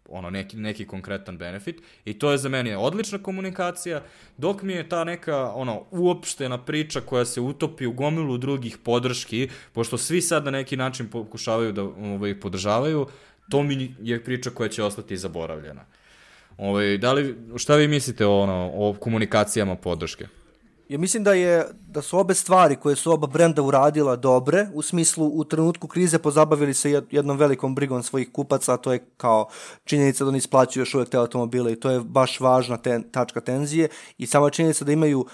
[0.10, 4.02] ono neki, neki konkretan benefit i to je za mene odlična komunikacija,
[4.38, 9.50] dok mi je ta neka ono uopštena priča koja se utopi u gomilu drugih podrški,
[9.74, 13.08] pošto svi sad na neki način pokušavaju da ovaj, podržavaju,
[13.50, 15.86] to mi je priča koja će ostati zaboravljena.
[16.58, 20.28] Ovaj, da li, šta vi mislite o, ono, o komunikacijama podrške?
[20.90, 24.82] Ja mislim da je da su obe stvari koje su oba brenda uradila dobre, u
[24.82, 29.48] smislu u trenutku krize pozabavili se jednom velikom brigom svojih kupaca, a to je kao
[29.84, 33.42] činjenica da oni isplaćuju još uvek te automobile i to je baš važna ten, tačka
[33.42, 35.26] tenzije i sama činjenica da imaju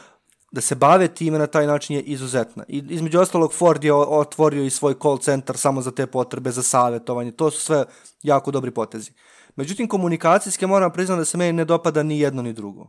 [0.51, 2.63] da se bave time na taj način je izuzetna.
[2.67, 6.63] I između ostalog Ford je otvorio i svoj call center samo za te potrebe, za
[6.63, 7.31] savjetovanje.
[7.31, 7.85] To su sve
[8.23, 9.11] jako dobri potezi.
[9.55, 12.87] Međutim, komunikacijske moram priznati da se meni ne dopada ni jedno ni drugo.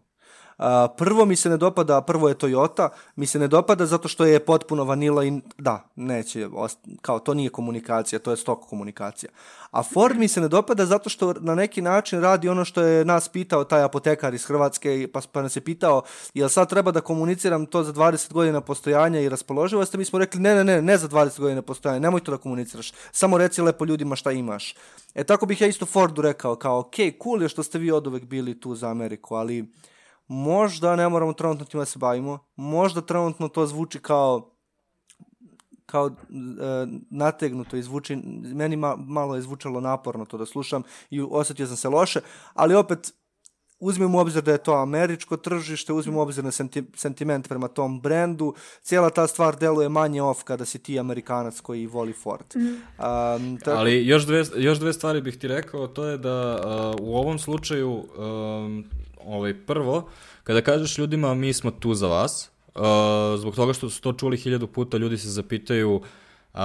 [0.96, 4.44] Prvo mi se ne dopada, prvo je Toyota, mi se ne dopada zato što je
[4.44, 6.48] potpuno vanila i da, neće,
[7.00, 9.30] kao to nije komunikacija, to je stok komunikacija.
[9.70, 13.04] A Ford mi se ne dopada zato što na neki način radi ono što je
[13.04, 16.02] nas pitao taj apotekar iz Hrvatske, pa, pa nas je pitao
[16.34, 20.40] jel sad treba da komuniciram to za 20 godina postojanja i raspoloživosti, mi smo rekli
[20.40, 23.84] ne, ne, ne, ne za 20 godina postojanja, nemoj to da komuniciraš, samo reci lepo
[23.84, 24.74] ljudima šta imaš.
[25.14, 28.06] E tako bih ja isto Fordu rekao, kao ok, cool je što ste vi od
[28.06, 29.66] uvek bili tu za Ameriku, ali
[30.28, 34.52] možda ne moramo trenutno time da se bavimo, možda trenutno to zvuči kao
[35.86, 36.12] kao e,
[37.10, 38.16] nategnuto i zvuči,
[38.54, 42.20] meni ma, malo je zvučalo naporno to da slušam i osetio sam se loše,
[42.54, 43.12] ali opet
[43.80, 47.68] uzmimo u obzir da je to američko tržište, uzmimo u obzir na senti, sentiment prema
[47.68, 52.46] tom brendu, cijela ta stvar deluje manje off kada si ti amerikanac koji voli Ford.
[52.56, 52.60] Mm.
[52.60, 53.78] Um, tako...
[53.78, 56.60] Ali još dve, još dve stvari bih ti rekao, to je da
[56.98, 58.84] uh, u ovom slučaju um,
[59.26, 60.08] ovaj, prvo,
[60.44, 62.82] kada kažeš ljudima mi smo tu za vas, uh,
[63.40, 66.60] zbog toga što su to čuli hiljadu puta, ljudi se zapitaju uh,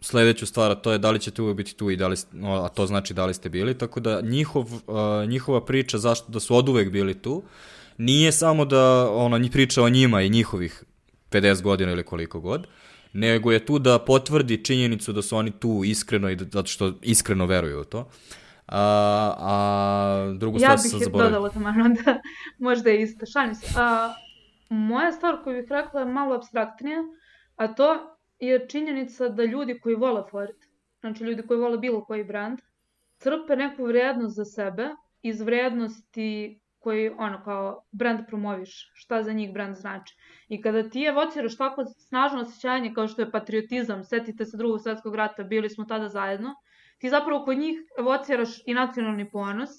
[0.00, 2.68] sledeću stvar, a to je da li ćete uvek biti tu i da li, a
[2.68, 6.56] to znači da li ste bili, tako da njihov, uh, njihova priča zašto da su
[6.56, 7.42] od uvek bili tu,
[7.98, 10.84] nije samo da ona priča o njima i njihovih
[11.30, 12.66] 50 godina ili koliko god,
[13.12, 16.92] nego je tu da potvrdi činjenicu da su oni tu iskreno i da, zato što
[17.02, 17.98] iskreno veruju u to.
[17.98, 18.06] Uh,
[18.72, 21.24] A, a drugu stvar sam zaboravio.
[21.24, 22.20] Ja bih dodala tamarno da
[22.68, 23.26] možda je isto.
[23.26, 23.66] Šalim se.
[23.78, 24.14] A,
[24.68, 26.98] moja stvar koju bih rekla je malo abstraktnija,
[27.56, 30.56] a to je činjenica da ljudi koji vole Ford,
[31.00, 32.58] znači ljudi koji vole bilo koji brand,
[33.18, 34.88] crpe neku vrednost za sebe
[35.22, 40.16] iz vrednosti koji ono kao brand promoviš, šta za njih brand znači.
[40.48, 45.14] I kada ti evociraš tako snažno osjećanje kao što je patriotizam, setite se drugog svetskog
[45.14, 46.54] rata, bili smo tada zajedno,
[47.00, 49.70] ti zapravo kod njih evociraš i nacionalni ponos,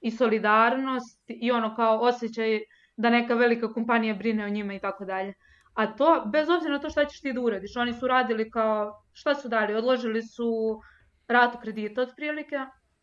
[0.00, 2.60] i solidarnost, i ono kao osjećaj
[2.96, 5.34] da neka velika kompanija brine o njima i tako dalje.
[5.74, 9.02] A to, bez obzira na to šta ćeš ti da uradiš, oni su radili kao,
[9.12, 10.80] šta su dali, odložili su
[11.28, 12.56] ratu kredita otprilike,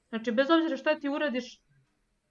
[0.10, 1.62] znači bez obzira šta ti uradiš,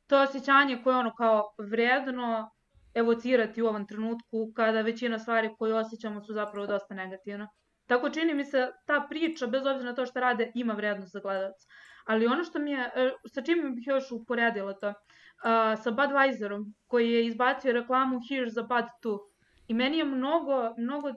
[0.07, 2.51] to osjećanje koje ono kao vredno
[2.95, 7.47] evocirati u ovom trenutku kada većina stvari koje osjećamo su zapravo dosta negativne.
[7.91, 11.21] Tako čini mi se ta priča, bez obzira na to što rade, ima vrednost za
[11.21, 11.67] gledalac.
[12.05, 14.93] Ali ono što mi je, e, sa čim bih još uporedila to,
[15.83, 19.19] sa Budweiserom, koji je izbacio reklamu Here's a Bud too.
[19.69, 21.13] I meni je mnogo, mnogo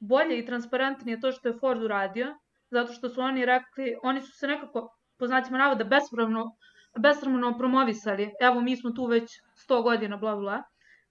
[0.00, 2.34] bolje i transparentnije to što je Ford uradio,
[2.70, 6.56] zato što su oni rekli, oni su se nekako, po znacima navoda, bespravno
[6.98, 8.30] besramno promovisali.
[8.40, 10.62] Evo, mi smo tu već 100 godina, bla, bla.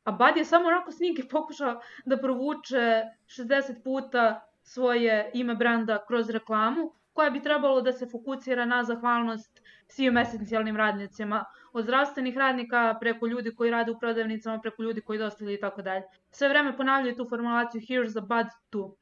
[0.03, 6.30] A Bad je samo onako snige pokušao da provuče 60 puta svoje ime branda kroz
[6.30, 12.98] reklamu, koja bi trebalo da se fokusira na zahvalnost svim esencijalnim radnicima, od zdravstvenih radnika
[12.99, 16.03] preko ljudi koji rade u prodavnicama, preko ljudi koji dostavljaju i tako dalje.
[16.31, 18.95] Sve vreme ponavljaju tu formulaciju here's the bud too.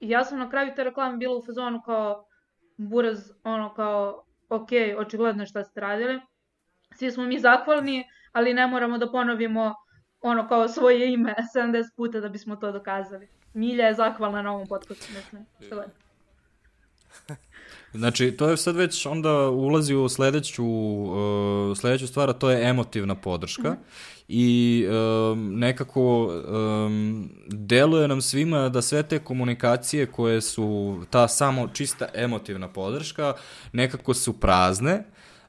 [0.00, 2.26] I ja sam na kraju te reklame bila u fazonu kao
[2.76, 6.20] buraz, ono kao ok, očigledno šta ste radili.
[6.94, 9.74] Svi smo mi zahvalni, ali ne moramo da ponovimo
[10.20, 13.37] ono kao svoje ime 70 puta da bismo to dokazali.
[13.54, 15.46] Milja je zahvalna na ovom podcastu, mislim.
[17.92, 22.68] Znači, to je sad već onda ulazi u sledeću, uh, sledeću stvar, a to je
[22.68, 23.70] emotivna podrška.
[23.70, 24.18] Mm -hmm.
[24.28, 31.68] I um, nekako um, deluje nam svima da sve te komunikacije koje su ta samo
[31.68, 33.34] čista emotivna podrška
[33.72, 35.04] nekako su prazne.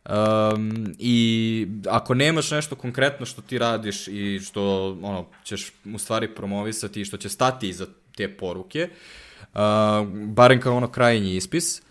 [0.09, 6.35] Um, I ako nemaš nešto konkretno što ti radiš i što ono, ćeš u stvari
[6.35, 8.89] promovisati i što će stati iza te poruke,
[9.53, 9.59] uh,
[10.25, 11.81] barem kao ono krajnji ispis,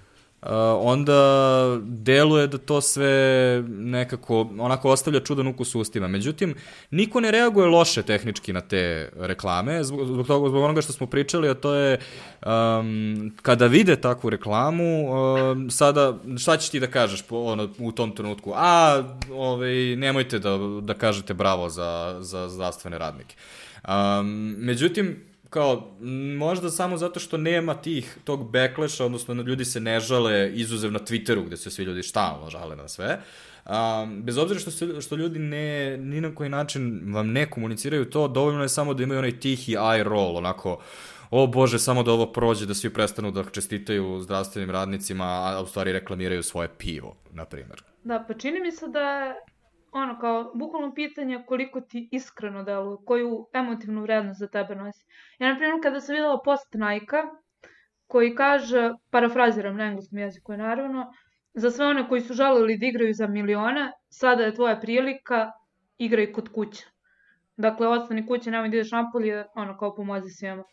[0.42, 0.48] Uh,
[0.80, 6.08] onda deluje da to sve nekako onako ostavlja čudan ukus u ustima.
[6.08, 6.54] Međutim,
[6.90, 11.06] niko ne reaguje loše tehnički na te reklame, zbog, zbog, toga, zbog onoga što smo
[11.06, 11.98] pričali, a to je
[12.46, 17.92] um, kada vide takvu reklamu, um, sada šta ćeš ti da kažeš po, ono, u
[17.92, 18.52] tom trenutku?
[18.56, 19.02] A,
[19.32, 23.36] ovaj, nemojte da, da kažete bravo za, za zdravstvene radnike.
[23.88, 25.90] Um, međutim, kao,
[26.38, 30.98] možda samo zato što nema tih, tog backlasha, odnosno ljudi se ne žale, izuzev na
[30.98, 33.20] Twitteru, gde se svi ljudi stalno žale na sve,
[33.66, 38.10] um, bez obzira što, se, što ljudi ne, ni na koji način vam ne komuniciraju
[38.10, 40.80] to, dovoljno je samo da imaju onaj tihi eye roll, onako,
[41.30, 45.66] o bože, samo da ovo prođe, da svi prestanu da čestitaju zdravstvenim radnicima, a u
[45.66, 47.82] stvari reklamiraju svoje pivo, na primjer.
[48.04, 49.34] Da, pa čini mi se da
[49.92, 55.06] ono kao, bukvalno pitanje koliko ti iskreno deluje, koju emotivnu vrednost za tebe nosi.
[55.38, 57.22] Ja, na primjer, kada sam videla post nike
[58.06, 61.12] koji kaže, parafraziram na engleskom jeziku je naravno,
[61.54, 65.52] za sve one koji su želeli da igraju za milione, sada je tvoja prilika,
[65.98, 66.86] igraj kod kuće.
[67.56, 70.64] Dakle, ostani kuće, nemoj da ideš napolje, ono, kao pomozi svima.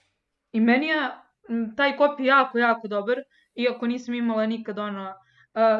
[0.52, 1.10] I meni je
[1.78, 3.18] taj kopi jako, jako dobar,
[3.56, 5.14] iako nisam imala nikad, ono,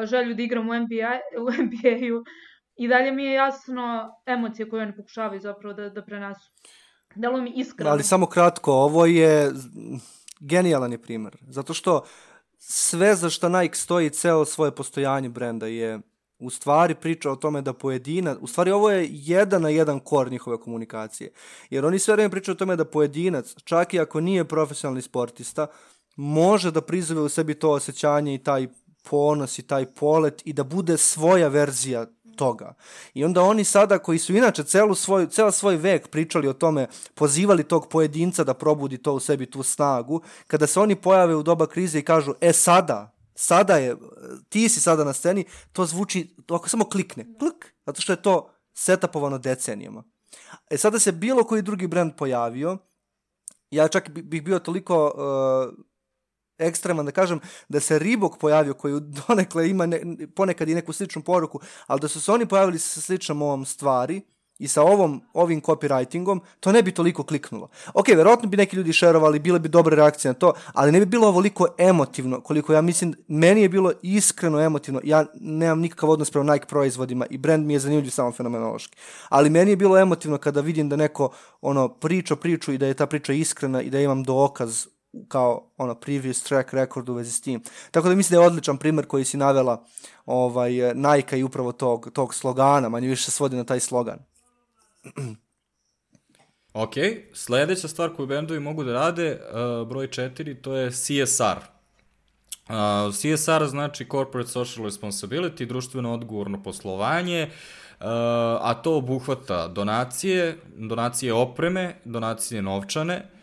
[0.02, 2.24] želju da igram u NBA, u NBA-u,
[2.76, 6.50] I dalje mi je jasno emocije koje oni pokušavaju zapravo da, da prenesu.
[7.14, 7.90] Delo mi iskreno.
[7.90, 9.52] Ali samo kratko, ovo je
[10.40, 11.36] genijalan je primer.
[11.48, 12.04] Zato što
[12.58, 16.00] sve za što Nike stoji ceo svoje postojanje brenda je
[16.38, 20.30] u stvari priča o tome da pojedina, u stvari ovo je jedan na jedan kor
[20.30, 21.30] njihove komunikacije.
[21.70, 25.66] Jer oni sve vreme pričaju o tome da pojedinac, čak i ako nije profesionalni sportista,
[26.16, 28.68] može da prizove u sebi to osjećanje i taj
[29.10, 32.06] ponos i taj polet i da bude svoja verzija
[32.36, 32.74] toga.
[33.14, 36.86] I onda oni sada koji su inače celu svoj, ceo svoj vek pričali o tome,
[37.14, 41.42] pozivali tog pojedinca da probudi to u sebi tu snagu, kada se oni pojave u
[41.42, 43.96] doba krize i kažu, e sada, sada je,
[44.48, 48.22] ti si sada na sceni, to zvuči, to ako samo klikne, klik, zato što je
[48.22, 50.04] to setapovano decenijama.
[50.70, 52.78] E sada se bilo koji drugi brand pojavio,
[53.70, 55.84] ja čak bih bio toliko uh,
[56.58, 60.00] ekstreman da kažem da se Ribok pojavio koji donekle ima ne,
[60.34, 64.22] ponekad i neku sličnu poruku, ali da su se oni pojavili sa sličnom ovom stvari
[64.58, 67.68] i sa ovom, ovim copywritingom, to ne bi toliko kliknulo.
[67.94, 71.06] Ok, verovatno bi neki ljudi šerovali, bile bi dobre reakcije na to, ali ne bi
[71.06, 75.00] bilo ovoliko emotivno, koliko ja mislim, meni je bilo iskreno emotivno.
[75.04, 78.96] Ja nemam nikakav odnos prema Nike proizvodima i brand mi je zanimljiv samo fenomenološki.
[79.28, 81.30] Ali meni je bilo emotivno kada vidim da neko
[81.60, 84.86] ono priča priču i da je ta priča iskrena i da imam dokaz
[85.28, 87.62] kao ono previous track record u vezi s tim.
[87.90, 89.84] Tako da mislim da je odličan primer koji si navela
[90.26, 94.18] ovaj, Nike i upravo tog, tog slogana, manje više svodi na taj slogan.
[96.74, 96.94] ok,
[97.32, 99.40] sledeća stvar koju bendovi mogu da rade,
[99.80, 101.76] uh, broj 4, to je CSR.
[102.68, 107.50] Uh, CSR znači Corporate Social Responsibility, društveno odgovorno poslovanje,
[108.00, 108.06] uh,
[108.60, 113.35] a to obuhvata donacije, donacije opreme, donacije novčane,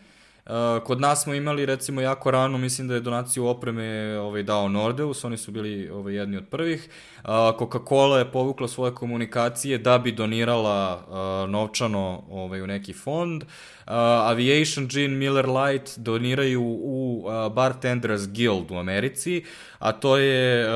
[0.84, 5.24] kod nas smo imali recimo jako rano, mislim da je donaciju opreme ovaj, dao Nordeus,
[5.24, 6.88] oni su bili ovaj, jedni od prvih.
[7.24, 13.44] Uh, Coca-Cola je povukla svoje komunikacije da bi donirala uh, novčano ovaj, u neki fond.
[13.86, 19.44] Aviation Gin Miller Light doniraju u Bartenders Guild u Americi,
[19.78, 20.66] a to je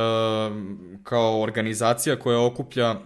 [1.03, 2.97] kao organizacija koja okuplja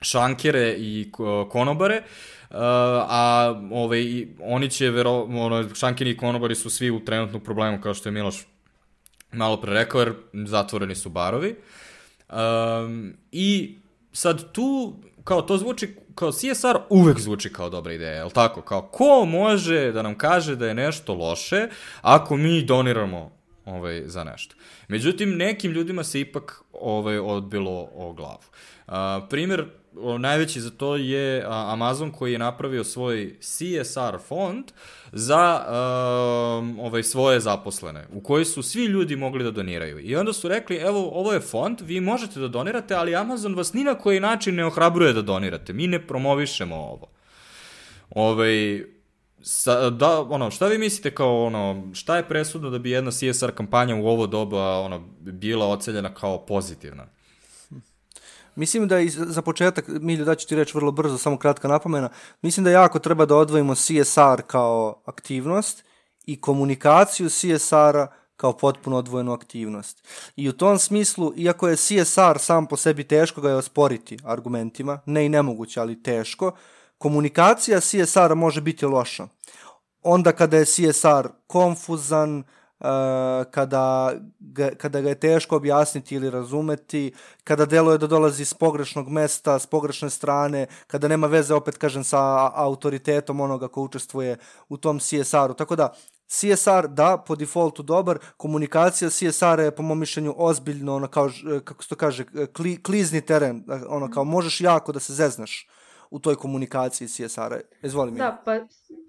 [0.00, 1.12] šankere i
[1.50, 1.96] konobare.
[1.96, 7.80] Uh, a ovaj, oni će, vero, ono, Šankini i Konobari su svi u trenutnu problemu,
[7.80, 8.46] kao što je Miloš
[9.32, 11.56] malo pre rekao, jer zatvoreni su barovi.
[12.30, 13.78] Um, I
[14.12, 18.62] sad tu, kao to zvuči, kao CSR uvek zvuči kao dobra ideja, je tako?
[18.62, 21.68] Kao ko može da nam kaže da je nešto loše
[22.00, 23.30] ako mi doniramo
[23.64, 24.56] ovaj, za nešto.
[24.88, 28.38] Međutim, nekim ljudima se ipak ovaj, odbilo o glavu.
[28.86, 28.94] Uh,
[29.30, 29.64] primer
[30.18, 34.64] najveći za to je Amazon koji je napravio svoj CSR fond
[35.12, 40.00] za um, ovaj svoje zaposlene, u koji su svi ljudi mogli da doniraju.
[40.00, 43.72] I onda su rekli, evo, ovo je fond, vi možete da donirate, ali Amazon vas
[43.72, 45.72] ni na koji način ne ohrabruje da donirate.
[45.72, 47.08] Mi ne promovišemo ovo.
[48.10, 48.84] Ovaj,
[49.42, 53.50] sa, da, ono, šta vi mislite kao, ono, šta je presudno da bi jedna CSR
[53.50, 57.06] kampanja u ovo doba, ono, bila oceljena kao pozitivna?
[58.56, 62.08] Mislim da i za početak, Milju da ću ti reći vrlo brzo, samo kratka napomena,
[62.42, 65.84] mislim da jako treba da odvojimo CSR kao aktivnost
[66.24, 68.06] i komunikaciju CSR-a
[68.36, 70.08] kao potpuno odvojenu aktivnost.
[70.36, 75.00] I u tom smislu, iako je CSR sam po sebi teško ga je osporiti argumentima,
[75.06, 76.52] ne i nemoguće, ali teško,
[76.98, 79.28] komunikacija CSR-a može biti loša.
[80.02, 82.44] Onda kada je CSR konfuzan,
[83.50, 87.12] kada, ga, kada ga je teško objasniti ili razumeti,
[87.44, 92.04] kada deluje da dolazi s pogrešnog mesta, s pogrešne strane, kada nema veze, opet kažem,
[92.04, 94.36] sa autoritetom onoga ko učestvuje
[94.68, 95.54] u tom CSR-u.
[95.54, 95.92] Tako da,
[96.26, 101.30] CSR, da, po defaultu dobar, komunikacija CSR je po mom mišljenju ozbiljno, ono kao,
[101.64, 105.68] kako se to kaže, kli, klizni teren, ono kao možeš jako da se zeznaš
[106.10, 107.60] u toj komunikaciji CSR-a.
[107.82, 108.18] Izvoli mi.
[108.18, 108.60] Da, pa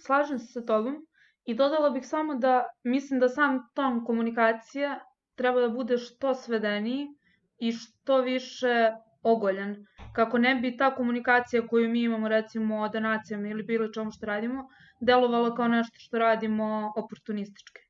[0.06, 1.08] slažem se sa tobom.
[1.48, 2.54] I dodala bih samo da
[2.84, 4.96] mislim da sam ton komunikacije
[5.36, 7.08] treba da bude što svedeniji
[7.58, 8.92] i što više
[9.24, 9.76] ogoljan.
[10.16, 14.26] Kako ne bi ta komunikacija koju mi imamo recimo o donacijama ili bilo čemu što
[14.26, 14.68] radimo,
[15.00, 17.82] delovala kao nešto što radimo oportunistički.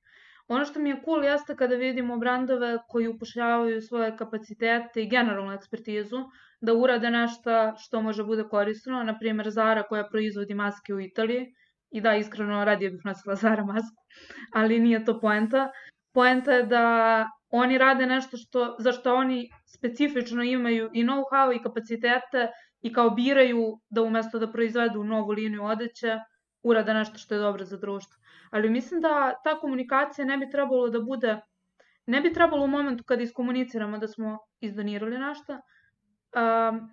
[0.48, 5.54] Ono što mi je cool jeste kada vidimo brandove koji upošljavaju svoje kapacitete i generalnu
[5.54, 6.18] ekspertizu
[6.62, 11.54] da urade nešto što može bude korisno, na primjer Zara koja proizvodi maske u Italiji,
[11.92, 14.04] I da, iskreno, radije bih nosila Zara masku,
[14.54, 15.72] ali nije to poenta.
[16.14, 21.64] Poenta je da oni rade nešto što, za što oni specifično imaju i know-how i
[21.64, 22.48] kapacitete
[22.82, 26.20] i kao biraju da umesto da proizvedu novu liniju odeće,
[26.64, 28.18] urade nešto što je dobro za društvo.
[28.52, 31.42] Ali mislim da ta komunikacija ne bi trebalo da bude,
[32.06, 36.90] ne bi trebalo u momentu kada iskomuniciramo da smo izdonirali nešto, um,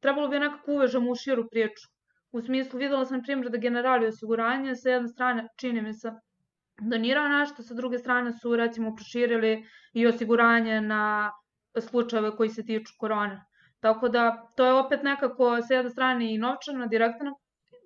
[0.00, 1.95] trebalo bi nekako uvežemo u širu priču
[2.36, 6.10] U smislu, videla sam primjer da generali osiguranja sa jedne strane, čini mi se,
[6.90, 9.52] donirao nešto, sa druge strane su recimo proširili
[9.92, 11.30] i osiguranje na
[11.80, 13.38] slučajeve koji se tiču korone.
[13.80, 14.24] Tako da
[14.56, 17.32] to je opet nekako sa jedne strane i novčana, direktna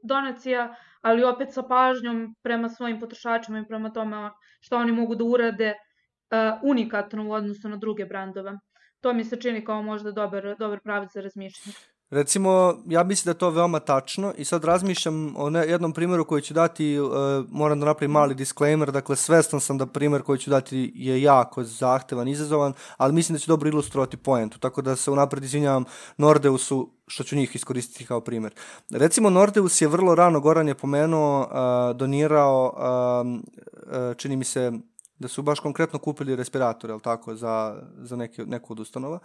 [0.03, 5.25] donacija, ali opet sa pažnjom prema svojim potrošačima i prema tome što oni mogu da
[5.25, 8.59] urade uh, unikatno u odnosu na druge brandove.
[9.01, 11.90] To mi se čini kao možda dobar, dobar pravac za razmišljanje.
[12.11, 16.25] Recimo, ja mislim da je to veoma tačno i sad razmišljam o ne, jednom primjeru
[16.25, 17.11] koji ću dati, uh,
[17.51, 21.65] moram da napravim mali disclaimer, dakle svestan sam da primjer koji ću dati je jako
[21.65, 25.85] zahtevan, izazovan, ali mislim da će dobro ilustrovati poentu, tako da se unapred izvinjavam
[26.17, 28.55] Nordeusu što ću njih iskoristiti kao primjer.
[28.91, 34.73] Recimo, Nordeus je vrlo rano, Goran je pomenuo, uh, donirao, uh, čini mi se,
[35.21, 39.19] da su baš konkretno kupili respiratore, al tako, za, za neke, neku od ustanova.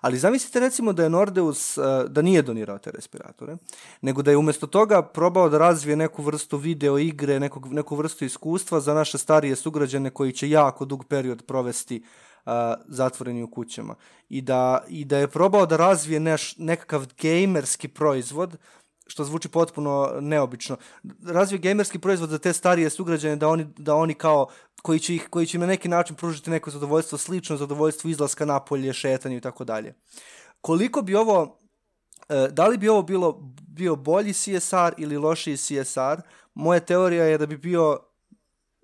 [0.00, 3.56] Ali zamislite recimo da je Nordeus, e, da nije donirao te respiratore,
[4.00, 8.24] nego da je umesto toga probao da razvije neku vrstu video igre, nekog, neku vrstu
[8.24, 12.02] iskustva za naše starije sugrađane koji će jako dug period provesti
[12.44, 12.52] uh,
[12.88, 13.94] zatvoreni u kućama.
[14.28, 18.56] I da, I da je probao da razvije neš, nekakav gamerski proizvod
[19.12, 20.76] što zvuči potpuno neobično.
[21.26, 24.46] Razvio gamerski proizvod za te starije sugrađane da oni, da oni kao
[24.82, 28.44] koji će, ih, koji će im na neki način pružiti neko zadovoljstvo, slično zadovoljstvo izlaska
[28.44, 29.94] napolje, šetanju i tako dalje.
[30.60, 31.58] Koliko bi ovo,
[32.28, 33.32] e, da li bi ovo bilo,
[33.68, 36.24] bio bolji CSR ili lošiji CSR,
[36.54, 37.98] moja teorija je da bi bio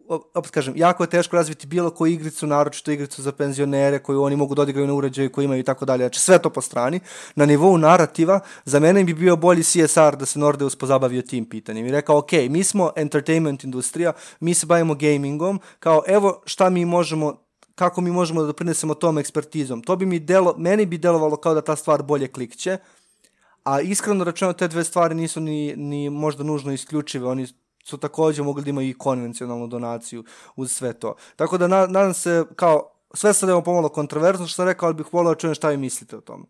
[0.08, 4.36] opet kažem, jako je teško razviti bilo koju igricu, naročito igricu za penzionere koju oni
[4.36, 6.04] mogu da odigraju na uređaju koji imaju i tako dalje.
[6.04, 7.00] Znači sve to po strani.
[7.34, 11.86] Na nivou narativa, za mene bi bio bolji CSR da se Nordeus pozabavio tim pitanjem
[11.86, 16.84] i rekao, ok, mi smo entertainment industrija, mi se bavimo gamingom, kao evo šta mi
[16.84, 19.82] možemo kako mi možemo da doprinesemo tom ekspertizom.
[19.82, 22.78] To bi mi delo, meni bi delovalo kao da ta stvar bolje klikće,
[23.64, 27.46] a iskreno rečeno te dve stvari nisu ni, ni možda nužno isključive, oni
[27.88, 30.24] su takođe mogli da imaju i konvencionalnu donaciju
[30.56, 31.14] uz sve to.
[31.36, 34.94] Tako da na, nadam se, kao, sve sad je pomalo kontroverzno što sam rekao, ali
[34.94, 36.44] bih volio da čujem šta vi mislite o tome.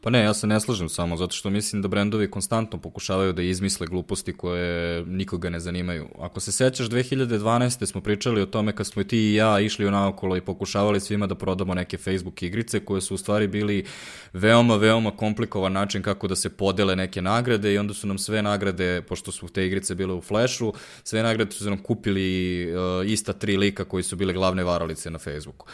[0.00, 3.42] Pa ne, ja se ne slažem samo, zato što mislim da brendovi konstantno pokušavaju da
[3.42, 6.08] izmisle gluposti koje nikoga ne zanimaju.
[6.18, 7.86] Ako se sećaš, 2012.
[7.86, 11.26] smo pričali o tome kad smo i ti i ja išli naokolo i pokušavali svima
[11.26, 13.84] da prodamo neke Facebook igrice koje su u stvari bili
[14.32, 18.42] veoma, veoma komplikovan način kako da se podele neke nagrade i onda su nam sve
[18.42, 20.72] nagrade, pošto su te igrice bile u Flashu,
[21.04, 25.18] sve nagrade su nam kupili uh, ista tri lika koji su bile glavne varalice na
[25.18, 25.66] Facebooku.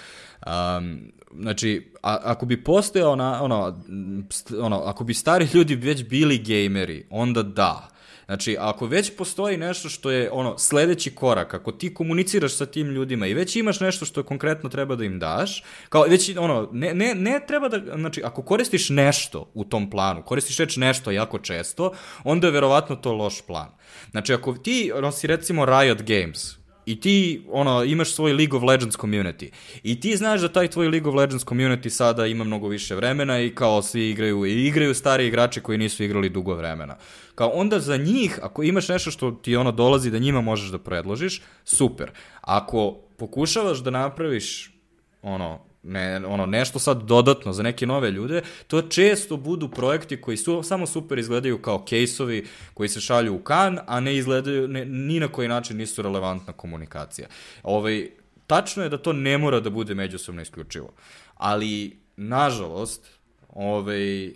[0.47, 3.85] Um, znači, a, ako bi postojao na, ono,
[4.31, 7.89] st, ono, ako bi stari ljudi već bili gejmeri, onda da.
[8.27, 12.91] Znači, ako već postoji nešto što je ono sledeći korak, ako ti komuniciraš sa tim
[12.91, 16.95] ljudima i već imaš nešto što konkretno treba da im daš, kao već ono ne
[16.95, 21.39] ne ne treba da znači ako koristiš nešto u tom planu, koristiš reč nešto jako
[21.39, 21.93] često,
[22.25, 23.69] onda je verovatno to loš plan.
[24.11, 28.63] Znači, ako ti ono si recimo Riot Games, i ti ono imaš svoj League of
[28.63, 29.49] Legends community
[29.83, 33.41] i ti znaš da taj tvoj League of Legends community sada ima mnogo više vremena
[33.41, 36.97] i kao svi igraju i igraju stari igrači koji nisu igrali dugo vremena.
[37.35, 40.79] Kao onda za njih, ako imaš nešto što ti ono dolazi da njima možeš da
[40.79, 42.11] predložiš, super.
[42.41, 44.75] Ako pokušavaš da napraviš
[45.23, 50.37] ono ne, ono, nešto sad dodatno za neke nove ljude, to često budu projekti koji
[50.37, 54.85] su, samo super izgledaju kao kejsovi koji se šalju u kan, a ne izgledaju, ne,
[54.85, 57.29] ni na koji način nisu relevantna komunikacija.
[57.63, 58.11] Ovaj,
[58.47, 60.93] tačno je da to ne mora da bude međusobno isključivo,
[61.35, 63.07] ali, nažalost,
[63.49, 64.33] ovaj,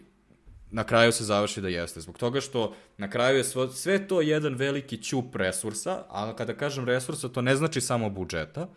[0.71, 2.01] na kraju se završi da jeste.
[2.01, 6.55] Zbog toga što na kraju je sve, sve to jedan veliki ćup resursa, a kada
[6.55, 8.69] kažem resursa, to ne znači samo budžeta,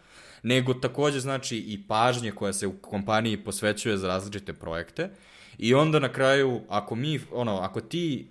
[0.43, 5.09] nego takođe znači i pažnje koja se u kompaniji posvećuje za različite projekte.
[5.57, 8.27] I onda na kraju, ako mi, ono, ako ti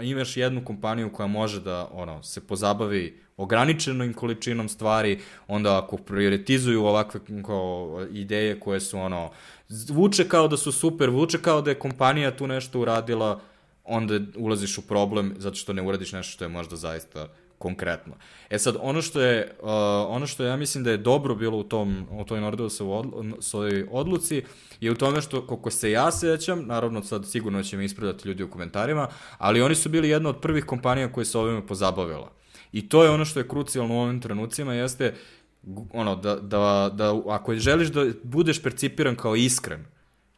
[0.00, 6.84] imaš jednu kompaniju koja može da ono se pozabavi ograničenom količinom stvari, onda ako prioritizuju
[6.84, 9.30] ovakve kao, ideje koje su ono
[9.68, 13.40] zvuče kao da su super, zvuče kao da je kompanija tu nešto uradila,
[13.84, 17.28] onda ulaziš u problem zato što ne uradiš nešto što je možda zaista
[17.62, 18.14] konkretno.
[18.50, 19.68] E sad, ono što je, uh,
[20.08, 23.24] ono što ja mislim da je dobro bilo u, tom, u toj Nordeusovoj odlu,
[23.90, 24.42] odluci
[24.80, 28.42] je u tome što, koliko se ja sećam, naravno sad sigurno će mi ispredati ljudi
[28.42, 29.08] u komentarima,
[29.38, 32.32] ali oni su bili jedna od prvih kompanija koje se ovime pozabavila.
[32.72, 35.14] I to je ono što je krucijalno u ovim trenucima, jeste
[35.92, 39.84] ono, da, da, da ako želiš da budeš percipiran kao iskren,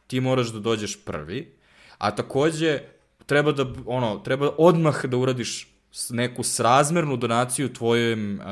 [0.07, 1.55] ti moraš da dođeš prvi,
[1.97, 2.79] a takođe
[3.25, 5.74] treba da, ono, treba odmah da uradiš
[6.09, 8.45] neku srazmernu donaciju tvojem, uh,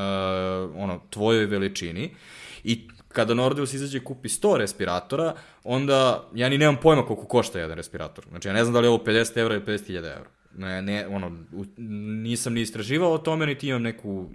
[0.76, 2.15] ono, tvojoj veličini
[2.64, 5.34] i kada Nordeus izađe i kupi 100 respiratora,
[5.64, 8.26] onda ja ni nemam pojma koliko košta jedan respirator.
[8.30, 10.30] Znači ja ne znam da li je ovo 50 evra ili 50.000 evra.
[10.57, 11.38] Ne, ne, ono,
[11.78, 14.30] nisam ni istraživao o tome, niti imam neku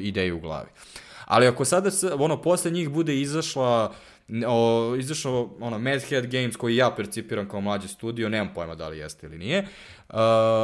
[0.00, 0.68] ideju u glavi.
[1.24, 3.94] Ali ako sada, ono, posle njih bude izašla
[4.46, 8.88] o, izašao ono, Mad Head Games koji ja percipiram kao mlađi studio, nemam pojma da
[8.88, 9.60] li jeste ili nije.
[10.08, 10.16] Uh,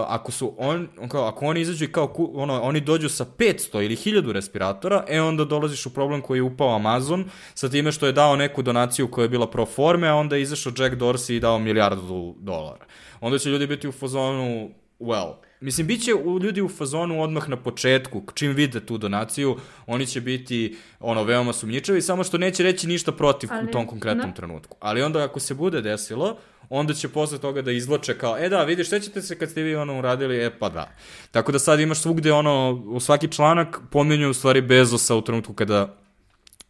[0.06, 3.96] ako su on, kao, ako oni izađu i kao ono, oni dođu sa 500 ili
[3.96, 8.12] 1000 respiratora, e onda dolaziš u problem koji je upao Amazon sa time što je
[8.12, 11.40] dao neku donaciju koja je bila pro forme, a onda je izašao Jack Dorsey i
[11.40, 12.84] dao milijardu dolara.
[13.20, 14.70] Onda će ljudi biti u fazonu,
[15.00, 16.10] well, Mislim, bit će
[16.42, 19.56] ljudi u fazonu odmah na početku, čim vide tu donaciju,
[19.86, 23.86] oni će biti ono, veoma sumnjičavi, samo što neće reći ništa protiv Ali, u tom
[23.86, 24.34] konkretnom na...
[24.34, 24.76] trenutku.
[24.80, 26.36] Ali onda ako se bude desilo,
[26.68, 29.76] onda će posle toga da izloče kao, e da, vidiš, ćete se kad ste vi
[29.76, 30.90] ono uradili, e pa da.
[31.30, 35.54] Tako da sad imaš svugde ono, u svaki članak pominju u stvari Bezosa u trenutku
[35.54, 35.96] kada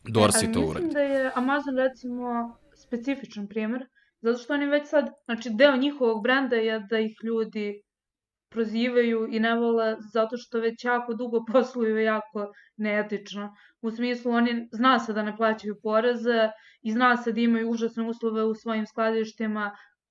[0.04, 0.84] Dorsi e, to uradi.
[0.84, 3.86] Mislim da je Amazon recimo specifičan primer,
[4.20, 7.82] zato što oni već sad, znači deo njihovog brenda je da ih ljudi
[8.50, 13.54] prozivaju i ne vole zato što već jako dugo posluju jako neetično.
[13.82, 16.50] U smislu, oni zna se da ne plaćaju poreze
[16.82, 19.70] i zna se da imaju užasne uslove u svojim skladištima,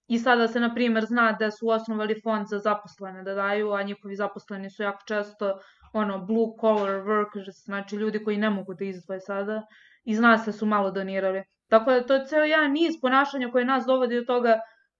[0.09, 3.83] i sada se, na primer, zna da su osnovali fond za zaposlene da daju, a
[3.83, 5.59] njihovi zaposleni su jako često
[5.93, 9.61] ono, blue collar workers, znači ljudi koji ne mogu da izdvoje sada
[10.03, 11.43] i zna se da su malo donirali.
[11.67, 14.59] Tako da to je ceo jedan niz ponašanja koje nas dovodi do toga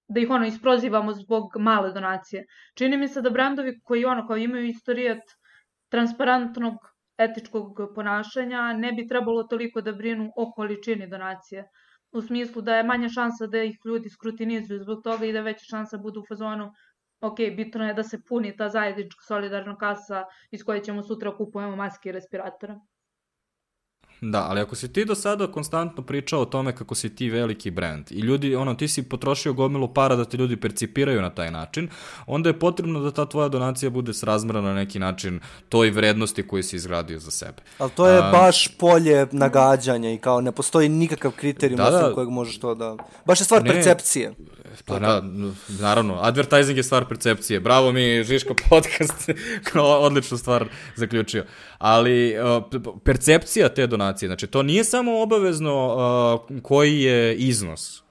[0.09, 2.45] da ih ono isprozivamo zbog male donacije.
[2.77, 5.21] Čini mi se da brandovi koji ono kao imaju istorijat
[5.91, 6.75] transparentnog
[7.17, 11.65] etičkog ponašanja ne bi trebalo toliko da brinu o količini donacije.
[12.11, 15.65] U smislu da je manja šansa da ih ljudi skrutinizuju zbog toga i da veća
[15.69, 16.71] šansa budu u fazonu
[17.21, 21.75] ok, bitno je da se puni ta zajednička solidarna kasa iz koje ćemo sutra kupujemo
[21.75, 22.75] maske i respiratore.
[24.21, 27.71] Da, ali ako si ti do sada konstantno pričao o tome kako si ti veliki
[27.71, 31.51] brand i ljudi, ono, ti si potrošio gomilu para da te ljudi percipiraju na taj
[31.51, 31.89] način,
[32.27, 35.39] onda je potrebno da ta tvoja donacija bude srazmrana na neki način
[35.69, 37.61] toj vrednosti koju si izgradio za sebe.
[37.77, 42.13] Ali to je A, baš polje nagađanja i kao ne postoji nikakav kriterijum da, da,
[42.13, 42.97] kojeg možeš to da...
[43.25, 44.33] Baš je stvar ne, percepcije.
[44.85, 45.21] Pa na,
[45.79, 47.59] naravno, advertising je stvar percepcije.
[47.59, 49.29] Bravo mi, Žiško podcast,
[49.75, 50.65] odličnu stvar
[50.95, 51.45] zaključio.
[51.77, 52.35] Ali
[53.03, 55.95] percepcija te donacije, znači to nije samo obavezno
[56.49, 58.03] uh, koji je iznos.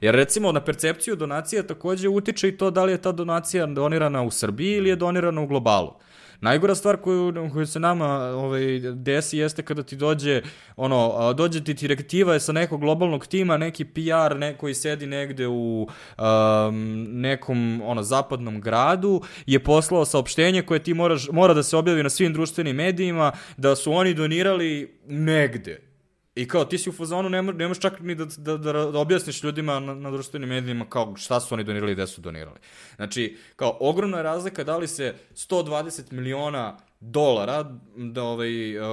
[0.00, 4.22] Jer recimo na percepciju donacija takođe utiče i to da li je ta donacija donirana
[4.22, 5.88] u Srbiji ili je donirana u globalu.
[5.88, 10.42] Uh, Najgora stvar koju, koju se nama ovaj, desi jeste kada ti dođe,
[10.76, 15.88] ono, dođe ti direktiva sa nekog globalnog tima, neki PR, neko koji sedi negde u
[16.18, 22.02] um, nekom ono, zapadnom gradu, je poslao saopštenje koje ti moraš, mora da se objavi
[22.02, 25.93] na svim društvenim medijima, da su oni donirali negde
[26.34, 28.98] I kao, ti si u fazonu, ne, ne možeš čak ni da, da, da, da
[28.98, 32.58] objasniš ljudima na, na društvenim medijima kao šta su oni donirali i gde su donirali.
[32.96, 37.64] Znači, kao, ogromna je razlika da li se 120 miliona dolara
[37.96, 38.86] da ovaj, uh,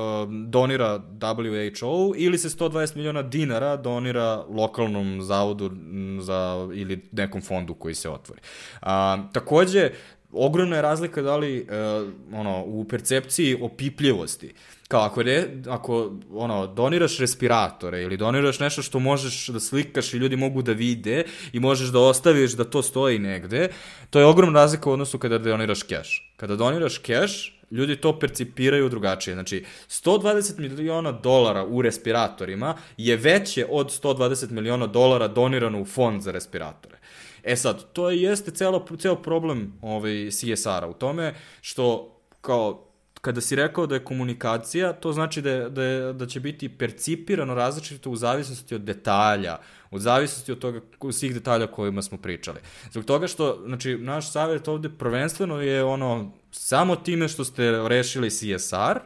[0.48, 5.72] donira WHO ili se 120 miliona dinara donira lokalnom zavodu
[6.20, 8.42] za, ili nekom fondu koji se otvori.
[8.82, 9.90] A, takođe,
[10.32, 14.54] ogromna je razlika da li uh, ono, u percepciji opipljivosti.
[14.92, 20.18] Kao ako, re, ako ono, doniraš respiratore ili doniraš nešto što možeš da slikaš i
[20.18, 21.24] ljudi mogu da vide
[21.54, 23.70] i možeš da ostaviš da to stoji negde,
[24.10, 26.34] to je ogromna razlika u odnosu kada doniraš keš.
[26.38, 29.34] Kada doniraš keš, ljudi to percipiraju drugačije.
[29.34, 36.22] Znači, 120 miliona dolara u respiratorima je veće od 120 miliona dolara donirano u fond
[36.22, 36.98] za respiratore.
[37.44, 42.91] E sad, to jeste celo, ceo problem ovaj, CSR-a u tome što kao
[43.22, 46.70] kada si rekao da je komunikacija, to znači da, je, da, je, da će biti
[46.70, 49.58] percipirano različito u zavisnosti od detalja,
[49.92, 50.82] u zavisnosti od toga,
[51.12, 52.60] svih detalja kojima smo pričali.
[52.92, 58.30] Zbog toga što, znači, naš savjet ovde prvenstveno je ono, samo time što ste rešili
[58.30, 59.00] CSR,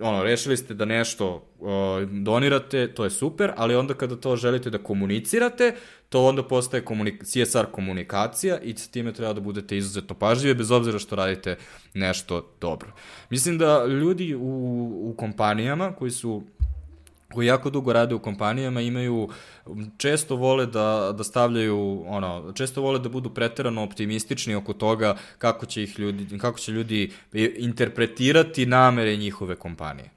[0.00, 1.68] ono, rešili ste da nešto uh,
[2.10, 5.74] donirate, to je super, ali onda kada to želite da komunicirate,
[6.08, 10.70] to onda postaje komunik CSR komunikacija i sa time treba da budete izuzetno pažljivi, bez
[10.70, 11.56] obzira što radite
[11.94, 12.92] nešto dobro.
[13.30, 14.40] Mislim da ljudi u,
[15.02, 16.42] u kompanijama koji su
[17.32, 19.28] koji jako dugo rade u kompanijama imaju
[19.96, 25.66] često vole da da stavljaju ono često vole da budu preterano optimistični oko toga kako
[25.66, 27.12] će ih ljudi kako će ljudi
[27.56, 30.15] interpretirati namere njihove kompanije.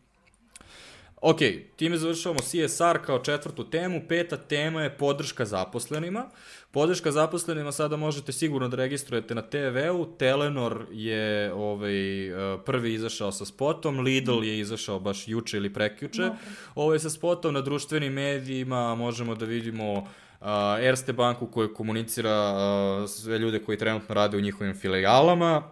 [1.22, 1.40] Ok,
[1.76, 4.02] time završavamo CSR kao četvrtu temu.
[4.08, 6.26] Peta tema je podrška zaposlenima.
[6.72, 10.06] Podrška zaposlenima sada možete sigurno da registrujete na TV-u.
[10.18, 16.22] Telenor je ovaj, eh, prvi izašao sa spotom, Lidl je izašao baš juče ili prekjuče.
[16.22, 16.36] No.
[16.76, 20.48] Ovo je sa spotom na društvenim medijima, možemo da vidimo uh,
[20.82, 25.64] Erste banku koja komunicira uh, sve ljude koji trenutno rade u njihovim filijalama.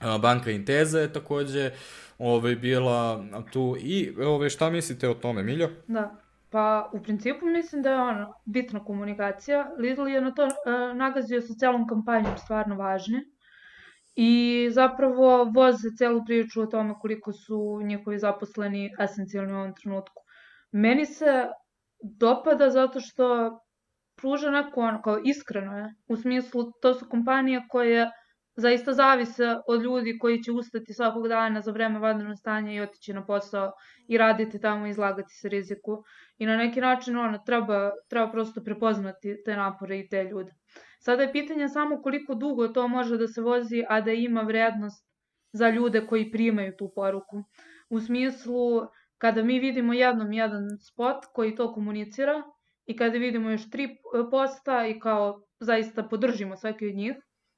[0.00, 3.76] Uh, banka Inteza je takođe uh, ovaj, bila tu.
[3.78, 5.70] I ovaj, šta mislite o tome, Miljo?
[5.86, 6.16] Da.
[6.50, 9.70] Pa, u principu mislim da je ono, bitna komunikacija.
[9.78, 13.24] Lidl je na to uh, nagazio sa celom kampanjom stvarno važne.
[14.14, 20.22] I zapravo voze celu priču o tome koliko su njihovi zaposleni esencijalni u ovom trenutku.
[20.72, 21.46] Meni se
[22.02, 23.58] dopada zato što
[24.16, 28.10] pruža neko ono, kao iskreno je, u smislu to su kompanije koje
[28.56, 33.12] zaista zavise od ljudi koji će ustati svakog dana za vreme vanrednog stanja i otići
[33.12, 33.72] na posao
[34.08, 36.04] i raditi tamo i izlagati se riziku.
[36.38, 40.52] I na neki način ono, treba, treba prosto prepoznati te napore i te ljude.
[40.98, 45.06] Sada je pitanje samo koliko dugo to može da se vozi, a da ima vrednost
[45.52, 47.44] za ljude koji primaju tu poruku.
[47.90, 48.86] U smislu,
[49.18, 52.42] kada mi vidimo jednom jedan spot koji to komunicira
[52.86, 53.88] i kada vidimo još tri
[54.30, 57.16] posta i kao zaista podržimo svaki od njih,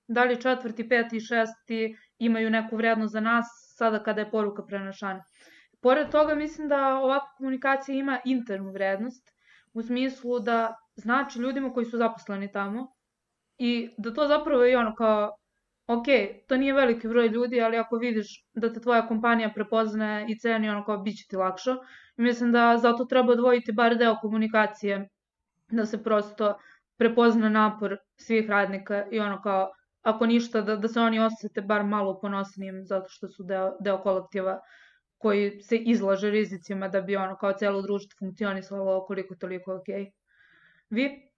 [0.09, 4.63] da li četvrti, peti i šesti imaju neku vrednost za nas sada kada je poruka
[4.67, 5.25] prenašana.
[5.81, 9.31] Pored toga mislim da ovakva komunikacija ima internu vrednost
[9.73, 12.95] u smislu da znači ljudima koji su zaposleni tamo
[13.59, 15.37] i da to zapravo je ono kao,
[15.87, 16.07] ok,
[16.49, 20.69] to nije veliki broj ljudi, ali ako vidiš da te tvoja kompanija prepoznaje i ceni,
[20.69, 21.75] ono kao, bit će ti lakše.
[22.17, 25.09] Mislim da zato treba odvojiti bar deo komunikacije,
[25.71, 26.59] da se prosto
[26.97, 29.71] prepozna napor svih radnika i ono kao,
[30.05, 33.99] ako ništa, da, da se oni osete bar malo ponosnijim zato što su deo, deo
[34.03, 34.61] kolektiva
[35.19, 39.89] koji se izlaže rizicima da bi ono kao celo društvo funkcionisalo koliko toliko ok.
[40.91, 41.31] Vi?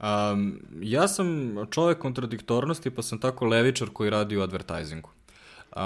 [0.00, 5.10] Um, ja sam čovek kontradiktornosti, pa sam tako levičar koji radi u advertisingu.
[5.74, 5.80] Uh,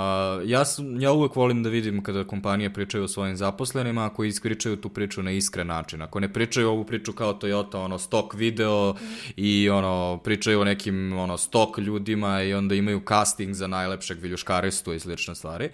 [0.44, 4.76] ja, sam, ja uvek volim da vidim kada kompanije pričaju o svojim zaposlenima, ako ispričaju
[4.76, 6.02] tu priču na iskren način.
[6.02, 9.06] Ako ne pričaju ovu priču kao Toyota, ono, stok video mm.
[9.36, 14.92] i ono, pričaju o nekim ono, stok ljudima i onda imaju casting za najlepšeg viljuškaristu
[14.92, 15.70] i slične stvari.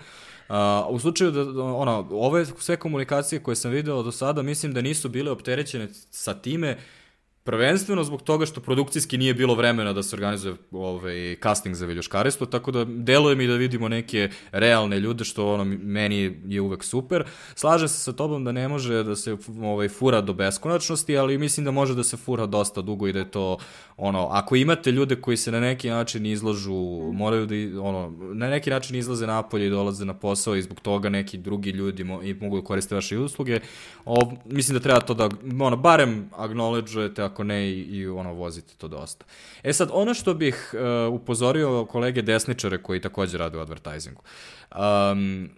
[0.48, 0.54] Uh,
[0.88, 5.08] u slučaju da, ono, ove sve komunikacije koje sam video do sada, mislim da nisu
[5.08, 7.03] bile opterećene sa time uh,
[7.44, 12.46] Prvenstveno zbog toga što produkcijski nije bilo vremena da se organizuje ovaj, casting za viljuškaristvo,
[12.46, 17.24] tako da deluje mi da vidimo neke realne ljude, što ono, meni je uvek super.
[17.54, 21.64] Slažem se sa tobom da ne može da se ovaj, fura do beskonačnosti, ali mislim
[21.64, 23.58] da može da se fura dosta dugo i da je to,
[23.96, 28.70] ono, ako imate ljude koji se na neki način izlažu, moraju da, ono, na neki
[28.70, 32.34] način izlaze napolje i dolaze na posao i zbog toga neki drugi ljudi mo i
[32.34, 33.60] mogu da koriste vaše usluge,
[34.04, 35.28] o, mislim da treba to da,
[35.60, 39.24] ono, barem acknowledgeujete ako ne i, i ono vozite to dosta.
[39.62, 44.22] E sad, ono što bih uh, upozorio kolege desničare koji takođe rade u advertisingu.
[44.70, 45.50] Um,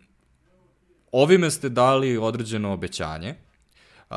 [1.12, 3.34] ovime ste dali određeno obećanje.
[4.10, 4.16] Uh,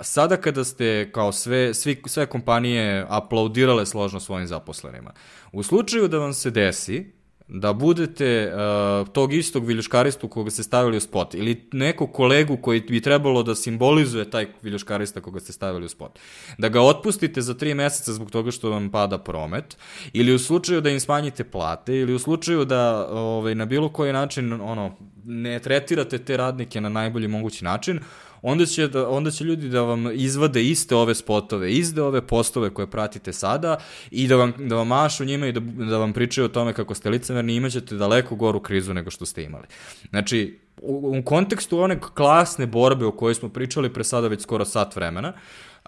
[0.00, 5.12] sada kada ste kao sve, svi, sve kompanije aplaudirale složno svojim zaposlenima,
[5.52, 7.15] u slučaju da vam se desi
[7.48, 12.80] da budete uh, tog istog viljuškaristu koga ste stavili u spot ili nekog kolegu koji
[12.80, 16.18] bi trebalo da simbolizuje taj viljuškarista koga ste stavili u spot.
[16.58, 19.76] Da ga otpustite za tri meseca zbog toga što vam pada promet
[20.12, 24.12] ili u slučaju da im smanjite plate ili u slučaju da ovaj, na bilo koji
[24.12, 28.00] način ono, ne tretirate te radnike na najbolji mogući način,
[28.48, 32.74] onda će, da, onda će ljudi da vam izvade iste ove spotove, iste ove postove
[32.74, 33.78] koje pratite sada
[34.10, 36.94] i da vam, da vam mašu njima i da, da vam pričaju o tome kako
[36.94, 39.66] ste licemerni, imaćete daleko goru krizu nego što ste imali.
[40.10, 44.64] Znači, u, u kontekstu one klasne borbe o kojoj smo pričali pre sada već skoro
[44.64, 45.32] sat vremena,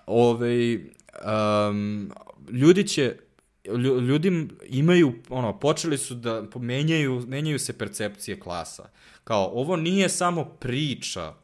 [0.07, 2.11] ovaj, um,
[2.51, 3.17] ljudi će
[4.09, 8.89] ljudi imaju, ono, počeli su da menjaju, menjaju se percepcije klasa.
[9.25, 11.35] Kao, ovo nije samo priča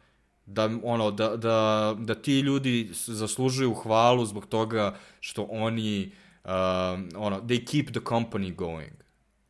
[0.47, 6.13] da, ono, da, da, da ti ljudi zaslužuju hvalu zbog toga što oni,
[6.45, 6.51] uh,
[7.17, 8.93] ono, they keep the company going.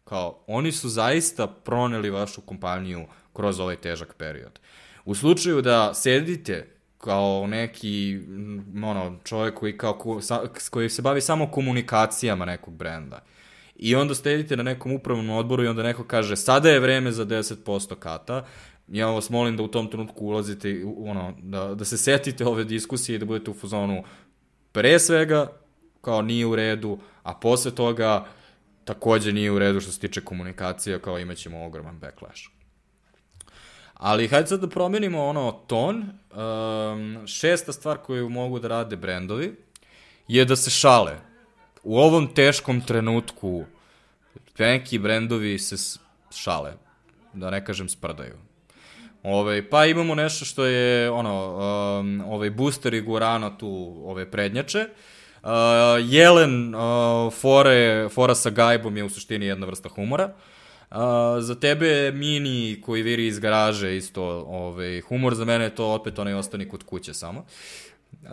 [0.05, 4.61] Kao, oni su zaista proneli vašu kompaniju kroz ovaj težak period.
[5.05, 8.21] U slučaju da sedite kao neki
[8.85, 10.21] ono, čovjek koji, kao,
[10.71, 13.25] koji se bavi samo komunikacijama nekog brenda,
[13.77, 17.27] I onda stedite na nekom upravnom odboru i onda neko kaže sada je vreme za
[17.27, 18.45] 10% kata,
[18.89, 23.17] ja vas molim da u tom trenutku ulazite, ono, da, da se setite ove diskusije
[23.17, 24.05] i da budete u fazonu
[24.73, 25.49] pre svega,
[26.01, 28.27] kao nije u redu, a posle toga
[28.85, 32.43] takođe nije u redu što se tiče komunikacija, kao imaćemo ogroman backlash.
[33.95, 35.97] Ali hajde sad da promenimo ono ton.
[35.97, 39.57] Um, šesta stvar koju mogu da rade brendovi
[40.29, 41.34] je da se šale.
[41.85, 43.65] U ovom teškom trenutku
[44.59, 45.99] neki brendovi se
[46.37, 46.73] šale,
[47.33, 48.35] da ne kažem sprdaju.
[49.23, 51.57] Ove, pa imamo nešto što je ono,
[52.01, 54.87] um, ovaj booster i Gurano tu ove prednjače.
[55.43, 55.51] Uh,
[56.03, 60.33] Jelen uh, fore, fora sa gajbom je u suštini jedna vrsta humora.
[60.91, 60.97] Uh,
[61.41, 66.19] za tebe mini koji viri iz garaže isto ovaj, humor, za mene je to opet
[66.19, 67.41] onaj ostani kod kuće samo.
[67.41, 67.47] Uh,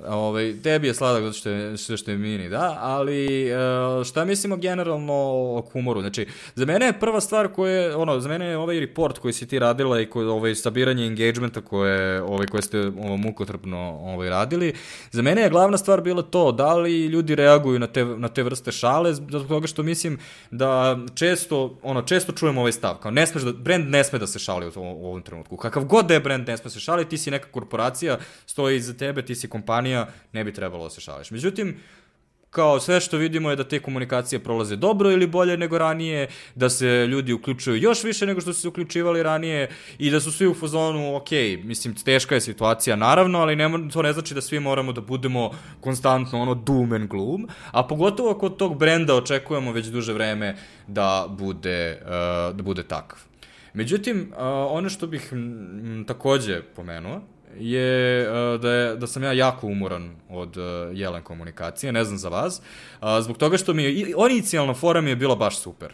[0.07, 3.55] Ovaj, tebi je sladak zato što je, što, što je mini, da, ali e,
[4.03, 6.01] šta mislimo generalno o humoru?
[6.01, 9.47] Znači, za mene je prva stvar koja ono, za mene je ovaj report koji si
[9.47, 14.73] ti radila i koji, ovaj, sabiranje engagementa koje, ovaj, koje ste ovo, mukotrpno ovaj, radili,
[15.11, 18.43] za mene je glavna stvar bila to, da li ljudi reaguju na te, na te
[18.43, 20.19] vrste šale, zato toga što mislim
[20.51, 24.27] da često, ono, često čujemo ovaj stav, kao ne smeš da, brand ne sme da
[24.27, 25.57] se šali u, u ovom trenutku.
[25.57, 28.77] Kakav god da je brand ne sme da se šali, ti si neka korporacija, stoji
[28.77, 31.31] iza tebe, ti si kompanija, kompanija, ne bi trebalo da se šališ.
[31.31, 31.75] Međutim,
[32.49, 36.69] kao sve što vidimo je da te komunikacije prolaze dobro ili bolje nego ranije, da
[36.69, 40.47] se ljudi uključuju još više nego što su se uključivali ranije i da su svi
[40.47, 41.31] u fazonu, ok,
[41.63, 45.51] mislim, teška je situacija naravno, ali ne, to ne znači da svi moramo da budemo
[45.81, 50.55] konstantno ono doom and gloom, a pogotovo kod tog brenda očekujemo već duže vreme
[50.87, 53.19] da bude, uh, da bude takav.
[53.73, 54.37] Međutim, uh,
[54.75, 57.21] ono što bih m, takođe pomenuo
[57.59, 60.63] je uh, da, je, da sam ja jako umoran od uh,
[60.93, 62.61] jelen komunikacije, ne znam za vas,
[63.01, 65.93] uh, zbog toga što mi je, inicijalna fora mi je bila baš super.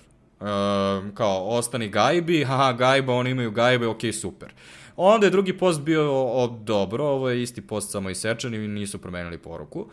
[1.14, 4.54] Kao, ostani gajbi, haha, gajba, oni imaju gajbe, ok, super.
[4.96, 9.02] Onda je drugi post bio o, dobro, ovo je isti post samo isečan i nisu
[9.02, 9.90] promenili poruku.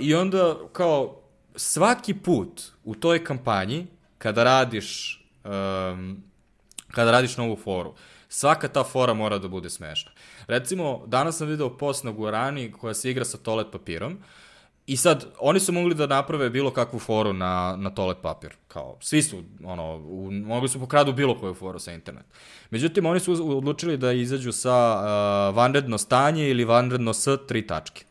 [0.00, 1.20] I onda, kao,
[1.56, 3.86] svaki put u toj kampanji,
[4.18, 6.22] kada radiš, um,
[6.90, 7.94] kada radiš novu foru,
[8.28, 10.10] svaka ta fora mora da bude smešna.
[10.46, 14.18] Recimo, danas sam video post na Guarani koja se igra sa toalet papirom
[14.86, 18.50] I sad, oni su mogli da naprave bilo kakvu foru na, na toalet papir.
[18.68, 22.24] Kao, svi su, ono, u, mogli su pokradu bilo koju foru sa internet.
[22.70, 28.04] Međutim, oni su odlučili da izađu sa uh, vanredno stanje ili vanredno s tri tačke.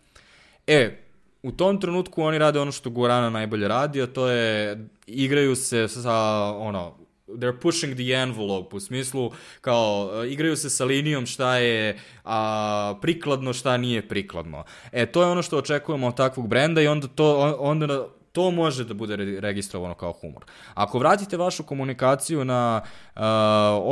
[0.68, 0.98] E,
[1.44, 4.78] u tom trenutku oni rade ono što Guarana najbolje radi, a to je
[5.08, 6.14] igraju se sa
[6.58, 6.94] ono
[7.36, 9.32] they're pushing the envelope u smislu
[9.62, 14.64] kao igraju se sa linijom šta je a, prikladno, šta nije prikladno.
[14.91, 18.84] E, to je ono što očekujemo od takvog brenda i onda to, onda to može
[18.84, 20.45] da bude registrovano kao humor.
[20.74, 22.82] Ako vratite vašu komunikaciju na,
[23.16, 23.22] uh,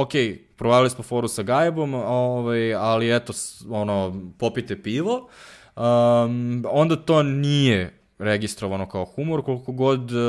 [0.02, 0.11] ok,
[0.56, 3.34] provali smo foru sa Gajebom, ovaj, ali eto,
[3.70, 5.30] ono, popite pivo,
[5.76, 10.20] um, onda to nije registrovano kao humor, koliko god uh,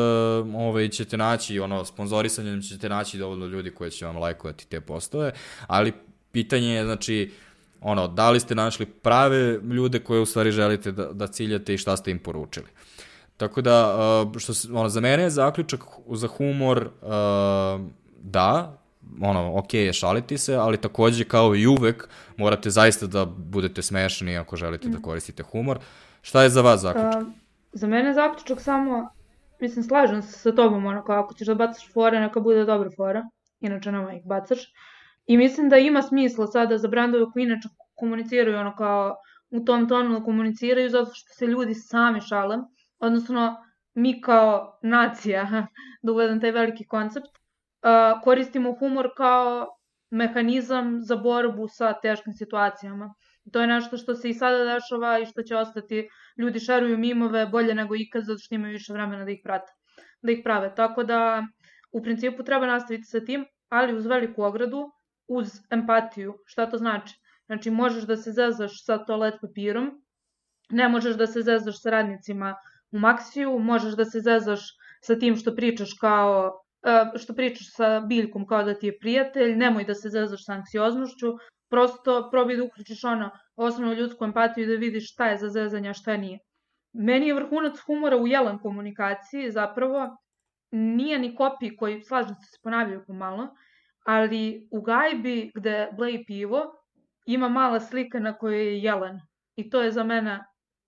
[0.55, 5.33] ovaj, ćete naći, ono, sponzorisanjem ćete naći dovoljno ljudi koji će vam lajkovati te postove,
[5.67, 5.93] ali
[6.33, 7.33] pitanje je, znači,
[7.81, 11.79] ono, da li ste našli prave ljude koje u stvari želite da, da ciljate i
[11.79, 12.67] šta ste im poručili.
[13.37, 13.97] Tako da,
[14.27, 17.11] uh, što se, ono, za mene je zaključak za humor uh,
[18.23, 18.79] da,
[19.21, 24.37] ono, ok je šaliti se, ali takođe kao i uvek morate zaista da budete smešni
[24.37, 24.93] ako želite mm.
[24.93, 25.79] da koristite humor.
[26.23, 27.23] Šta je za vas zaključak?
[27.23, 27.40] Uh,
[27.73, 29.11] za mene zaključak samo,
[29.61, 32.91] mislim, slažem se sa tobom, ono, kao ako ćeš da bacaš fore, neka bude dobra
[32.97, 33.23] fora,
[33.61, 34.59] inače nama ih bacaš.
[35.27, 39.17] I mislim da ima smisla sada za brandove koji inače komuniciraju ono kao
[39.51, 42.57] u tom tonu da komuniciraju zato što se ljudi sami šale,
[42.99, 43.57] odnosno
[43.95, 45.67] mi kao nacija,
[46.03, 47.31] da uvedem taj veliki koncept,
[48.25, 49.67] koristimo humor kao
[50.11, 53.15] mehanizam za borbu sa teškim situacijama.
[53.53, 56.09] To je nešto što se i sada dešava i što će ostati.
[56.41, 59.73] Ljudi šeruju mimove bolje nego ikad zato što imaju više vremena da ih prate,
[60.23, 60.75] da ih prave.
[60.75, 61.43] Tako da
[61.93, 64.85] u principu treba nastaviti sa tim, ali uz veliku ogradu,
[65.29, 66.35] uz empatiju.
[66.47, 67.15] Šta to znači?
[67.47, 69.91] Znači možeš da se zezaš sa toalet papirom,
[70.71, 72.55] ne možeš da se zezaš sa radnicima
[72.93, 74.61] u Maksiju, možeš da se zezaš
[75.03, 76.53] sa tim što pričaš kao
[76.83, 80.53] e, što pričaš sa biljkom kao da ti je prijatelj, nemoj da se zezaš sa
[80.53, 81.33] anksioznošću,
[81.71, 85.91] prosto probaj da uključiš ono osnovnu ljudsku empatiju i da vidiš šta je za zezanje,
[85.91, 86.39] a šta nije.
[86.93, 90.17] Meni je vrhunac humora u jelan komunikaciji zapravo
[90.71, 93.49] nije ni kopi koji, slažem se, se ponavljaju pomalo,
[94.07, 96.63] ali u gajbi gde bleji pivo
[97.27, 99.21] ima mala slika na kojoj je jelen
[99.57, 100.45] i to je za mene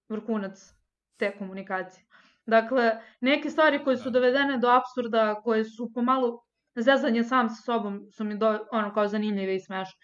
[0.09, 0.59] vrhunac
[1.17, 2.05] te komunikacije.
[2.47, 4.21] Dakle, neke stvari koje su da.
[4.21, 6.43] dovedene do absurda, koje su pomalo
[6.75, 9.99] zezanje sam sa sobom su mi do, ono kao zanimljive i smešne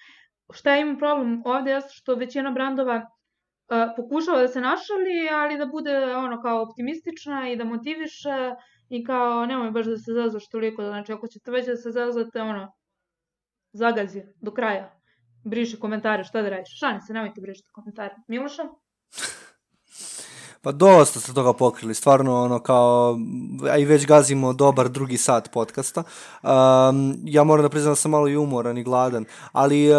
[0.52, 5.66] šta imam problem ovde jeste što većina brandova uh, pokušava da se našali, ali da
[5.66, 8.54] bude ono kao optimistična i da motiviše
[8.88, 12.40] i kao nemoj baš da se zazaš toliko, znači ako ćete već da se zazate,
[12.40, 12.72] ono,
[13.72, 14.94] zagazi do kraja.
[15.44, 16.78] Briši komentare, šta da radiš?
[16.80, 18.14] Šani se, nemojte brišiti komentare.
[18.28, 18.62] Miloša?
[20.62, 23.18] Pa dosta ste toga pokrili, stvarno ono kao,
[23.70, 26.02] a i već gazimo dobar drugi sat podcasta.
[26.42, 29.96] Um, ja moram da priznam da sam malo i umoran i gladan, ali uh,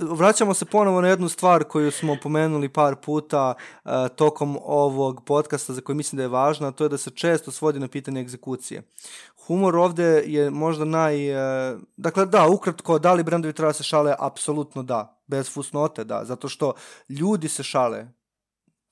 [0.00, 3.54] vraćamo se ponovo na jednu stvar koju smo pomenuli par puta
[3.84, 7.10] uh, tokom ovog podcasta za koji mislim da je važna, a to je da se
[7.10, 8.82] često svodi na pitanje egzekucije.
[9.46, 11.30] Humor ovde je možda naj...
[11.34, 14.14] Uh, dakle, da, ukratko, da li brendovi treba da se šale?
[14.18, 15.20] Apsolutno da.
[15.26, 16.24] Bez fusnote, da.
[16.24, 16.72] Zato što
[17.08, 18.19] ljudi se šale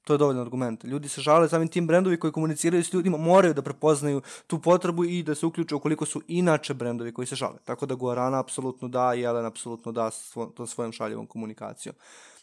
[0.08, 0.84] To je dovoljno argument.
[0.84, 5.04] Ljudi se žale, samim tim brendovi koji komuniciraju s ljudima moraju da prepoznaju tu potrebu
[5.04, 7.58] i da se uključe ukoliko su inače brendovi koji se žale.
[7.64, 11.94] Tako da Guarana apsolutno da, Jelen apsolutno da svo, to svojom šaljivom komunikacijom.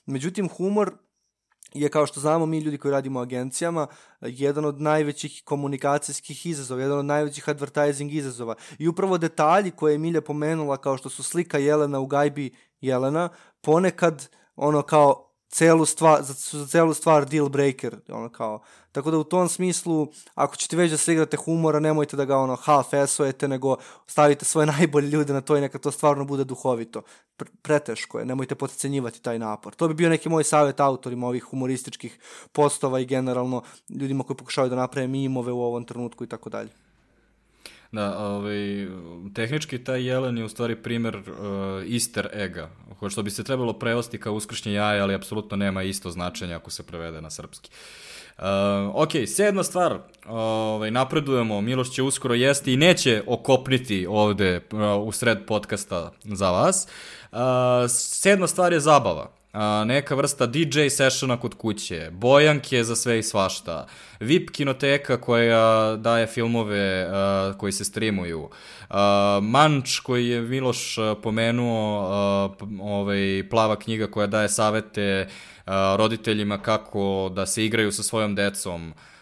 [0.06, 0.94] Međutim, humor
[1.74, 3.88] je kao što znamo mi ljudi koji radimo u agencijama
[4.22, 8.56] jedan od najvećih komunikacijskih izazova, jedan od najvećih advertising izazova.
[8.78, 13.30] I upravo detalji koje je Milja pomenula kao što su slika Jelena u gajbi Jelena,
[13.62, 15.25] ponekad ono kao
[15.56, 18.60] celu stvar, za, za celu stvar deal breaker, ono kao,
[18.92, 22.38] tako da u tom smislu, ako ćete već da se igrate humora, nemojte da ga
[22.38, 23.78] ono half esujete, nego
[24.08, 27.02] stavite svoje najbolje ljude na to i neka to stvarno bude duhovito.
[27.38, 29.76] Pre, preteško je, nemojte potencenjivati taj napor.
[29.76, 32.20] To bi bio neki moj savjet autorima ovih humorističkih
[32.52, 36.85] postova i generalno ljudima koji pokušavaju da naprave mimove u ovom trenutku i tako dalje.
[37.92, 38.88] Da, ovaj,
[39.36, 42.70] tehnički taj jelen je u stvari primer uh, easter ega,
[43.10, 46.84] što bi se trebalo prevesti kao uskršnje jaje, ali apsolutno nema isto značenje ako se
[46.84, 47.70] prevede na srpski.
[48.38, 48.44] Uh,
[48.94, 55.12] ok, sedma stvar, ovaj, napredujemo, Miloš će uskoro jesti i neće okopniti ovde uh, u
[55.12, 56.88] sred podcasta za vas.
[57.32, 57.38] Uh,
[57.90, 59.32] sedma stvar je zabava
[59.86, 63.88] neka vrsta DJ sessiona kod kuće, bojanke za sve i svašta,
[64.20, 68.50] VIP kinoteka koja daje filmove a, koji se streamuju,
[68.90, 72.50] a, Manč koji je Miloš pomenuo, a,
[72.82, 75.28] ovaj, plava knjiga koja daje savete
[75.98, 79.15] roditeljima kako da se igraju sa svojom decom, Uh,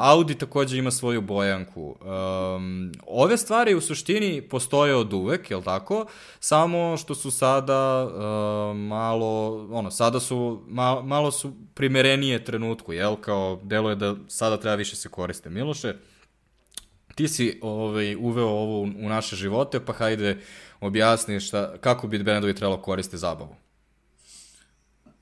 [0.00, 1.96] Audi takođe ima svoju bojanku.
[2.00, 6.06] Um, ove stvari u suštini postoje od uvek, jel tako?
[6.40, 13.16] Samo što su sada uh, malo, ono, sada su, ma, malo su primerenije trenutku, jel?
[13.16, 15.50] Kao, delo je da sada treba više se koriste.
[15.50, 15.94] Miloše,
[17.14, 20.38] ti si ovaj, uveo ovo u naše živote, pa hajde
[20.80, 23.54] objasni šta, kako bi bendovi trebalo koriste zabavu.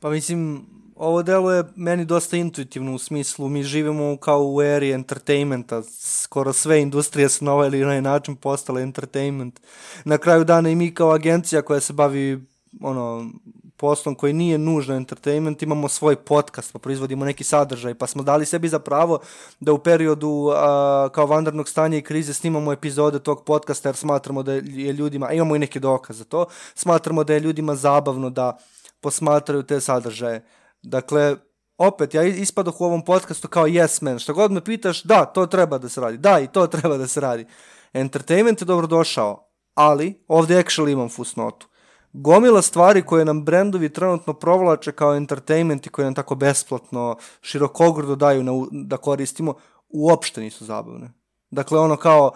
[0.00, 0.66] Pa mislim,
[0.98, 6.52] ovo delo je meni dosta intuitivno u smislu, mi živimo kao u eri entertainmenta, skoro
[6.52, 9.60] sve industrije su na ovaj ili onaj način postale entertainment.
[10.04, 12.46] Na kraju dana i mi kao agencija koja se bavi
[12.82, 13.30] ono,
[13.78, 18.46] poslom koji nije nužno entertainment, imamo svoj podcast, pa proizvodimo neki sadržaj, pa smo dali
[18.46, 19.18] sebi za pravo
[19.60, 24.42] da u periodu a, kao vandarnog stanja i krize snimamo epizode tog podcasta jer smatramo
[24.42, 28.30] da je ljudima, a imamo i neke dokaze za to, smatramo da je ljudima zabavno
[28.30, 28.58] da
[29.00, 30.44] posmatraju te sadržaje.
[30.82, 31.36] Dakle,
[31.78, 34.18] opet, ja ispadoh u ovom podcastu kao yes man.
[34.18, 36.18] Što god me pitaš, da, to treba da se radi.
[36.18, 37.46] Da, i to treba da se radi.
[37.92, 41.68] Entertainment je dobrodošao, ali ovde actually imam fusnotu.
[42.12, 48.16] Gomila stvari koje nam brendovi trenutno provlače kao entertainment i koje nam tako besplatno, širokogrdo
[48.16, 49.54] daju na, da koristimo,
[49.88, 51.12] uopšte nisu zabavne.
[51.50, 52.32] Dakle, ono kao,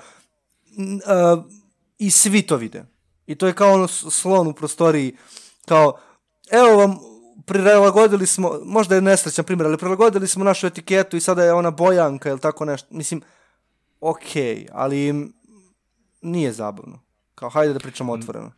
[0.77, 1.45] uh,
[1.99, 2.85] i svi to vide.
[3.27, 5.17] I to je kao ono slon u prostoriji,
[5.67, 5.99] kao,
[6.51, 6.99] evo vam
[7.53, 11.71] prilagodili smo, možda je nesrećan primjer, ali prilagodili smo našu etiketu i sada je ona
[11.71, 12.89] bojanka ili tako nešto.
[12.91, 13.23] Mislim,
[14.01, 15.31] okej, okay, ali
[16.23, 17.01] nije zabavno.
[17.35, 18.21] Kao, hajde da pričamo mm.
[18.21, 18.53] otvoreno.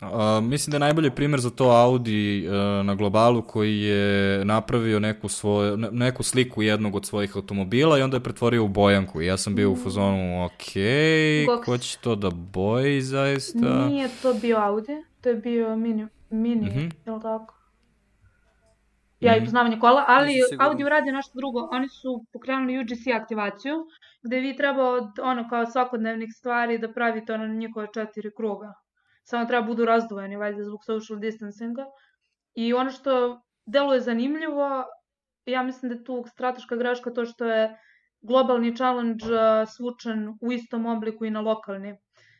[0.00, 2.54] Uh, mislim da je najbolji primjer za to Audi uh,
[2.86, 8.16] na globalu koji je napravio neku, svoje, neku sliku jednog od svojih automobila i onda
[8.16, 9.22] je pretvorio u bojanku.
[9.22, 11.64] I ja sam bio u fazonu, ok, Gox.
[11.64, 13.86] ko će to da boji zaista?
[13.86, 16.90] Nije to bio Audi, to je bio Mini, mini mm -hmm.
[17.06, 17.54] je li tako?
[19.24, 21.68] Ja i poznavanje kola, ali Audi uradio nešto drugo.
[21.72, 23.86] Oni su pokrenuli UGC aktivaciju,
[24.22, 28.72] gde vi treba od ono kao svakodnevnih stvari da pravite ono njihove četiri kruga.
[29.24, 31.86] Samo treba budu razdvojeni, valjda, zbog social distancinga.
[32.54, 34.84] I ono što deluje zanimljivo,
[35.46, 37.78] ja mislim da je tu strateška greška to što je
[38.20, 39.24] globalni challenge
[39.76, 41.96] svučen u istom obliku i na lokalni.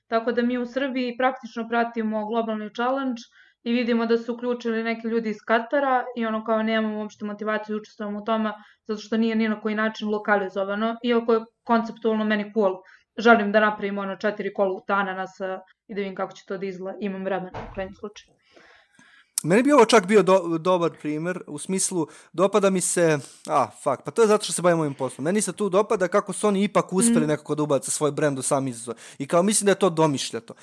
[0.06, 3.23] Tako da mi u Srbiji praktično pratimo globalni challenge,
[3.65, 7.77] i vidimo da su uključili neki ljudi iz Katara i ono kao nemamo uopšte motivaciju
[7.77, 8.53] da učestvujemo u tome
[8.89, 12.74] zato što nije ni na koji način lokalizovano, iako je konceptualno meni cool.
[13.19, 15.31] Želim da napravimo ono četiri kola u ananas
[15.89, 16.99] i da vidim kako će to da izgleda.
[17.01, 18.35] Imam vremena u krajnjem slučaju.
[19.45, 23.19] Meni bi ovo čak bio do, dobar primer, u smislu, dopada mi se,
[23.49, 25.24] a, fuck, pa to je zato što se bavim ovim poslom.
[25.24, 27.28] Meni se tu dopada kako su oni ipak uspeli mm.
[27.28, 28.95] nekako da ubace svoj brend u sam izazov.
[29.19, 30.55] I kao mislim da je to domišljato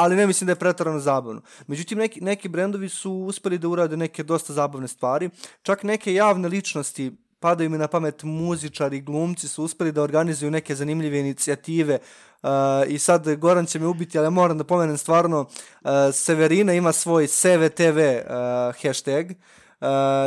[0.00, 1.40] ali ne mislim da je pretarano zabavno.
[1.66, 5.30] Međutim, neki, neki brendovi su uspeli da urade neke dosta zabavne stvari.
[5.62, 10.74] Čak neke javne ličnosti padaju mi na pamet muzičari glumci su uspeli da organizuju neke
[10.74, 11.98] zanimljive inicijative
[12.42, 12.50] uh,
[12.88, 17.26] i sad Goran će me ubiti, ali moram da pomenem stvarno, uh, Severina ima svoj
[17.28, 19.86] SVTV uh, hashtag, uh,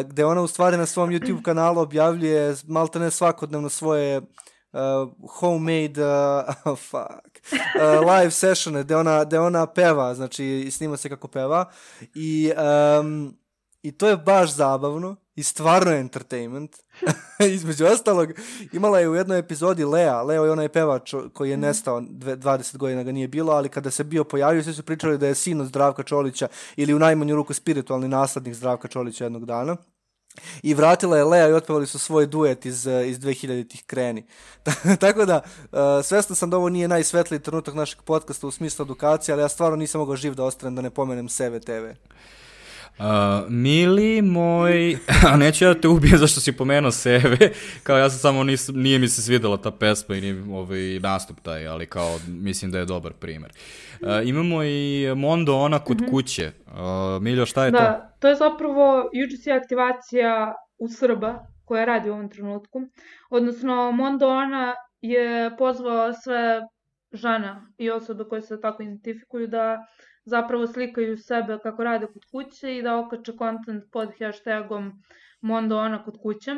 [0.10, 4.22] gde ona u stvari na svom YouTube kanalu objavljuje malte ne svakodnevno svoje
[4.74, 11.10] uh, homemade uh, fuck, uh, live sessione gde ona, gde ona peva, znači snima se
[11.10, 11.70] kako peva
[12.16, 12.52] i,
[13.00, 13.38] um,
[13.82, 16.76] i to je baš zabavno i stvarno je entertainment.
[17.56, 18.30] Između ostalog,
[18.72, 21.66] imala je u jednoj epizodi Lea, Leo je onaj pevač koji je mhm.
[21.66, 25.28] nestao, 20 godina ga nije bilo, ali kada se bio pojavio, svi su pričali da
[25.28, 29.76] je sin od Zdravka Čolića ili u najmanju ruku spiritualni naslednik Zdravka Čolića jednog dana.
[30.64, 34.26] I vratila je Lea i otpevali su svoj duet iz, iz 2000-ih kreni.
[35.00, 35.42] Tako da,
[35.72, 39.50] uh, svestan sam da ovo nije najsvetliji trenutak našeg podcasta u smislu edukacije, ali ja
[39.50, 41.86] stvarno nisam mogao živ da ostanem da ne pomenem Seve TV.
[43.00, 43.06] Uh,
[43.50, 44.98] mili moj,
[45.32, 47.38] a neću ja te ubijem zašto si pomenuo sebe,
[47.84, 51.40] kao ja sam samo nis, nije mi se svidela ta pesma i nije ovaj nastup
[51.40, 53.52] taj, ali kao mislim da je dobar primer.
[54.02, 56.10] Uh, imamo i Mondo ona kod mm -hmm.
[56.10, 56.52] kuće.
[56.68, 57.84] Uh, Miljo, šta je da, to?
[57.84, 62.82] Da, to je zapravo UGC aktivacija u Srba koja radi u ovom trenutku.
[63.30, 66.62] Odnosno, Mondo ona je pozvao sve
[67.12, 69.78] žena i osobe koje se tako identifikuju da
[70.26, 74.92] zapravo slikaju sebe kako rade kod kuće i da okače kontent pod hashtagom
[75.42, 76.52] Mondo ona kod kuće.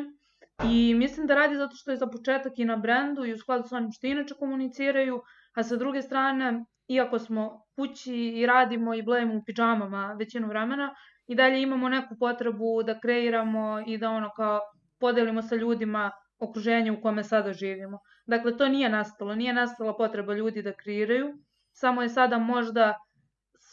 [0.64, 3.68] I mislim da radi zato što je za početak i na brendu i u skladu
[3.68, 5.22] sa onim što inače komuniciraju,
[5.54, 10.94] a sa druge strane, iako smo kući i radimo i blejemo u pidžamama većinu vremena,
[11.26, 14.60] i dalje imamo neku potrebu da kreiramo i da ono kao
[15.00, 17.98] podelimo sa ljudima okruženje u kome sada živimo.
[18.26, 21.34] Dakle, to nije nastalo, nije nastala potreba ljudi da kreiraju,
[21.72, 22.94] samo je sada možda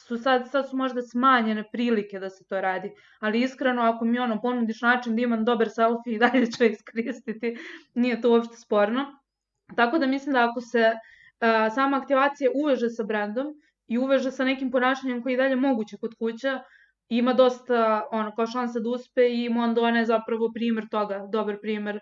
[0.08, 4.20] su sad, sad su možda smanjene prilike da se to radi, ali iskreno ako mi
[4.20, 7.58] ono ponudiš način da imam dobar selfie i dalje ću iskoristiti,
[7.94, 9.06] nije to uopšte sporno.
[9.76, 10.92] Tako da mislim da ako se
[11.40, 13.48] a, sama aktivacija uveže sa brendom
[13.88, 16.60] i uveže sa nekim ponašanjem koji je dalje moguće kod kuća,
[17.10, 22.00] ima dosta ono, kao šansa da uspe i Mondone je zapravo primer toga, dobar primer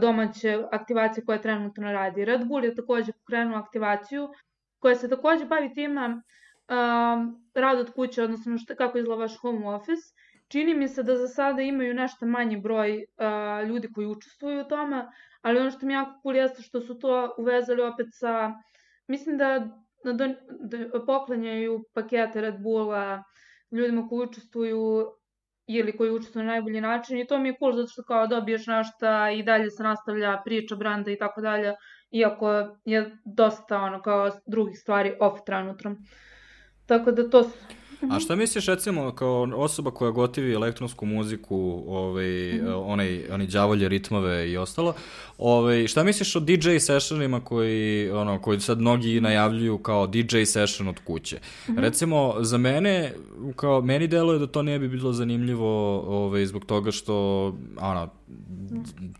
[0.00, 2.24] domaće aktivacije koja trenutno radi.
[2.24, 4.28] Red Bull je takođe pokrenuo aktivaciju
[4.78, 6.22] koja se takođe bavi time um,
[7.54, 10.02] rad od kuće, odnosno šta, kako izgleda vaš home office.
[10.48, 14.68] Čini mi se da za sada imaju nešto manji broj uh, ljudi koji učestvuju u
[14.68, 15.06] tome,
[15.42, 18.52] ali ono što mi jako cool jeste što su to uvezali opet sa,
[19.06, 19.68] mislim da,
[20.04, 23.22] da, da poklanjaju pakete Red Bulla
[23.70, 25.06] ljudima koji učestvuju
[25.66, 28.66] ili koji učestvuju na najbolji način i to mi je cool zato što kao dobiješ
[28.66, 31.74] našta i dalje se nastavlja priča branda i tako dalje,
[32.10, 35.96] iako je dosta ono kao drugih stvari off trenutno.
[36.90, 37.50] Tako da to
[38.10, 42.82] A šta misliš recimo kao osoba koja gotivi elektronsku muziku, ovaj, mm -hmm.
[42.86, 44.94] onaj, oni đavolje ritmove i ostalo,
[45.38, 50.88] ovaj, šta misliš o DJ sessionima koji, ono, koji sad mnogi najavljuju kao DJ session
[50.88, 51.36] od kuće?
[51.36, 51.80] Mm -hmm.
[51.80, 53.12] Recimo, za mene,
[53.56, 57.46] kao, meni deluje da to ne bi bilo zanimljivo ovaj, zbog toga što,
[57.80, 58.08] ono,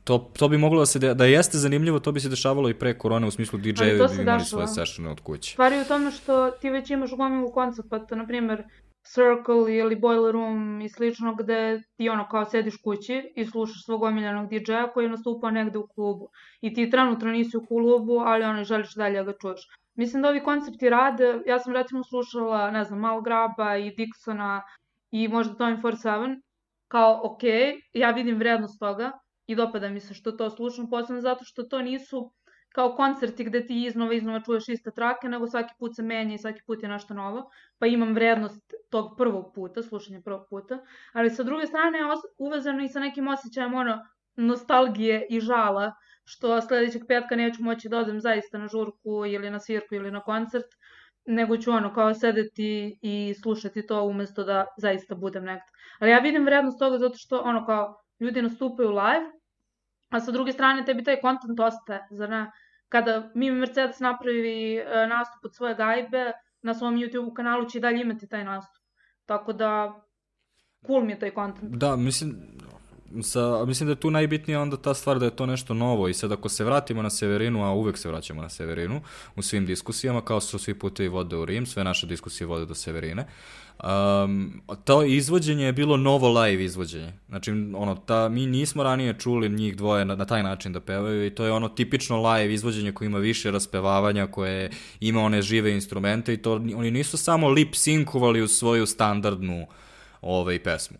[0.04, 2.74] to, to bi moglo da se, de, da jeste zanimljivo, to bi se dešavalo i
[2.74, 5.52] pre korone, u smislu DJ-evi bi imali svoje sessione od kuće.
[5.52, 8.62] Stvari u tome što ti već imaš gomilu koncepta, na primjer,
[9.14, 14.02] Circle ili Boiler Room i slično gde ti ono kao sediš kući i slušaš svog
[14.02, 16.28] omiljenog DJ-a koji je nastupao negde u klubu
[16.60, 19.60] i ti trenutno nisi u klubu, ali ono želiš dalje da ga čuješ.
[19.94, 24.60] Mislim da ovi koncepti rade, ja sam recimo slušala, ne znam, Mal Graba i Dixona
[25.10, 26.40] i možda Tommy 47,
[26.88, 27.42] kao ok,
[27.92, 29.12] ja vidim vrednost toga
[29.46, 32.32] i dopada mi se što to slušam, posebno zato što to nisu
[32.74, 36.38] kao koncerti gde ti iznova iznova čuješ iste trake, nego svaki put se menja i
[36.38, 40.78] svaki put je nešto novo, pa imam vrednost tog prvog puta, slušanja prvog puta,
[41.12, 42.04] ali sa druge strane je
[42.38, 43.98] uvezano i sa nekim osjećajem ono,
[44.36, 45.92] nostalgije i žala,
[46.24, 50.20] što sledećeg petka neću moći da odem zaista na žurku ili na svirku ili na
[50.20, 50.66] koncert,
[51.26, 55.66] nego ću ono kao sedeti i slušati to umesto da zaista budem negde.
[55.98, 59.39] Ali ja vidim vrednost toga zato što ono kao ljudi nastupaju live,
[60.10, 62.50] a sa druge strane tebi taj kontent ostaje, zar ne?
[62.88, 66.32] Kada mi Mercedes napravi e, nastup od svoje gajbe,
[66.62, 68.82] na svom YouTube kanalu će i dalje imati taj nastup.
[69.26, 70.02] Tako da,
[70.86, 71.76] cool mi je taj kontent.
[71.76, 72.36] Da, mislim,
[73.22, 76.14] sa, mislim da je tu najbitnija onda ta stvar da je to nešto novo i
[76.14, 79.00] sad ako se vratimo na Severinu, a uvek se vraćamo na Severinu
[79.36, 82.74] u svim diskusijama, kao što svi putevi vode u Rim, sve naše diskusije vode do
[82.74, 83.26] Severine,
[83.84, 87.12] um, to izvođenje je bilo novo live izvođenje.
[87.28, 91.26] Znači, ono, ta, mi nismo ranije čuli njih dvoje na, na taj način da pevaju
[91.26, 94.70] i to je ono tipično live izvođenje koje ima više raspevavanja, koje
[95.00, 99.66] ima one žive instrumente i to oni nisu samo lip sinkovali u svoju standardnu
[100.22, 100.96] ovaj, pesmu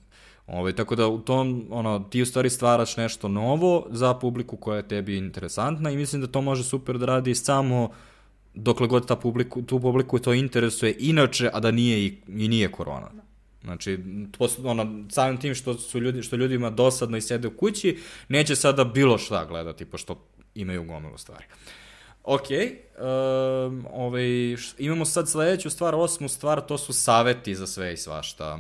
[0.51, 4.77] Ovaj, tako da u tom, ono, ti u stvari stvaraš nešto novo za publiku koja
[4.77, 7.90] je tebi interesantna i mislim da to može super da radi samo
[8.55, 12.72] dokle god ta publiku, tu publiku to interesuje inače, a da nije i, i nije
[12.72, 13.10] korona.
[13.62, 13.98] Znači,
[14.39, 17.98] to, ono, samim tim što, su ljudi, što ljudima dosadno i sede u kući,
[18.28, 21.44] neće sada bilo šta gledati, pošto imaju gomilu stvari.
[22.24, 27.97] Ok, um, ovaj, imamo sad sledeću stvar, osmu stvar, to su saveti za sve i
[27.97, 28.59] svašta.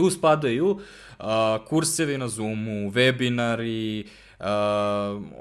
[0.00, 1.26] Tu spadaju uh,
[1.68, 4.06] kursevi na Zoomu, webinari,
[4.38, 4.46] uh,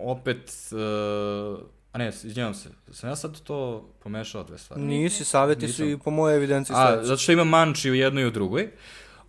[0.05, 1.59] opet, uh,
[1.91, 4.81] a ne, izvinjam se, sam ja sad to pomešao dve stvari?
[4.81, 5.85] Nisi, savjeti Nisam.
[5.85, 7.01] su i po moje evidenciji sledeći.
[7.01, 8.69] A, zato što ima manči u jednoj i u drugoj,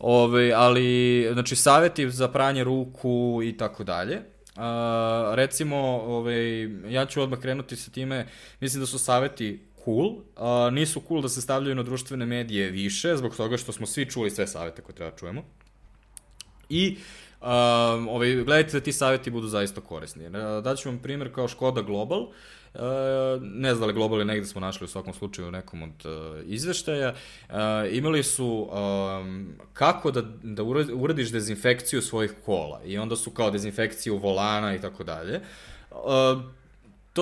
[0.00, 4.22] Ove, ali, znači, savjeti za pranje ruku i tako dalje.
[5.34, 5.76] Recimo,
[6.06, 6.62] ovaj,
[6.92, 8.26] ja ću odmah krenuti sa time,
[8.60, 13.16] mislim da su saveti cool, uh, nisu cool da se stavljaju na društvene medije više,
[13.16, 15.42] zbog toga što smo svi čuli sve savete koje treba da čujemo.
[16.68, 16.96] I
[17.40, 20.30] um, ovaj, gledajte da ti saveti budu zaista korisni.
[20.64, 22.26] Daću vam primjer kao Škoda Global,
[22.74, 22.80] Uh,
[23.42, 26.06] ne znam da li Global je negde smo našli u svakom slučaju u nekom od
[26.06, 27.14] uh, izveštaja,
[27.48, 27.54] uh,
[27.90, 30.62] imali su um, kako da, da
[30.94, 35.40] uradiš dezinfekciju svojih kola i onda su kao dezinfekciju volana i tako dalje.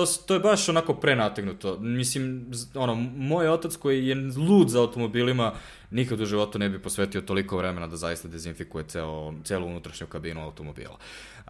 [0.05, 1.77] To, to je baš onako prenategnuto.
[1.79, 4.15] Mislim, ono, moj otac koji je
[4.49, 5.53] lud za automobilima,
[5.91, 10.43] nikad u životu ne bi posvetio toliko vremena da zaista dezinfikuje ceo, celu unutrašnju kabinu
[10.43, 10.97] automobila.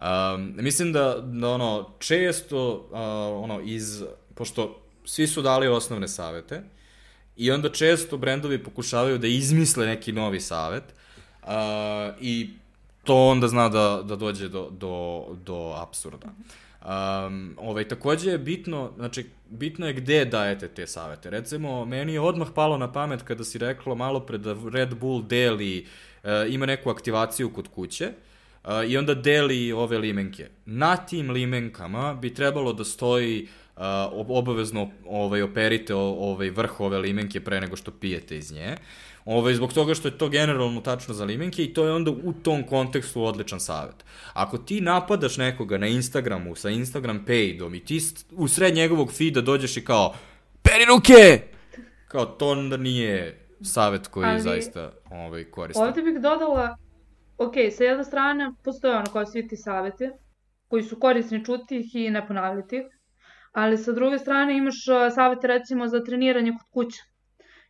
[0.02, 4.04] Um, mislim da, da ono, često, uh, ono, iz,
[4.34, 6.62] pošto svi su dali osnovne savete,
[7.36, 10.84] i onda često brendovi pokušavaju da izmisle neki novi savet,
[11.42, 11.48] uh,
[12.20, 12.50] i
[13.04, 16.28] to onda zna da, da dođe do, do, do absurda.
[16.84, 21.30] Um, ovaj, takođe je bitno, znači, bitno je gde dajete te savete.
[21.30, 25.22] Recimo, meni je odmah palo na pamet kada si rekla malo pre da Red Bull
[25.22, 25.86] deli,
[26.22, 28.08] uh, ima neku aktivaciju kod kuće,
[28.64, 30.48] uh, i onda deli ove limenke.
[30.66, 33.82] Na tim limenkama bi trebalo da stoji uh,
[34.12, 38.72] obavezno ovaj, operite ovaj, vrh ove limenke pre nego što pijete iz nje.
[38.72, 42.10] Uh, Ovaj, zbog toga što je to generalno tačno za limenke i to je onda
[42.10, 44.04] u tom kontekstu odličan savjet.
[44.32, 48.00] Ako ti napadaš nekoga na Instagramu sa Instagram pageom i ti
[48.32, 50.14] u sred njegovog feeda dođeš i kao
[50.62, 51.42] peri ruke!
[52.08, 55.88] Kao to onda nije savjet koji Ali, zaista ovaj, koristan.
[55.88, 56.76] Ovde bih dodala,
[57.38, 60.10] ok, sa jedne strane postoje ono kao svi ti savjeti
[60.68, 62.82] koji su korisni čuti ih i ne ponavljati ih,
[63.52, 64.84] ali sa druge strane imaš
[65.14, 67.09] savete recimo za treniranje kod kuće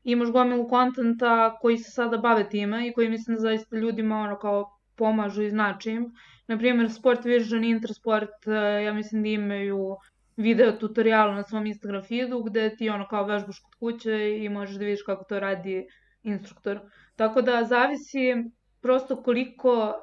[0.04, 4.38] imaš gomilu kontenta koji se sada bave time i koji mislim da zaista ljudima ono
[4.38, 6.12] kao pomažu i znači im.
[6.46, 9.96] Naprimjer, Sport Vision i Intersport, e, ja mislim da imaju
[10.36, 14.76] video tutorial na svom Instagram feedu gde ti ono kao vežbaš kod kuće i možeš
[14.76, 15.86] da vidiš kako to radi
[16.22, 16.80] instruktor.
[17.16, 18.44] Tako da zavisi
[18.80, 19.94] prosto koliko,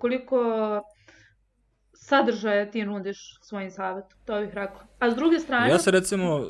[0.00, 0.40] koliko
[1.94, 4.86] sadržaja ti nudiš svojim savjetom, to bih rekla.
[4.98, 5.70] A s druge strane...
[5.70, 6.46] Ja se recimo,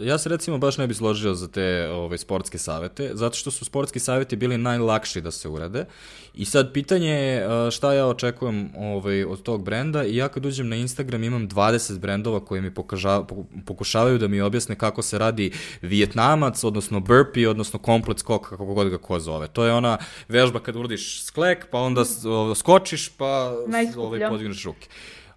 [0.00, 3.64] Ja se recimo baš ne bi složio za te ovaj, sportske savete, zato što su
[3.64, 5.84] sportski saveti bili najlakši da se urade.
[6.34, 10.68] I sad pitanje je šta ja očekujem ovaj, od tog brenda i ja kad uđem
[10.68, 13.22] na Instagram imam 20 brendova koji mi pokaža,
[13.66, 15.52] pokušavaju da mi objasne kako se radi
[15.82, 19.48] vijetnamac, odnosno burpee, odnosno komplet skok, kako god ga ko zove.
[19.48, 19.98] To je ona
[20.28, 22.04] vežba kad uradiš sklek, pa onda
[22.54, 23.54] skočiš, pa
[23.96, 24.88] ovaj, podigneš ruke.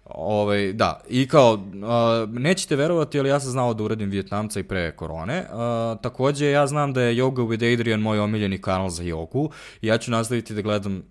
[0.04, 4.62] Ovaj, da, i kao, uh, nećete verovati, ali ja sam znao da uradim Vjetnamca i
[4.62, 5.40] pre korone.
[5.40, 9.50] Uh, takođe, ja znam da je Yoga with Adrian moj omiljeni kanal za jogu
[9.82, 11.02] i ja ću nastaviti da gledam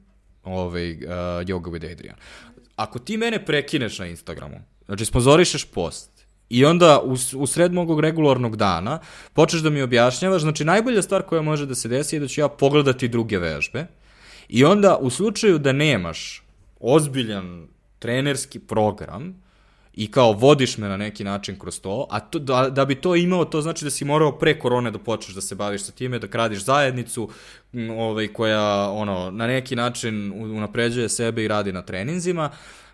[0.43, 0.99] ovaj, uh,
[1.45, 2.15] Yoga with Adrian.
[2.75, 6.13] Ako ti mene prekineš na Instagramu, znači sponzorišeš post,
[6.49, 8.99] I onda u, u sred mog regularnog dana
[9.33, 12.41] počneš da mi objašnjavaš, znači najbolja stvar koja može da se desi je da ću
[12.41, 13.87] ja pogledati druge vežbe
[14.49, 16.43] i onda u slučaju da nemaš
[16.79, 17.67] ozbiljan
[18.03, 19.43] trenerski program
[19.93, 23.15] i kao vodiš me na neki način kroz to, a to, da, da bi to
[23.15, 26.19] imao, to znači da si morao pre korone da počneš da se baviš sa time,
[26.19, 27.29] da kradiš zajednicu
[27.97, 32.49] ovaj, koja ono, na neki način unapređuje sebe i radi na treninzima.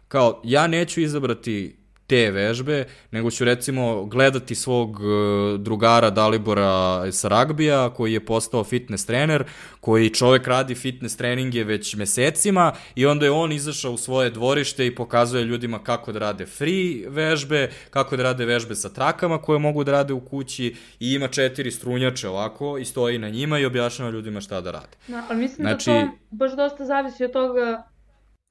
[0.08, 1.76] Kao, ja neću izabrati
[2.10, 8.64] te vežbe, nego ću recimo gledati svog e, drugara Dalibora sa ragbija, koji je postao
[8.64, 9.44] fitness trener,
[9.80, 14.88] koji čovek radi fitness treninge već mesecima i onda je on izašao u svoje dvorište
[14.88, 19.60] i pokazuje ljudima kako da rade free vežbe, kako da rade vežbe sa trakama koje
[19.60, 23.66] mogu da rade u kući i ima četiri strunjače ovako i stoji na njima i
[23.66, 24.98] objašnjava ljudima šta da rade.
[25.08, 27.84] Da, ali mislim znači, da to baš dosta zavisi od toga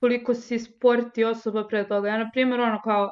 [0.01, 2.09] koliko si sport i osoba pre toga.
[2.09, 3.11] Ja, na primjer, ono kao,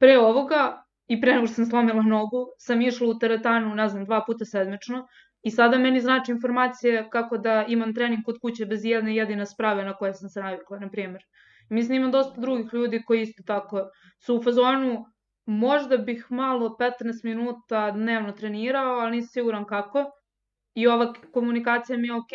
[0.00, 4.04] pre ovoga i pre nego što sam slomila nogu, sam išla u teretanu, ne znam,
[4.04, 5.06] dva puta sedmično
[5.42, 9.84] i sada meni znači informacije kako da imam trening kod kuće bez jedne jedine sprave
[9.84, 11.22] na koje sam se navikla, na primjer.
[11.70, 15.04] Mislim, imam dosta drugih ljudi koji isto tako su u fazonu,
[15.46, 20.04] možda bih malo 15 minuta dnevno trenirao, ali nisam siguran kako.
[20.74, 22.32] I ova komunikacija mi je ok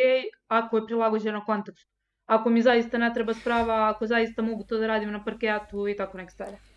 [0.48, 1.92] ako je prilagođena kontekstu.
[2.26, 5.96] Ako mi zaista ne treba sprava, ako zaista mogu to da radim na parketu i
[5.98, 6.75] tako nek stvari.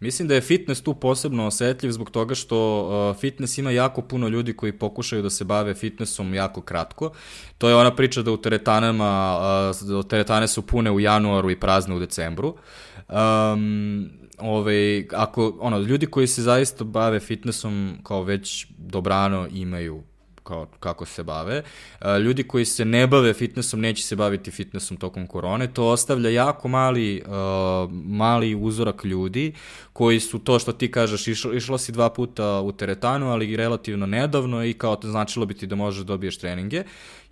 [0.00, 2.58] Mislim da je fitness tu posebno osetljiv zbog toga što
[3.10, 7.10] uh, fitness ima jako puno ljudi koji pokušaju da se bave fitnessom jako kratko.
[7.58, 9.38] To je ona priča da u teretanama,
[9.98, 12.56] uh, teretane su pune u januaru i prazne u decembru.
[13.08, 20.02] Um, ovaj, ako, ono, ljudi koji se zaista bave fitnessom kao već dobrano imaju
[20.44, 21.62] kao, kako se bave.
[22.24, 25.72] Ljudi koji se ne bave fitnessom neće se baviti fitnessom tokom korone.
[25.72, 29.52] To ostavlja jako mali, uh, mali uzorak ljudi
[29.92, 34.06] koji su to što ti kažeš, išla, išla si dva puta u teretanu, ali relativno
[34.06, 36.84] nedavno i kao to značilo bi ti da možeš da dobiješ treninge.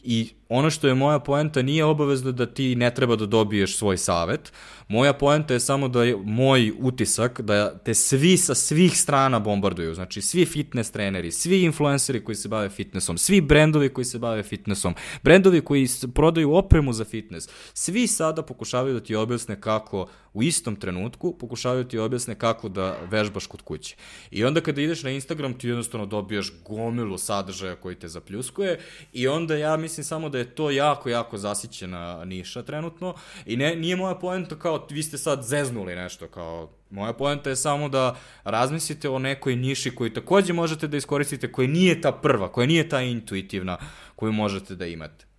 [0.04, 3.96] I ono što je moja poenta nije obavezno da ti ne treba da dobiješ svoj
[3.98, 4.52] savet.
[4.88, 9.94] Moja poenta je samo da je moj utisak da te svi sa svih strana bombarduju.
[9.94, 14.42] Znači svi fitness treneri, svi influenceri koji se bave fitnessom, svi brendovi koji se bave
[14.42, 20.42] fitnessom, brendovi koji prodaju opremu za fitness, svi sada pokušavaju da ti objasne kako u
[20.42, 23.96] istom trenutku pokušavaju ti objasne kako da vežbaš kod kuće.
[24.30, 28.80] I onda kada ideš na Instagram ti jednostavno dobiješ gomilu sadržaja koji te zapljuskuje
[29.12, 33.14] i onda ja mislim samo da je to jako, jako zasićena niša trenutno
[33.46, 37.56] i ne, nije moja poenta kao vi ste sad zeznuli nešto kao Moja poenta je
[37.56, 42.52] samo da razmislite o nekoj niši koju takođe možete da iskoristite, koja nije ta prva,
[42.52, 43.78] koja nije ta intuitivna
[44.16, 45.31] koju možete da imate.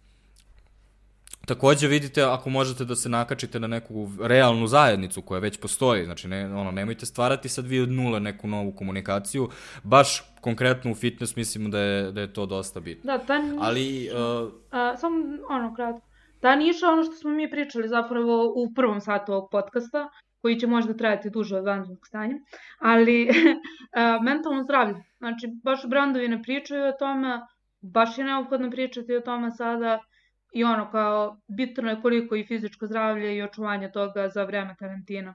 [1.47, 6.27] Takođe vidite ako možete da se nakačite na neku realnu zajednicu koja već postoji, znači
[6.27, 9.49] ne, ono, nemojte stvarati sad vi od nule neku novu komunikaciju,
[9.83, 13.11] baš konkretno u fitness mislimo da je, da je to dosta bitno.
[13.11, 15.15] Da, ta niša, Ali, uh, a, samo
[15.49, 16.07] ono kratko,
[16.39, 20.09] ta niša, ono što smo mi pričali zapravo u prvom satu ovog podcasta,
[20.41, 22.35] koji će možda trajati duže od vanrednog stanja,
[22.79, 23.29] ali
[23.95, 27.41] a, mentalno zdravlje, znači baš brandovi ne pričaju o tome,
[27.81, 29.99] baš je neophodno pričati o tome sada,
[30.53, 35.33] i ono kao bitno je koliko i fizičko zdravlje i očuvanje toga za vreme karantina.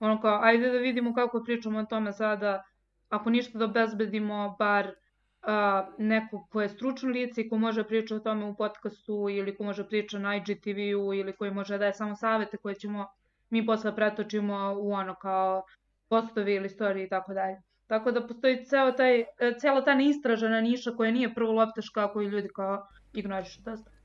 [0.00, 2.62] Ono kao, ajde da vidimo kako pričamo o tome sada,
[3.08, 4.94] ako ništa da obezbedimo bar
[5.42, 9.56] a, neko ko je stručno lice i ko može pričati o tome u podcastu ili
[9.56, 13.06] ko može pričati na IGTV-u ili koji može da je samo savete koje ćemo
[13.50, 15.62] mi posle pretočimo u ono kao
[16.08, 17.62] postovi ili storije i tako dalje.
[17.86, 19.24] Tako da postoji ceo taj,
[19.60, 23.99] cela ta neistražena niša koja nije prvo loptaška koju ljudi kao ignorišu dosta.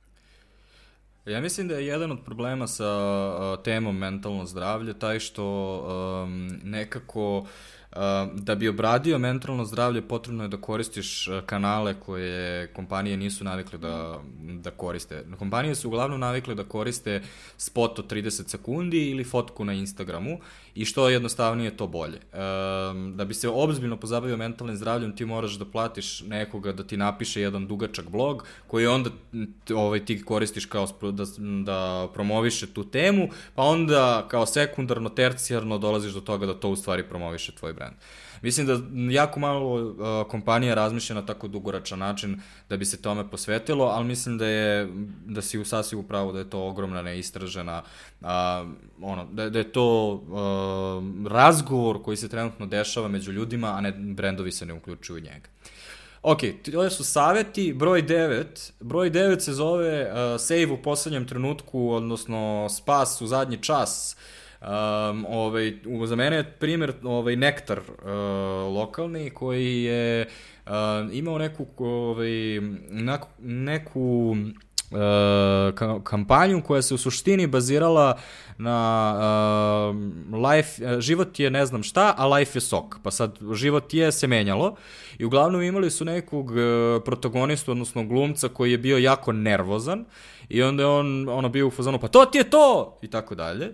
[1.25, 5.45] Ja mislim da je jedan od problema sa temom mentalno zdravlje taj što
[6.23, 7.45] um, nekako
[8.33, 14.19] da bi obradio mentalno zdravlje potrebno je da koristiš kanale koje kompanije nisu navikle da,
[14.39, 15.25] da koriste.
[15.39, 17.21] Kompanije su uglavnom navikle da koriste
[17.57, 20.39] spot od 30 sekundi ili fotku na Instagramu
[20.75, 22.19] i što jednostavnije to bolje.
[23.15, 27.41] Da bi se obzbiljno pozabavio mentalnim zdravljem ti moraš da platiš nekoga da ti napiše
[27.41, 29.09] jedan dugačak blog koji onda
[29.75, 31.25] ovaj, ti koristiš kao da,
[31.63, 36.75] da promoviše tu temu, pa onda kao sekundarno, tercijarno dolaziš do toga da to u
[36.75, 37.95] stvari promoviše tvoj brand brand.
[38.41, 38.79] Mislim da
[39.13, 39.95] jako malo uh,
[40.29, 44.89] kompanija razmišlja na tako dugoračan način da bi se tome posvetilo, ali mislim da je
[45.25, 47.83] da si u sasvim upravo da je to ogromna neistražena
[48.21, 48.27] uh,
[49.01, 53.91] ono da, da je to uh, razgovor koji se trenutno dešava među ljudima, a ne
[53.91, 55.49] brendovi se ne uključuju u njega.
[56.21, 56.39] Ok,
[56.71, 58.71] to su saveti, broj 9.
[58.79, 64.15] Broj 9 se zove uh, save u poslednjem trenutku, odnosno spas u zadnji čas.
[64.17, 65.73] Uh, Um, ovaj,
[66.05, 67.85] za mene je primjer ovaj, Nektar uh,
[68.75, 70.27] lokalni koji je
[70.65, 70.71] uh,
[71.11, 72.61] imao neku, ovaj,
[73.39, 74.35] neku,
[74.91, 78.17] uh, kampanju koja se u suštini bazirala
[78.57, 79.13] na
[79.89, 79.95] uh,
[80.49, 82.99] life, život je ne znam šta, a life je sok.
[83.03, 84.75] Pa sad život je se menjalo
[85.17, 86.57] i uglavnom imali su nekog uh,
[87.05, 90.05] protagonistu, odnosno glumca koji je bio jako nervozan
[90.49, 93.35] i onda je on ono bio u fazonu pa to ti je to i tako
[93.35, 93.73] dalje.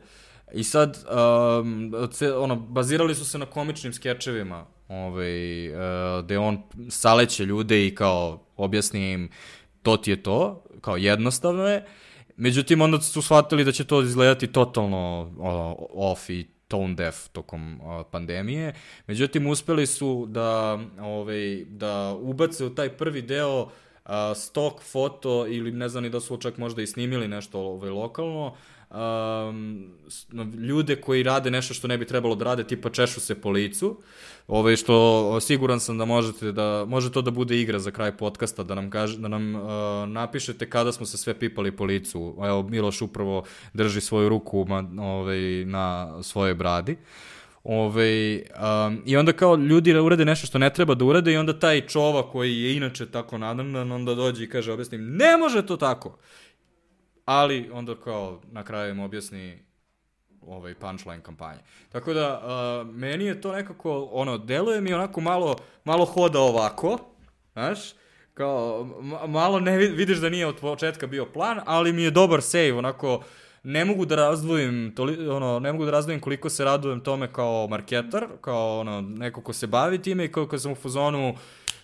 [0.53, 1.05] I sad,
[1.61, 1.93] um,
[2.37, 8.39] ono, bazirali su se na komičnim skečevima, ovaj, uh, gde on saleće ljude i kao
[8.57, 9.29] objasni im
[9.83, 11.85] to ti je to, kao jednostavno je.
[12.37, 17.81] Međutim, onda su shvatili da će to izgledati totalno uh, off i tone deaf tokom
[17.81, 18.73] uh, pandemije.
[19.07, 25.71] Međutim, uspeli su da, ovaj, da ubace u taj prvi deo uh, stok foto ili
[25.71, 28.55] ne znam ni da su čak možda i snimili nešto ovaj, lokalno,
[28.91, 29.85] um,
[30.57, 33.97] ljude koji rade nešto što ne bi trebalo da rade, tipa češu se po licu,
[34.47, 38.63] ovaj, što siguran sam da možete da, može to da bude igra za kraj podcasta,
[38.63, 39.61] da nam, kaže, da nam uh,
[40.07, 42.35] napišete kada smo se sve pipali po licu.
[42.43, 43.43] Evo, Miloš upravo
[43.73, 46.97] drži svoju ruku ma, ovaj, na svojoj bradi.
[47.63, 48.41] Ove,
[48.87, 51.81] um, I onda kao ljudi urade nešto što ne treba da urade i onda taj
[51.87, 56.17] čova koji je inače tako nadamnan, onda dođe i kaže, objasnim, ne može to tako
[57.25, 59.59] ali onda kao na kraju im objasni
[60.41, 61.59] ovaj punchline kampanje.
[61.89, 66.97] Tako da, uh, meni je to nekako, ono, deluje mi onako malo, malo hoda ovako,
[67.53, 67.79] znaš,
[68.33, 68.87] kao,
[69.27, 73.23] malo ne vidiš da nije od početka bio plan, ali mi je dobar save, onako,
[73.63, 77.67] ne mogu da razdvojim, toli, ono, ne mogu da razdvojim koliko se radujem tome kao
[77.67, 81.39] marketar, kao ono, neko ko se bavi time i koliko sam u fuzonu, uh,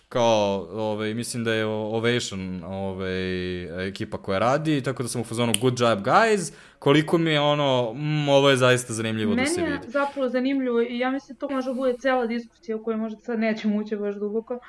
[0.10, 5.54] kao, ovaj, mislim da je Ovation ovaj, ekipa koja radi, tako da sam u fazonu
[5.62, 9.62] good job guys, koliko mi je ono, mm, ovo je zaista zanimljivo Meni da se
[9.62, 9.72] vidi.
[9.72, 12.84] Meni je zapravo zanimljivo i ja mislim da to može da bude cela diskusija u
[12.84, 14.60] kojoj možda sad nećemo ući baš duboko,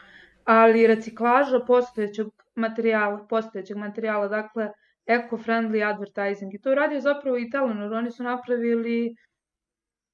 [0.45, 4.69] ali reciklaža postojećeg materijala, postojećeg materijala, dakle,
[5.07, 6.55] eco-friendly advertising.
[6.55, 9.17] I to radio zapravo i Telenor, oni su napravili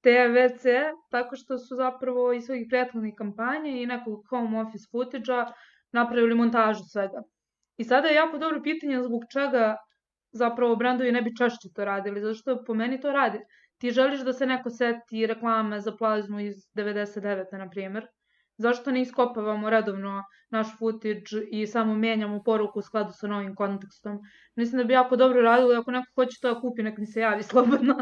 [0.05, 0.65] TVC,
[1.11, 5.53] tako što su zapravo iz svojih prethodnih kampanja i nekog home office footage-a
[5.93, 7.23] napravili montažu svega.
[7.77, 9.77] I sada je jako dobro pitanje zbog čega
[10.33, 13.39] zapravo brandovi ne bi češće to radili, zato što po meni to radi.
[13.79, 17.59] ti želiš da se neko seti reklame za plazmu iz 99.
[17.59, 18.07] na primjer,
[18.57, 24.21] zašto ne iskopavamo redovno naš footage i samo menjamo poruku u skladu sa novim kontekstom.
[24.57, 27.21] Mislim da bi jako dobro radilo ako neko hoće to da kupi, nek mi se
[27.21, 27.97] javi slobodno.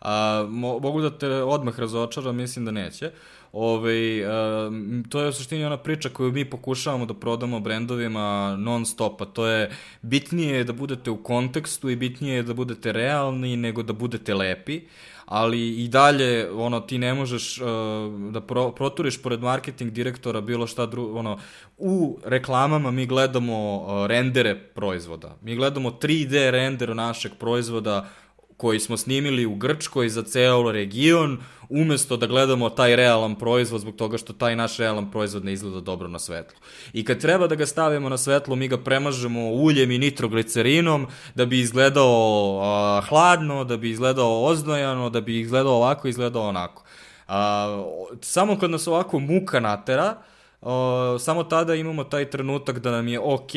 [0.00, 3.10] A, mo, mogu da te odmah razočaram, mislim da neće.
[3.52, 4.70] Ove, a,
[5.08, 9.24] to je u suštini ona priča koju mi pokušavamo da prodamo brendovima non stop, a
[9.24, 9.70] to je
[10.02, 14.34] bitnije je da budete u kontekstu i bitnije je da budete realni nego da budete
[14.34, 14.80] lepi
[15.26, 17.66] ali i dalje ono ti ne možeš uh,
[18.32, 21.38] da pro, proturiš pored marketing direktora bilo šta drugo ono
[21.78, 28.08] u reklamama mi gledamo uh, rendere proizvoda mi gledamo 3D render našeg proizvoda
[28.56, 31.38] koji smo snimili u Grčkoj za ceo region,
[31.68, 35.80] umesto da gledamo taj realan proizvod zbog toga što taj naš realan proizvod ne izgleda
[35.80, 36.58] dobro na svetlu.
[36.92, 41.46] I kad treba da ga stavimo na svetlo, mi ga premažemo uljem i nitroglicerinom da
[41.46, 46.82] bi izgledao a, hladno, da bi izgledao oznojano, da bi izgledao ovako, izgledao onako.
[47.28, 47.84] A,
[48.20, 50.35] samo kad nas ovako muka natera, Uh,
[51.18, 53.50] samo tada imamo taj trenutak da nam je ok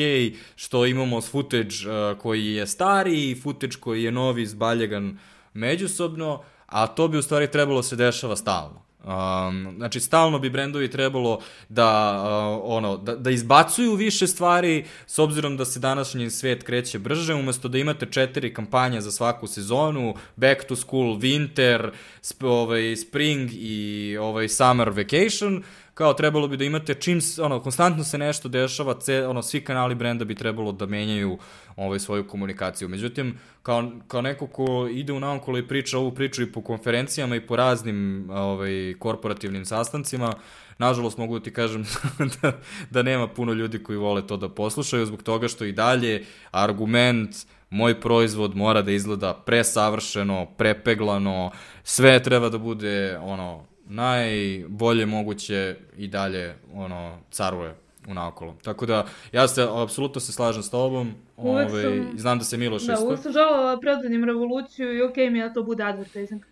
[0.56, 5.18] što imamo footage uh, koji je stari i footage koji je novi, zbaljegan
[5.54, 8.90] međusobno, a to bi u stvari trebalo se dešava stalno.
[9.04, 15.18] Um, znači, stalno bi brendovi trebalo da, uh, ono, da, da izbacuju više stvari, s
[15.18, 20.14] obzirom da se današnji svet kreće brže, umesto da imate četiri kampanje za svaku sezonu,
[20.36, 21.90] back to school, winter,
[22.30, 25.62] sp, ovaj, spring i ovaj, summer vacation,
[26.00, 29.94] kao trebalo bi da imate čim, ono, konstantno se nešto dešava, ce, ono, svi kanali
[29.94, 31.38] brenda bi trebalo da menjaju
[31.76, 32.88] ovaj, svoju komunikaciju.
[32.88, 37.36] Međutim, kao, kao neko ko ide u naokolo i priča ovu priču i po konferencijama
[37.36, 40.32] i po raznim ovaj, korporativnim sastancima,
[40.78, 41.84] nažalost mogu da ti kažem
[42.42, 42.52] da,
[42.90, 47.36] da nema puno ljudi koji vole to da poslušaju, zbog toga što i dalje argument
[47.70, 51.50] moj proizvod mora da izgleda presavršeno, prepeglano,
[51.84, 57.74] sve treba da bude ono najbolje moguće i dalje ono caruje
[58.08, 58.56] u naokolo.
[58.62, 62.56] Tako da, ja se, apsolutno se slažem s tobom, ove, ovaj, sam, znam da se
[62.56, 63.04] Miloš da, isto.
[63.04, 65.84] Da, uvek sam želala da predvodim revoluciju i okej okay mi je da to bude
[65.84, 66.42] advertising.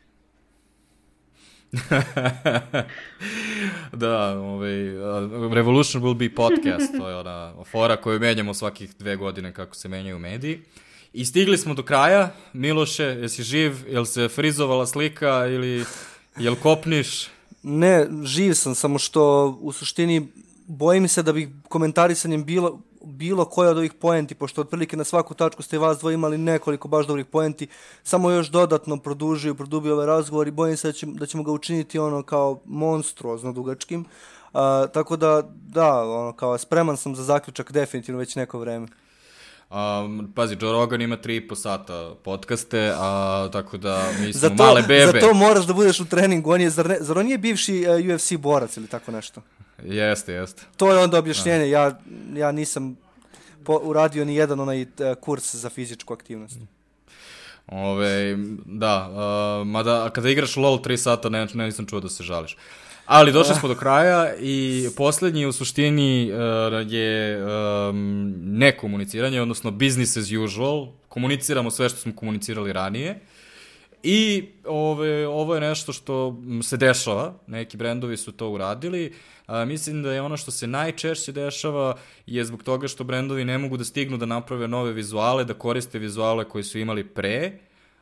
[3.92, 4.72] da, ovaj,
[5.54, 9.88] Revolution will be podcast, to je ona fora koju menjamo svakih dve godine kako se
[9.88, 10.60] menjaju mediji.
[11.12, 12.30] I stigli smo do kraja.
[12.52, 13.72] Miloše, jesi živ?
[13.88, 15.84] Jel se frizovala slika ili
[16.38, 17.28] Jel kopniš?
[17.62, 20.28] Ne, živ sam, samo što u suštini
[20.66, 25.34] bojim se da bi komentarisanjem bilo, bilo koja od ovih poenti, pošto otprilike na svaku
[25.34, 27.66] tačku ste vas dvoje imali nekoliko baš dobrih poenti,
[28.02, 31.52] samo još dodatno produžio, produbio ovaj razgovor i bojim se da, će, da ćemo ga
[31.52, 34.00] učiniti ono kao monstruozno dugačkim.
[34.00, 34.60] Uh,
[34.94, 38.86] tako da, da, ono, kao spreman sam za zaključak definitivno već neko vreme.
[39.70, 44.82] Um, pazi, Joe Rogan ima 3,5 sata podcaste, a, tako da mi smo to, male
[44.82, 45.12] bebe.
[45.12, 47.86] Za to moraš da budeš u treningu, on je, zar, ne, zar on nije bivši
[47.88, 49.42] uh, e, UFC borac ili tako nešto?
[49.84, 50.62] Jeste, jeste.
[50.76, 51.64] To je onda objašnjenje, da.
[51.64, 51.98] ja,
[52.34, 52.96] ja nisam
[53.64, 54.88] po, uradio ni jedan onaj uh,
[55.20, 56.58] kurs za fizičku aktivnost.
[57.66, 62.22] Ove, da, uh, mada kada igraš LOL 3 sata, ne, ne nisam čuo da se
[62.22, 62.56] žališ.
[63.08, 70.16] Ali došli smo do kraja i poslednji u suštini uh, je um, nekomuniciranje, odnosno business
[70.16, 70.88] as usual.
[71.08, 73.20] Komuniciramo sve što smo komunicirali ranije.
[74.02, 79.12] I ove, ovo je nešto što se dešava, neki brendovi su to uradili.
[79.46, 83.58] A, mislim da je ono što se najčešće dešava je zbog toga što brendovi ne
[83.58, 87.58] mogu da stignu da naprave nove vizuale, da koriste vizuale koje su imali pre,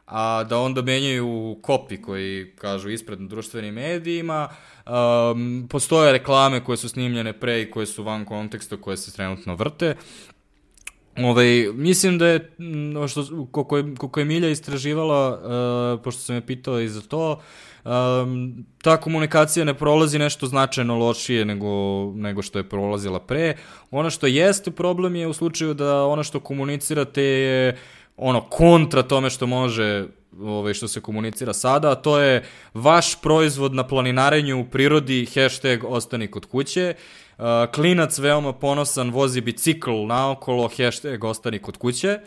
[0.06, 4.48] a da onda menjaju kopi koji kažu ispred na društvenim medijima,
[4.86, 9.54] um, postoje reklame koje su snimljene pre i koje su van konteksta, koje se trenutno
[9.54, 9.96] vrte.
[11.18, 12.50] Ovaj, mislim da je,
[13.08, 17.40] što, koliko je, koliko je Milja istraživala, uh, pošto sam je pitao i za to,
[17.84, 21.66] um, ta komunikacija ne prolazi nešto značajno lošije nego,
[22.14, 23.56] nego što je prolazila pre.
[23.90, 27.76] Ono što jeste problem je u slučaju da ono što komunicirate je
[28.16, 30.06] ono kontra tome što može
[30.40, 32.44] ovaj, što se komunicira sada, a to je
[32.74, 36.94] vaš proizvod na planinarenju u prirodi, hashtag ostani kod kuće,
[37.38, 37.44] uh,
[37.74, 42.18] klinac veoma ponosan vozi bicikl naokolo, hashtag ostani kod kuće,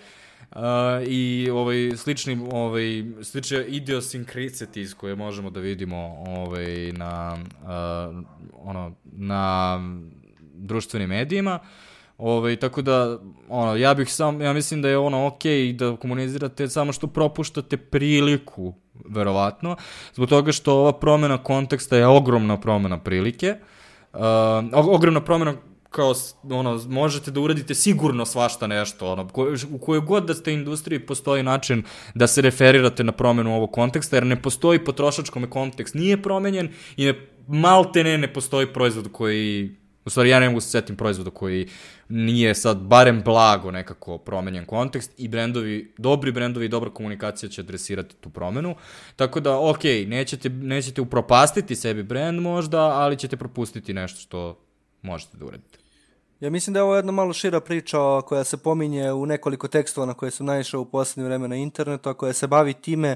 [0.56, 0.62] Uh,
[1.08, 9.80] i ovaj slični ovaj slične idiosyncrasies koje možemo da vidimo ovaj na uh, ono na
[10.54, 11.60] društvenim medijima.
[11.62, 11.89] Uh,
[12.20, 13.20] Ovaj, tako da,
[13.50, 17.78] ono, ja bih sam, ja mislim da je ono okay da komunicirate samo što propuštate
[17.78, 18.74] priliku,
[19.10, 19.76] verovatno,
[20.14, 23.56] zbog toga što ova promena konteksta je ogromna promena prilike,
[24.14, 24.20] uh,
[24.74, 25.54] ogromna promena
[25.90, 26.14] kao,
[26.44, 31.00] ono, možete da uradite sigurno svašta nešto, ono, ko, u kojoj god da ste industriji
[31.00, 31.84] postoji način
[32.16, 37.06] da se referirate na promenu ovog konteksta, jer ne postoji potrošačkome kontekst, nije promenjen i
[37.06, 37.14] ne,
[37.48, 41.68] malte ne, ne postoji proizvod koji, u stvari ja ne mogu se setim proizvoda koji
[42.10, 47.62] nije sad barem blago nekako promenjen kontekst i brendovi, dobri brendovi i dobra komunikacija će
[47.62, 48.76] adresirati tu promenu.
[49.16, 54.60] Tako da, ok, nećete, nećete upropastiti sebi brend možda, ali ćete propustiti nešto što
[55.02, 55.80] možete da uradite.
[56.40, 60.08] Ja mislim da je ovo jedna malo šira priča koja se pominje u nekoliko tekstova
[60.08, 63.16] na koje sam naišao u poslednje vreme na internetu, a koja se bavi time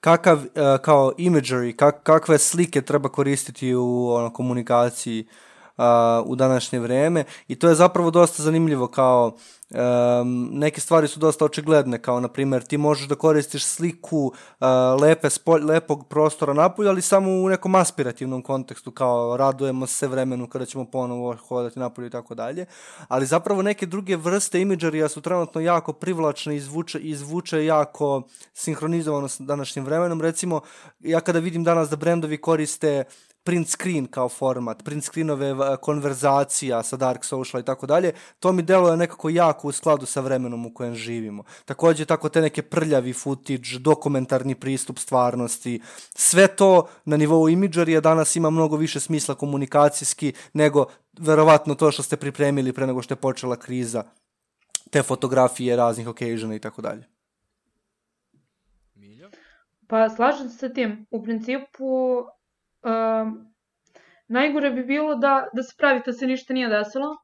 [0.00, 0.44] kakav, uh,
[0.82, 7.24] kao imagery, kak, kakve slike treba koristiti u ono, komunikaciji uh, a, u današnje vreme.
[7.48, 9.32] I to je zapravo dosta zanimljivo kao
[9.70, 14.32] um, neke stvari su dosta očigledne kao na primjer ti možeš da koristiš sliku uh,
[15.00, 20.48] lepe spolj, lepog prostora napolju ali samo u nekom aspirativnom kontekstu kao radujemo se vremenu
[20.48, 22.66] kada ćemo ponovo hodati napolju i tako dalje.
[23.08, 28.22] Ali zapravo neke druge vrste imidžerija su trenutno jako privlačne i izvuče, izvuče jako
[28.52, 30.20] sinhronizovano s današnjim vremenom.
[30.20, 30.60] Recimo
[31.00, 33.04] ja kada vidim danas da brendovi koriste
[33.44, 38.62] print screen kao format, print screenove konverzacija sa Dark Social i tako dalje, to mi
[38.62, 41.44] deluje nekako jako u skladu sa vremenom u kojem živimo.
[41.64, 45.80] Takođe, tako te neke prljavi footage, dokumentarni pristup stvarnosti,
[46.14, 50.86] sve to na nivou imidžerija danas ima mnogo više smisla komunikacijski nego
[51.18, 54.04] verovatno to što ste pripremili pre nego što je počela kriza,
[54.90, 57.14] te fotografije raznih occasiona i tako dalje.
[59.86, 61.06] Pa slažem se sa tim.
[61.10, 61.84] U principu
[62.84, 63.54] Um,
[64.28, 67.16] najgore bi bilo da, da se pravite da se ništa nije desilo,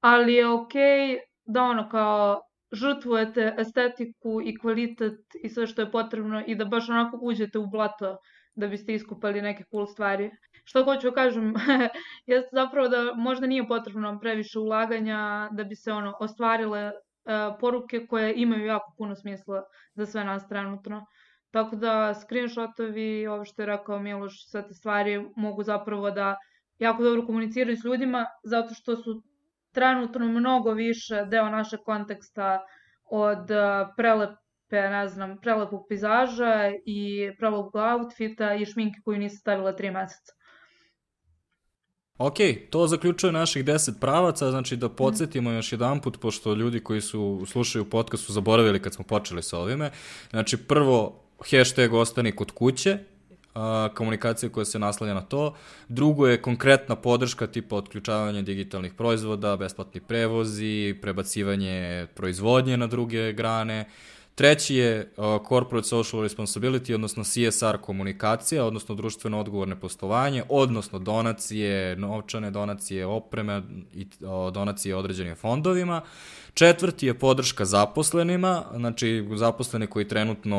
[0.00, 2.40] ali je okej okay da ono kao
[2.72, 7.66] žrtvujete estetiku i kvalitet i sve što je potrebno i da baš onako uđete u
[7.66, 8.16] blato
[8.54, 10.30] da biste iskupali neke cool stvari.
[10.64, 11.54] Što hoću da kažem,
[12.26, 18.06] jeste zapravo da možda nije potrebno previše ulaganja da bi se ono ostvarile uh, poruke
[18.06, 19.62] koje imaju jako puno smisla
[19.94, 21.06] za sve nas trenutno.
[21.52, 26.36] Tako da screenshotovi, ovo što je rekao Miloš, sve te stvari mogu zapravo da
[26.78, 29.22] jako dobro komuniciraju s ljudima, zato što su
[29.72, 32.60] trenutno mnogo više deo našeg konteksta
[33.04, 39.72] od uh, prelepe, ne znam, prelepog pizaža i prelepog outfita i šminke koju nisi stavila
[39.72, 40.32] tri meseca.
[42.18, 42.36] Ok,
[42.70, 45.54] to zaključuje naših 10 pravaca, znači da podsjetimo mm.
[45.54, 49.58] još jedan put, pošto ljudi koji su slušaju podcast su zaboravili kad smo počeli sa
[49.58, 49.90] ovime.
[50.30, 52.98] Znači, prvo, hashtag ostani kod kuće,
[53.54, 55.54] a, komunikacija koja se naslanja na to.
[55.88, 63.84] Drugo je konkretna podrška tipa otključavanje digitalnih proizvoda, besplatni prevozi, prebacivanje proizvodnje na druge grane.
[64.34, 65.12] Treći je
[65.48, 73.62] corporate social responsibility, odnosno CSR komunikacija, odnosno društveno odgovorne postovanje, odnosno donacije, novčane donacije, opreme
[73.94, 74.06] i
[74.52, 76.02] donacije određenim fondovima.
[76.54, 80.58] Četvrti je podrška zaposlenima, znači zaposleni koji trenutno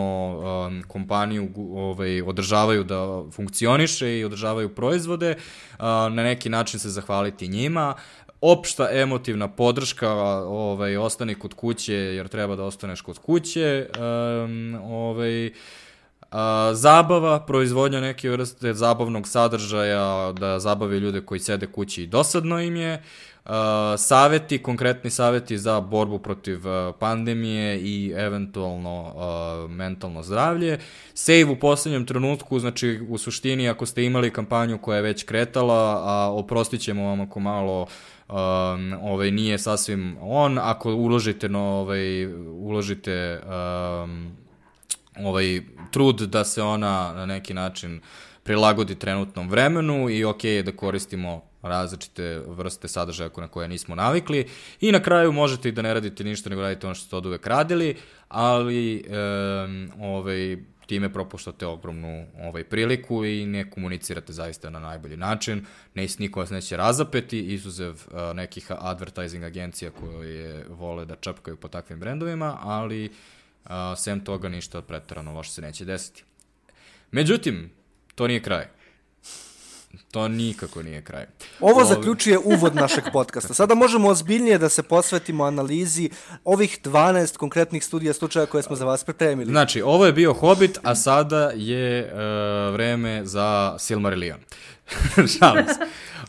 [0.67, 7.47] um, kompaniju ovaj, održavaju da funkcioniše i održavaju proizvode, uh, na neki način se zahvaliti
[7.47, 7.93] njima
[8.45, 10.11] opšta emotivna podrška,
[10.43, 15.51] ovaj, ostani kod kuće jer treba da ostaneš kod kuće, um, ovaj,
[16.31, 22.61] a, zabava, proizvodnja neke vrste zabavnog sadržaja, da zabavi ljude koji sede kući i dosadno
[22.61, 23.03] im je,
[23.45, 23.51] Uh,
[23.97, 30.79] saveti, konkretni saveti za borbu protiv uh, pandemije i eventualno uh, mentalno zdravlje.
[31.13, 36.01] Save u poslednjem trenutku, znači u suštini ako ste imali kampanju koja je već kretala,
[36.03, 37.87] a oprostit ćemo vam ako malo
[38.33, 44.31] um, ovaj, nije sasvim on, ako uložite, no, ovaj, uložite um,
[45.25, 48.01] ovaj, trud da se ona na neki način
[48.43, 54.45] prilagodi trenutnom vremenu i ok je da koristimo različite vrste sadržaja na koje nismo navikli.
[54.81, 57.25] I na kraju možete i da ne radite ništa nego radite ono što ste od
[57.25, 57.95] uvek radili,
[58.27, 65.65] ali um, ovaj, time propuštate ogromnu ovaj, priliku i ne komunicirate zaista na najbolji način.
[65.95, 71.67] Ne, niko vas neće razapeti, izuzev uh, nekih advertising agencija koje vole da čapkaju po
[71.67, 76.23] takvim brendovima, ali uh, sem toga ništa pretarano loše se neće desiti.
[77.11, 77.71] Međutim,
[78.15, 78.67] to nije kraj.
[80.11, 81.25] To nikako nije kraj.
[81.59, 81.87] Ovo Ovi...
[81.87, 83.53] zaključuje uvod našeg podcasta.
[83.53, 86.09] Sada možemo ozbiljnije da se posvetimo analizi
[86.45, 89.51] ovih 12 konkretnih studija slučaja koje smo za vas pripremili.
[89.51, 94.39] Znači, ovo je bio Hobbit, a sada je uh, vreme za Silmarillion.
[95.39, 95.79] Šalim se.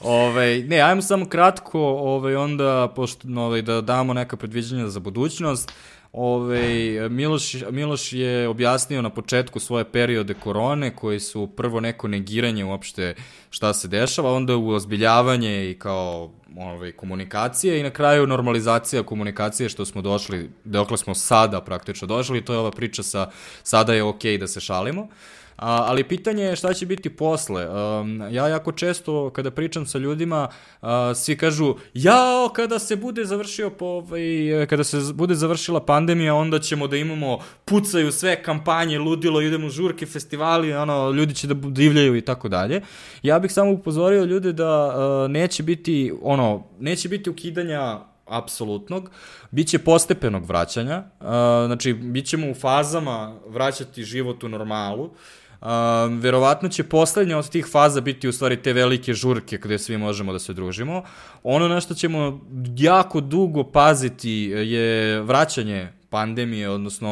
[0.00, 4.36] Ove, ovaj, ne, ajmo samo kratko, ove, ovaj, onda, pošto, ove, ovaj, da damo neka
[4.36, 5.72] predviđanja za budućnost.
[6.16, 12.64] Ove, Miloš, Miloš je objasnio na početku svoje periode korone, koji su prvo neko negiranje
[12.64, 13.14] uopšte
[13.50, 19.84] šta se dešava, onda uozbiljavanje i kao ove, komunikacije i na kraju normalizacija komunikacije što
[19.84, 23.30] smo došli, dokle smo sada praktično došli, to je ova priča sa
[23.62, 25.02] sada je okej okay da se šalimo.
[25.02, 25.08] Uh,
[25.57, 27.66] ali pitanje je šta će biti posle.
[28.31, 30.49] Ja jako često kada pričam sa ljudima,
[31.15, 36.58] svi kažu, jao, kada se bude završio po, ovaj, kada se bude završila pandemija, onda
[36.58, 42.16] ćemo da imamo, pucaju sve kampanje, ludilo, idemo žurke, festivali, ono, ljudi će da divljaju
[42.16, 42.81] i tako dalje.
[43.23, 44.94] Ja bih samo upozorio ljude da
[45.28, 49.10] neće biti, ono, neće biti ukidanja apsolutnog,
[49.50, 51.02] biće postepenog vraćanja,
[51.66, 55.10] znači, bit ćemo u fazama vraćati život u normalu,
[55.64, 59.98] Um, verovatno će poslednja od tih faza biti u stvari te velike žurke gde svi
[59.98, 61.02] možemo da se družimo.
[61.42, 62.40] Ono na što ćemo
[62.76, 67.08] jako dugo paziti je vraćanje pandemije, odnosno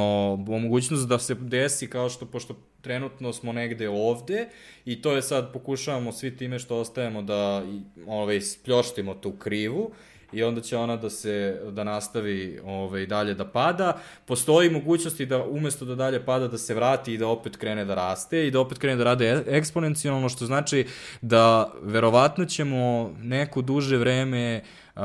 [0.48, 4.48] mogućnost da se desi kao što, pošto trenutno smo negde ovde
[4.84, 7.62] i to je sad pokušavamo svi time što ostajemo da
[8.06, 9.90] ovaj, spljoštimo tu krivu
[10.32, 13.98] i onda će ona da se da nastavi ovaj dalje da pada.
[14.24, 17.94] Postoji mogućnosti da umesto da dalje pada da se vrati i da opet krene da
[17.94, 20.86] raste i da opet krene da rade eksponencijalno što znači
[21.20, 24.62] da verovatno ćemo neko duže vreme
[24.94, 25.02] uh,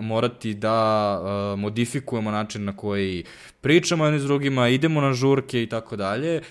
[0.00, 3.24] morati da uh, modifikujemo način na koji
[3.60, 6.42] pričamo jedni s drugima, idemo na žurke i tako dalje.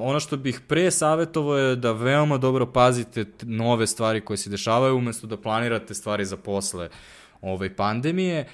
[0.00, 4.96] Ono što bih pre savjetovao je da veoma dobro pazite nove stvari koje se dešavaju
[4.96, 6.86] umesto da planirate stvari za posle.
[6.86, 6.92] Uh,
[7.46, 8.46] ovaj, pandemije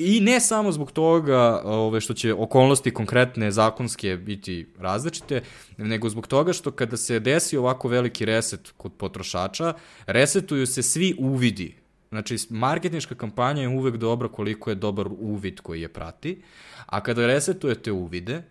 [0.00, 5.42] I ne samo zbog toga ove, što će okolnosti konkretne zakonske biti različite,
[5.76, 9.74] nego zbog toga što kada se desi ovako veliki reset kod potrošača,
[10.06, 11.74] resetuju se svi uvidi.
[12.08, 16.42] Znači, marketinška kampanja je uvek dobra koliko je dobar uvid koji je prati,
[16.86, 18.42] a kada resetujete uvide,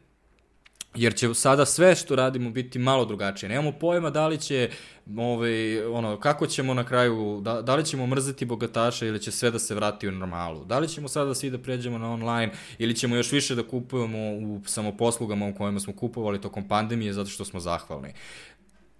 [0.95, 3.49] jer će sada sve što radimo biti malo drugačije.
[3.49, 4.69] Nemamo pojma da li će,
[5.17, 9.51] ovaj, ono, kako ćemo na kraju, da, da li ćemo mrzeti bogataše ili će sve
[9.51, 10.65] da se vrati u normalu.
[10.65, 14.17] Da li ćemo sada svi da pređemo na online ili ćemo još više da kupujemo
[14.17, 18.13] u samoposlugama u kojima smo kupovali tokom pandemije zato što smo zahvalni.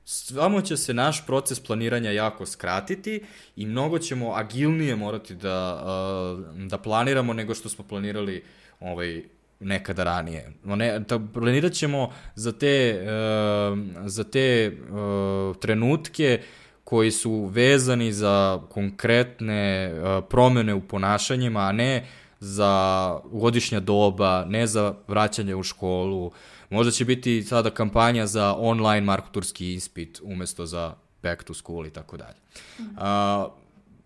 [0.06, 3.24] Samo će se naš proces planiranja jako skratiti
[3.56, 5.84] i mnogo ćemo agilnije morati da,
[6.70, 8.44] da planiramo nego što smo planirali
[8.80, 9.24] ovaj,
[9.60, 10.54] nekada ranije.
[10.64, 16.42] Ne, ta, planirat ćemo za te, uh, za te uh, trenutke
[16.84, 22.06] koji su vezani za konkretne uh, promene u ponašanjima, a ne
[22.40, 26.32] za godišnja doba, ne za vraćanje u školu.
[26.70, 31.90] Možda će biti sada kampanja za online marketurski ispit umesto za back to school i
[31.90, 32.38] tako dalje.
[32.80, 32.96] Mhm.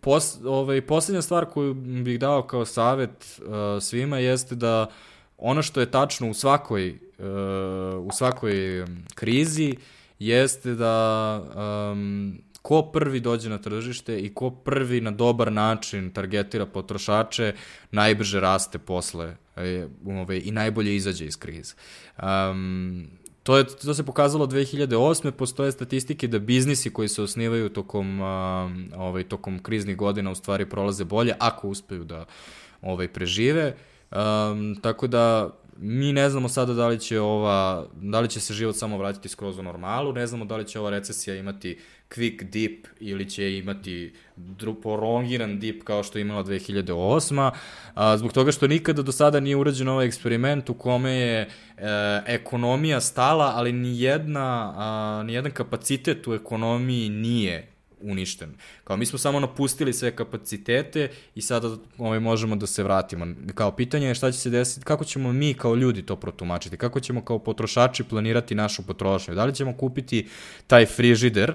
[0.02, 4.94] Pos, ovaj, poslednja stvar koju bih dao kao savet uh, svima jeste da uh,
[5.38, 9.76] ono što je tačno u svakoj, uh, u svakoj krizi
[10.20, 11.42] jeste da
[11.92, 17.54] um, ko prvi dođe na tržište i ko prvi na dobar način targetira potrošače,
[17.92, 21.74] najbrže raste posle e, ove, i najbolje izađe iz krize.
[22.24, 23.08] Um,
[23.44, 25.32] to, je, to se pokazalo 2008.
[25.32, 28.28] Postoje statistike da biznisi koji se osnivaju tokom, uh,
[28.98, 32.26] ovaj, tokom kriznih godina u stvari prolaze bolje ako uspeju da
[32.82, 33.68] ovaj, prežive.
[33.68, 38.40] Uh, Um, tako da mi ne znamo sada da li će ova, da li će
[38.40, 41.80] se život samo vratiti skroz u normalu, ne znamo da li će ova recesija imati
[42.10, 44.14] quick dip ili će imati
[44.82, 47.52] prolongiran dip kao što je imala 2008.
[47.96, 51.50] A, zbog toga što nikada do sada nije urađen ovaj eksperiment u kome je e,
[52.26, 57.73] ekonomija stala, ali ni jedna, a, ni jedan kapacitet u ekonomiji nije
[58.04, 58.50] uništen.
[58.84, 63.28] Kao mi smo samo napustili sve kapacitete i sada ovaj, možemo da se vratimo.
[63.56, 67.00] Kao pitanje je šta će se desiti, kako ćemo mi kao ljudi to protumačiti, kako
[67.00, 69.36] ćemo kao potrošači planirati našu potrošnju.
[69.36, 70.28] Da li ćemo kupiti
[70.68, 71.54] taj frižider,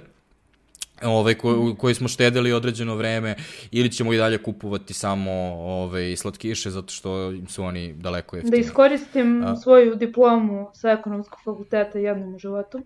[1.03, 3.35] ovaj, ko, koji smo štedili određeno vreme
[3.71, 8.51] ili ćemo i dalje kupovati samo ovaj, slatkiše zato što su oni daleko jeftini.
[8.51, 9.57] Da iskoristim A...
[9.57, 12.81] svoju diplomu sa ekonomskog fakulteta jednom u životu.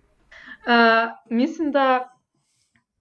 [0.67, 2.12] A, mislim da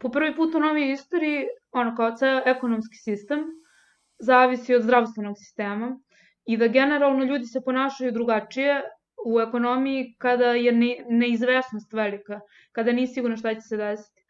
[0.03, 3.45] po prvi put u novoj istoriji, ono kao ceo ekonomski sistem
[4.19, 5.99] zavisi od zdravstvenog sistema
[6.47, 8.83] i da generalno ljudi se ponašaju drugačije
[9.27, 12.41] u ekonomiji kada je ne, neizvesnost velika,
[12.73, 14.23] kada nisi sigurno šta će se desiti.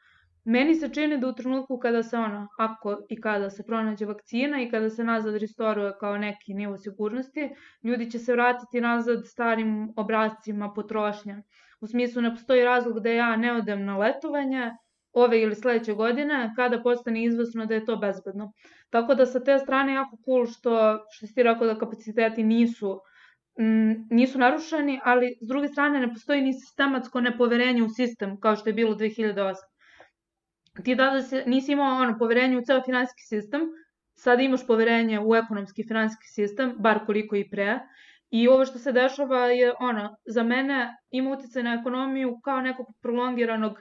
[0.45, 4.63] Meni se čini da u trenutku kada se ono, ako i kada se pronađe vakcina
[4.63, 7.51] i kada se nazad restoruje kao neki nivo sigurnosti,
[7.83, 11.43] ljudi će se vratiti nazad starim obrazcima potrošnja.
[11.81, 14.71] U smislu ne postoji razlog da ja ne odem na letovanje,
[15.13, 18.53] ove ili sledeće godine, kada postane izvesno da je to bezbedno.
[18.91, 23.01] Tako da sa te strane jako cool što, što si ti rekao da kapaciteti nisu
[23.59, 28.57] m, nisu narušeni, ali s druge strane ne postoji ni sistematsko nepoverenje u sistem, kao
[28.57, 29.55] što je bilo 2008.
[30.85, 33.61] Ti tada se, nisi imao ono, poverenje u ceo finansijski sistem,
[34.15, 37.81] sad imaš poverenje u ekonomski finansijski sistem, bar koliko i pre,
[38.33, 42.87] I ovo što se dešava je, ono, za mene ima utjecaj na ekonomiju kao nekog
[43.03, 43.81] prolongiranog,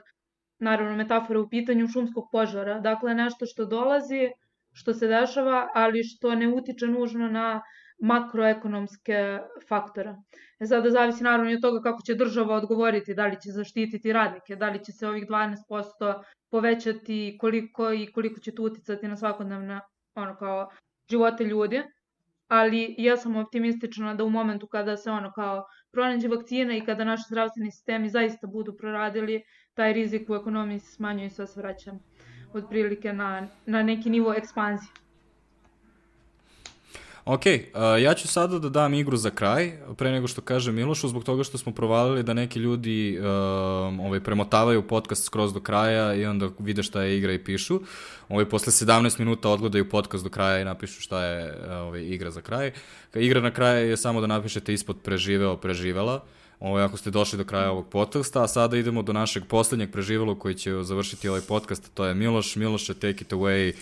[0.62, 2.78] naravno metafora u pitanju, šumskog požara.
[2.80, 4.30] Dakle, nešto što dolazi,
[4.72, 7.62] što se dešava, ali što ne utiče nužno na
[8.02, 10.14] makroekonomske faktore.
[10.60, 14.56] E sada zavisi naravno od toga kako će država odgovoriti, da li će zaštititi radnike,
[14.56, 19.80] da li će se ovih 12% povećati koliko i koliko će to uticati na svakodnevne
[20.14, 20.70] ono kao
[21.10, 21.82] živote ljudi
[22.52, 27.04] ali ja sam optimistična da u momentu kada se ono kao pronađe vakcina i kada
[27.04, 29.42] naši zdravstveni sistemi zaista budu proradili,
[29.74, 31.92] taj rizik u ekonomiji se smanjuje i sve se vraća
[32.52, 34.88] otprilike na, na neki nivo ekspanzije.
[37.24, 41.08] Ok, uh, ja ću sada da dam igru za kraj, pre nego što kaže Milošu,
[41.08, 43.26] zbog toga što smo provalili da neki ljudi uh,
[44.06, 47.80] ovaj, premotavaju podcast skroz do kraja i onda vide šta je igra i pišu.
[48.28, 52.40] Ovaj, posle 17 minuta odgledaju podcast do kraja i napišu šta je ovaj, igra za
[52.40, 52.72] kraj.
[53.14, 56.24] Igra na kraju je samo da napišete ispod preživeo, preživela.
[56.62, 60.38] Ovo, ako ste došli do kraja ovog podcasta, a sada idemo do našeg poslednjeg preživelog
[60.38, 62.56] koji će završiti ovaj podcast, to je Miloš.
[62.56, 63.72] Miloše, take it away.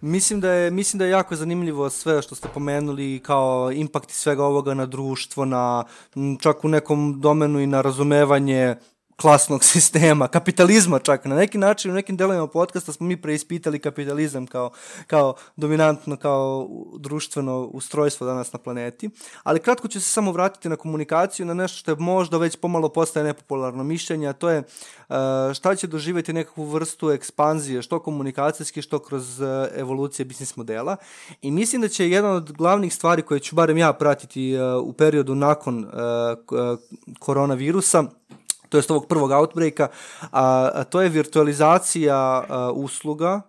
[0.00, 4.44] Mislim da je mislim da je jako zanimljivo sve što ste pomenuli kao impakti svega
[4.44, 5.84] ovoga na društvo, na
[6.40, 8.76] čak u nekom domenu i na razumevanje
[9.20, 11.24] klasnog sistema, kapitalizma čak.
[11.24, 14.70] Na neki način, u nekim delovima podcasta smo mi preispitali kapitalizam kao,
[15.06, 19.10] kao dominantno, kao društveno ustrojstvo danas na planeti,
[19.42, 22.88] ali kratko ću se samo vratiti na komunikaciju, na nešto što je možda već pomalo
[22.88, 25.16] postaje nepopularno mišljenje, a to je uh,
[25.54, 30.96] šta će doživeti nekakvu vrstu ekspanzije, što komunikacijski, što kroz uh, evolucije biznis modela.
[31.42, 34.92] I mislim da će jedna od glavnih stvari koje ću barem ja pratiti uh, u
[34.92, 35.86] periodu nakon
[37.18, 38.04] koronavirusa,
[38.68, 39.88] to jest ovog prvog outbreaka,
[40.32, 43.40] a, a to je virtualizacija a, usluga,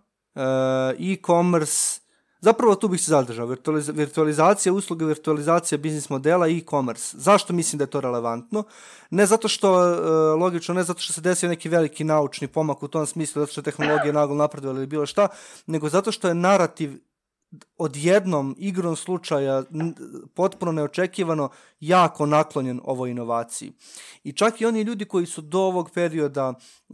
[0.99, 1.99] e-commerce,
[2.41, 3.45] Zapravo tu bih se zadržao.
[3.45, 7.17] Virtualiz virtualizacija usluga, virtualizacija biznis modela i e-commerce.
[7.17, 8.63] Zašto mislim da je to relevantno?
[9.09, 9.71] Ne zato što,
[10.39, 13.59] logično, ne zato što se desio neki veliki naučni pomak u tom smislu, zato što
[13.59, 15.27] je tehnologija naglo napredovala ili bilo šta,
[15.67, 16.99] nego zato što je narativ
[17.77, 19.63] odjednom igrom slučaja
[20.33, 23.71] potpuno neočekivano jako naklonjen ovoj inovaciji.
[24.23, 26.93] I čak i oni ljudi koji su do ovog perioda e,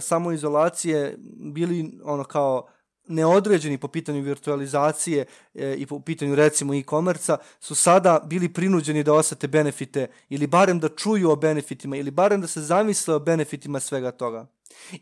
[0.00, 2.66] samoizolacije bili ono kao
[3.08, 9.14] neodređeni po pitanju virtualizacije e, i po pitanju recimo e-komerca su sada bili prinuđeni da
[9.14, 13.80] osete benefite ili barem da čuju o benefitima ili barem da se zamisle o benefitima
[13.80, 14.46] svega toga.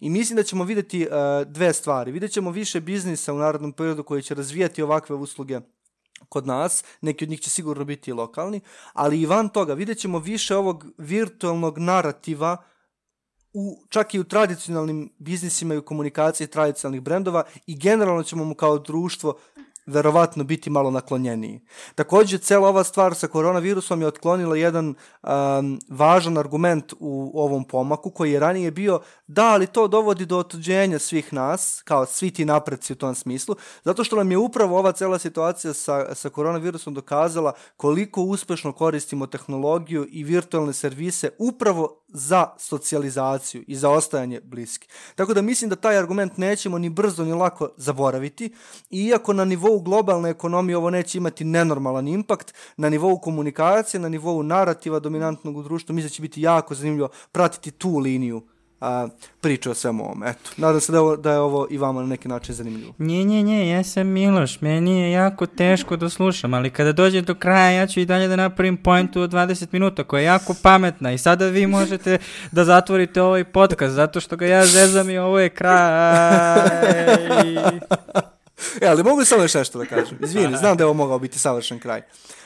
[0.00, 2.12] I mislim da ćemo videti uh, dve stvari.
[2.12, 5.60] Vidjet ćemo više biznisa u narodnom periodu koji će razvijati ovakve usluge
[6.28, 8.60] kod nas, neki od njih će sigurno biti lokalni,
[8.92, 12.56] ali i van toga vidjet ćemo više ovog virtualnog narativa
[13.52, 18.54] u, čak i u tradicionalnim biznisima i u komunikaciji tradicionalnih brendova i generalno ćemo mu
[18.54, 19.38] kao društvo
[19.88, 21.60] verovatno biti malo naklonjeniji.
[21.94, 28.10] Takođe, cela ova stvar sa koronavirusom je otklonila jedan um, važan argument u ovom pomaku,
[28.10, 32.44] koji je ranije bio da, ali to dovodi do otuđenja svih nas, kao svi ti
[32.44, 36.94] napreci u tom smislu, zato što nam je upravo ova cela situacija sa, sa koronavirusom
[36.94, 44.88] dokazala koliko uspešno koristimo tehnologiju i virtualne servise upravo za socijalizaciju i za ostajanje bliski.
[45.14, 48.50] Tako da mislim da taj argument nećemo ni brzo ni lako zaboraviti,
[48.90, 54.42] iako na nivou globalne ekonomije ovo neće imati nenormalan impakt, na nivou komunikacije, na nivou
[54.42, 58.42] narativa dominantnog u društvu, mislim da će biti jako zanimljivo pratiti tu liniju
[58.80, 59.08] a,
[59.40, 60.24] priča o svemu ovom.
[60.24, 62.94] Eto, nadam se da, ovo, da je ovo i vama na neki način zanimljivo.
[62.98, 67.20] Nje, nje, nje, ja sam Miloš, meni je jako teško da slušam, ali kada dođe
[67.20, 70.54] do kraja ja ću i dalje da napravim pointu od 20 minuta koja je jako
[70.62, 72.18] pametna i sada vi možete
[72.52, 76.68] da zatvorite ovaj podcast zato što ga ja zezam i ovo je kraj.
[78.80, 80.18] E, ali mogu samo još nešto da kažem.
[80.22, 82.02] Izvini, znam da je ovo mogao biti savršen kraj.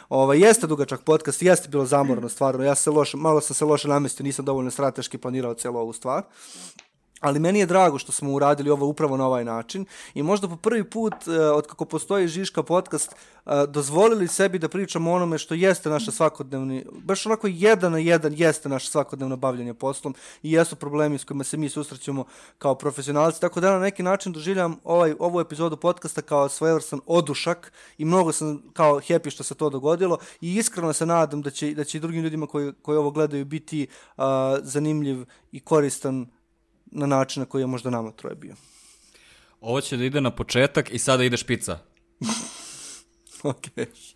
[0.09, 3.89] Ovaj, jeste dugačak podcast, jeste bilo zamorno stvarno, ja se loš, malo sam se loše
[3.89, 6.23] namestio, nisam dovoljno strateški planirao celu ovu stvar
[7.23, 10.57] ali meni je drago što smo uradili ovo upravo na ovaj način i možda po
[10.57, 15.55] prvi put uh, od kako postoji Žiška podcast uh, dozvolili sebi da pričamo onome što
[15.55, 20.77] jeste naša svakodnevni, baš onako jedan na jedan jeste naše svakodnevno bavljanje poslom i jesu
[20.77, 22.25] problemi s kojima se mi susrećemo
[22.59, 27.73] kao profesionalci, tako da na neki način doživljam ovaj, ovu epizodu podcasta kao svojevrstan odušak
[27.99, 31.75] i mnogo sam kao happy što se to dogodilo i iskreno se nadam da će,
[31.75, 33.87] da će i drugim ljudima koji, koji ovo gledaju biti
[34.17, 34.25] uh,
[34.63, 36.27] zanimljiv i koristan
[36.93, 38.55] na način na koji je možda nama troje bio.
[39.61, 41.79] Ovo će da ide na početak i sada ide špica.
[43.43, 43.87] Okej.
[43.87, 44.15] Okay.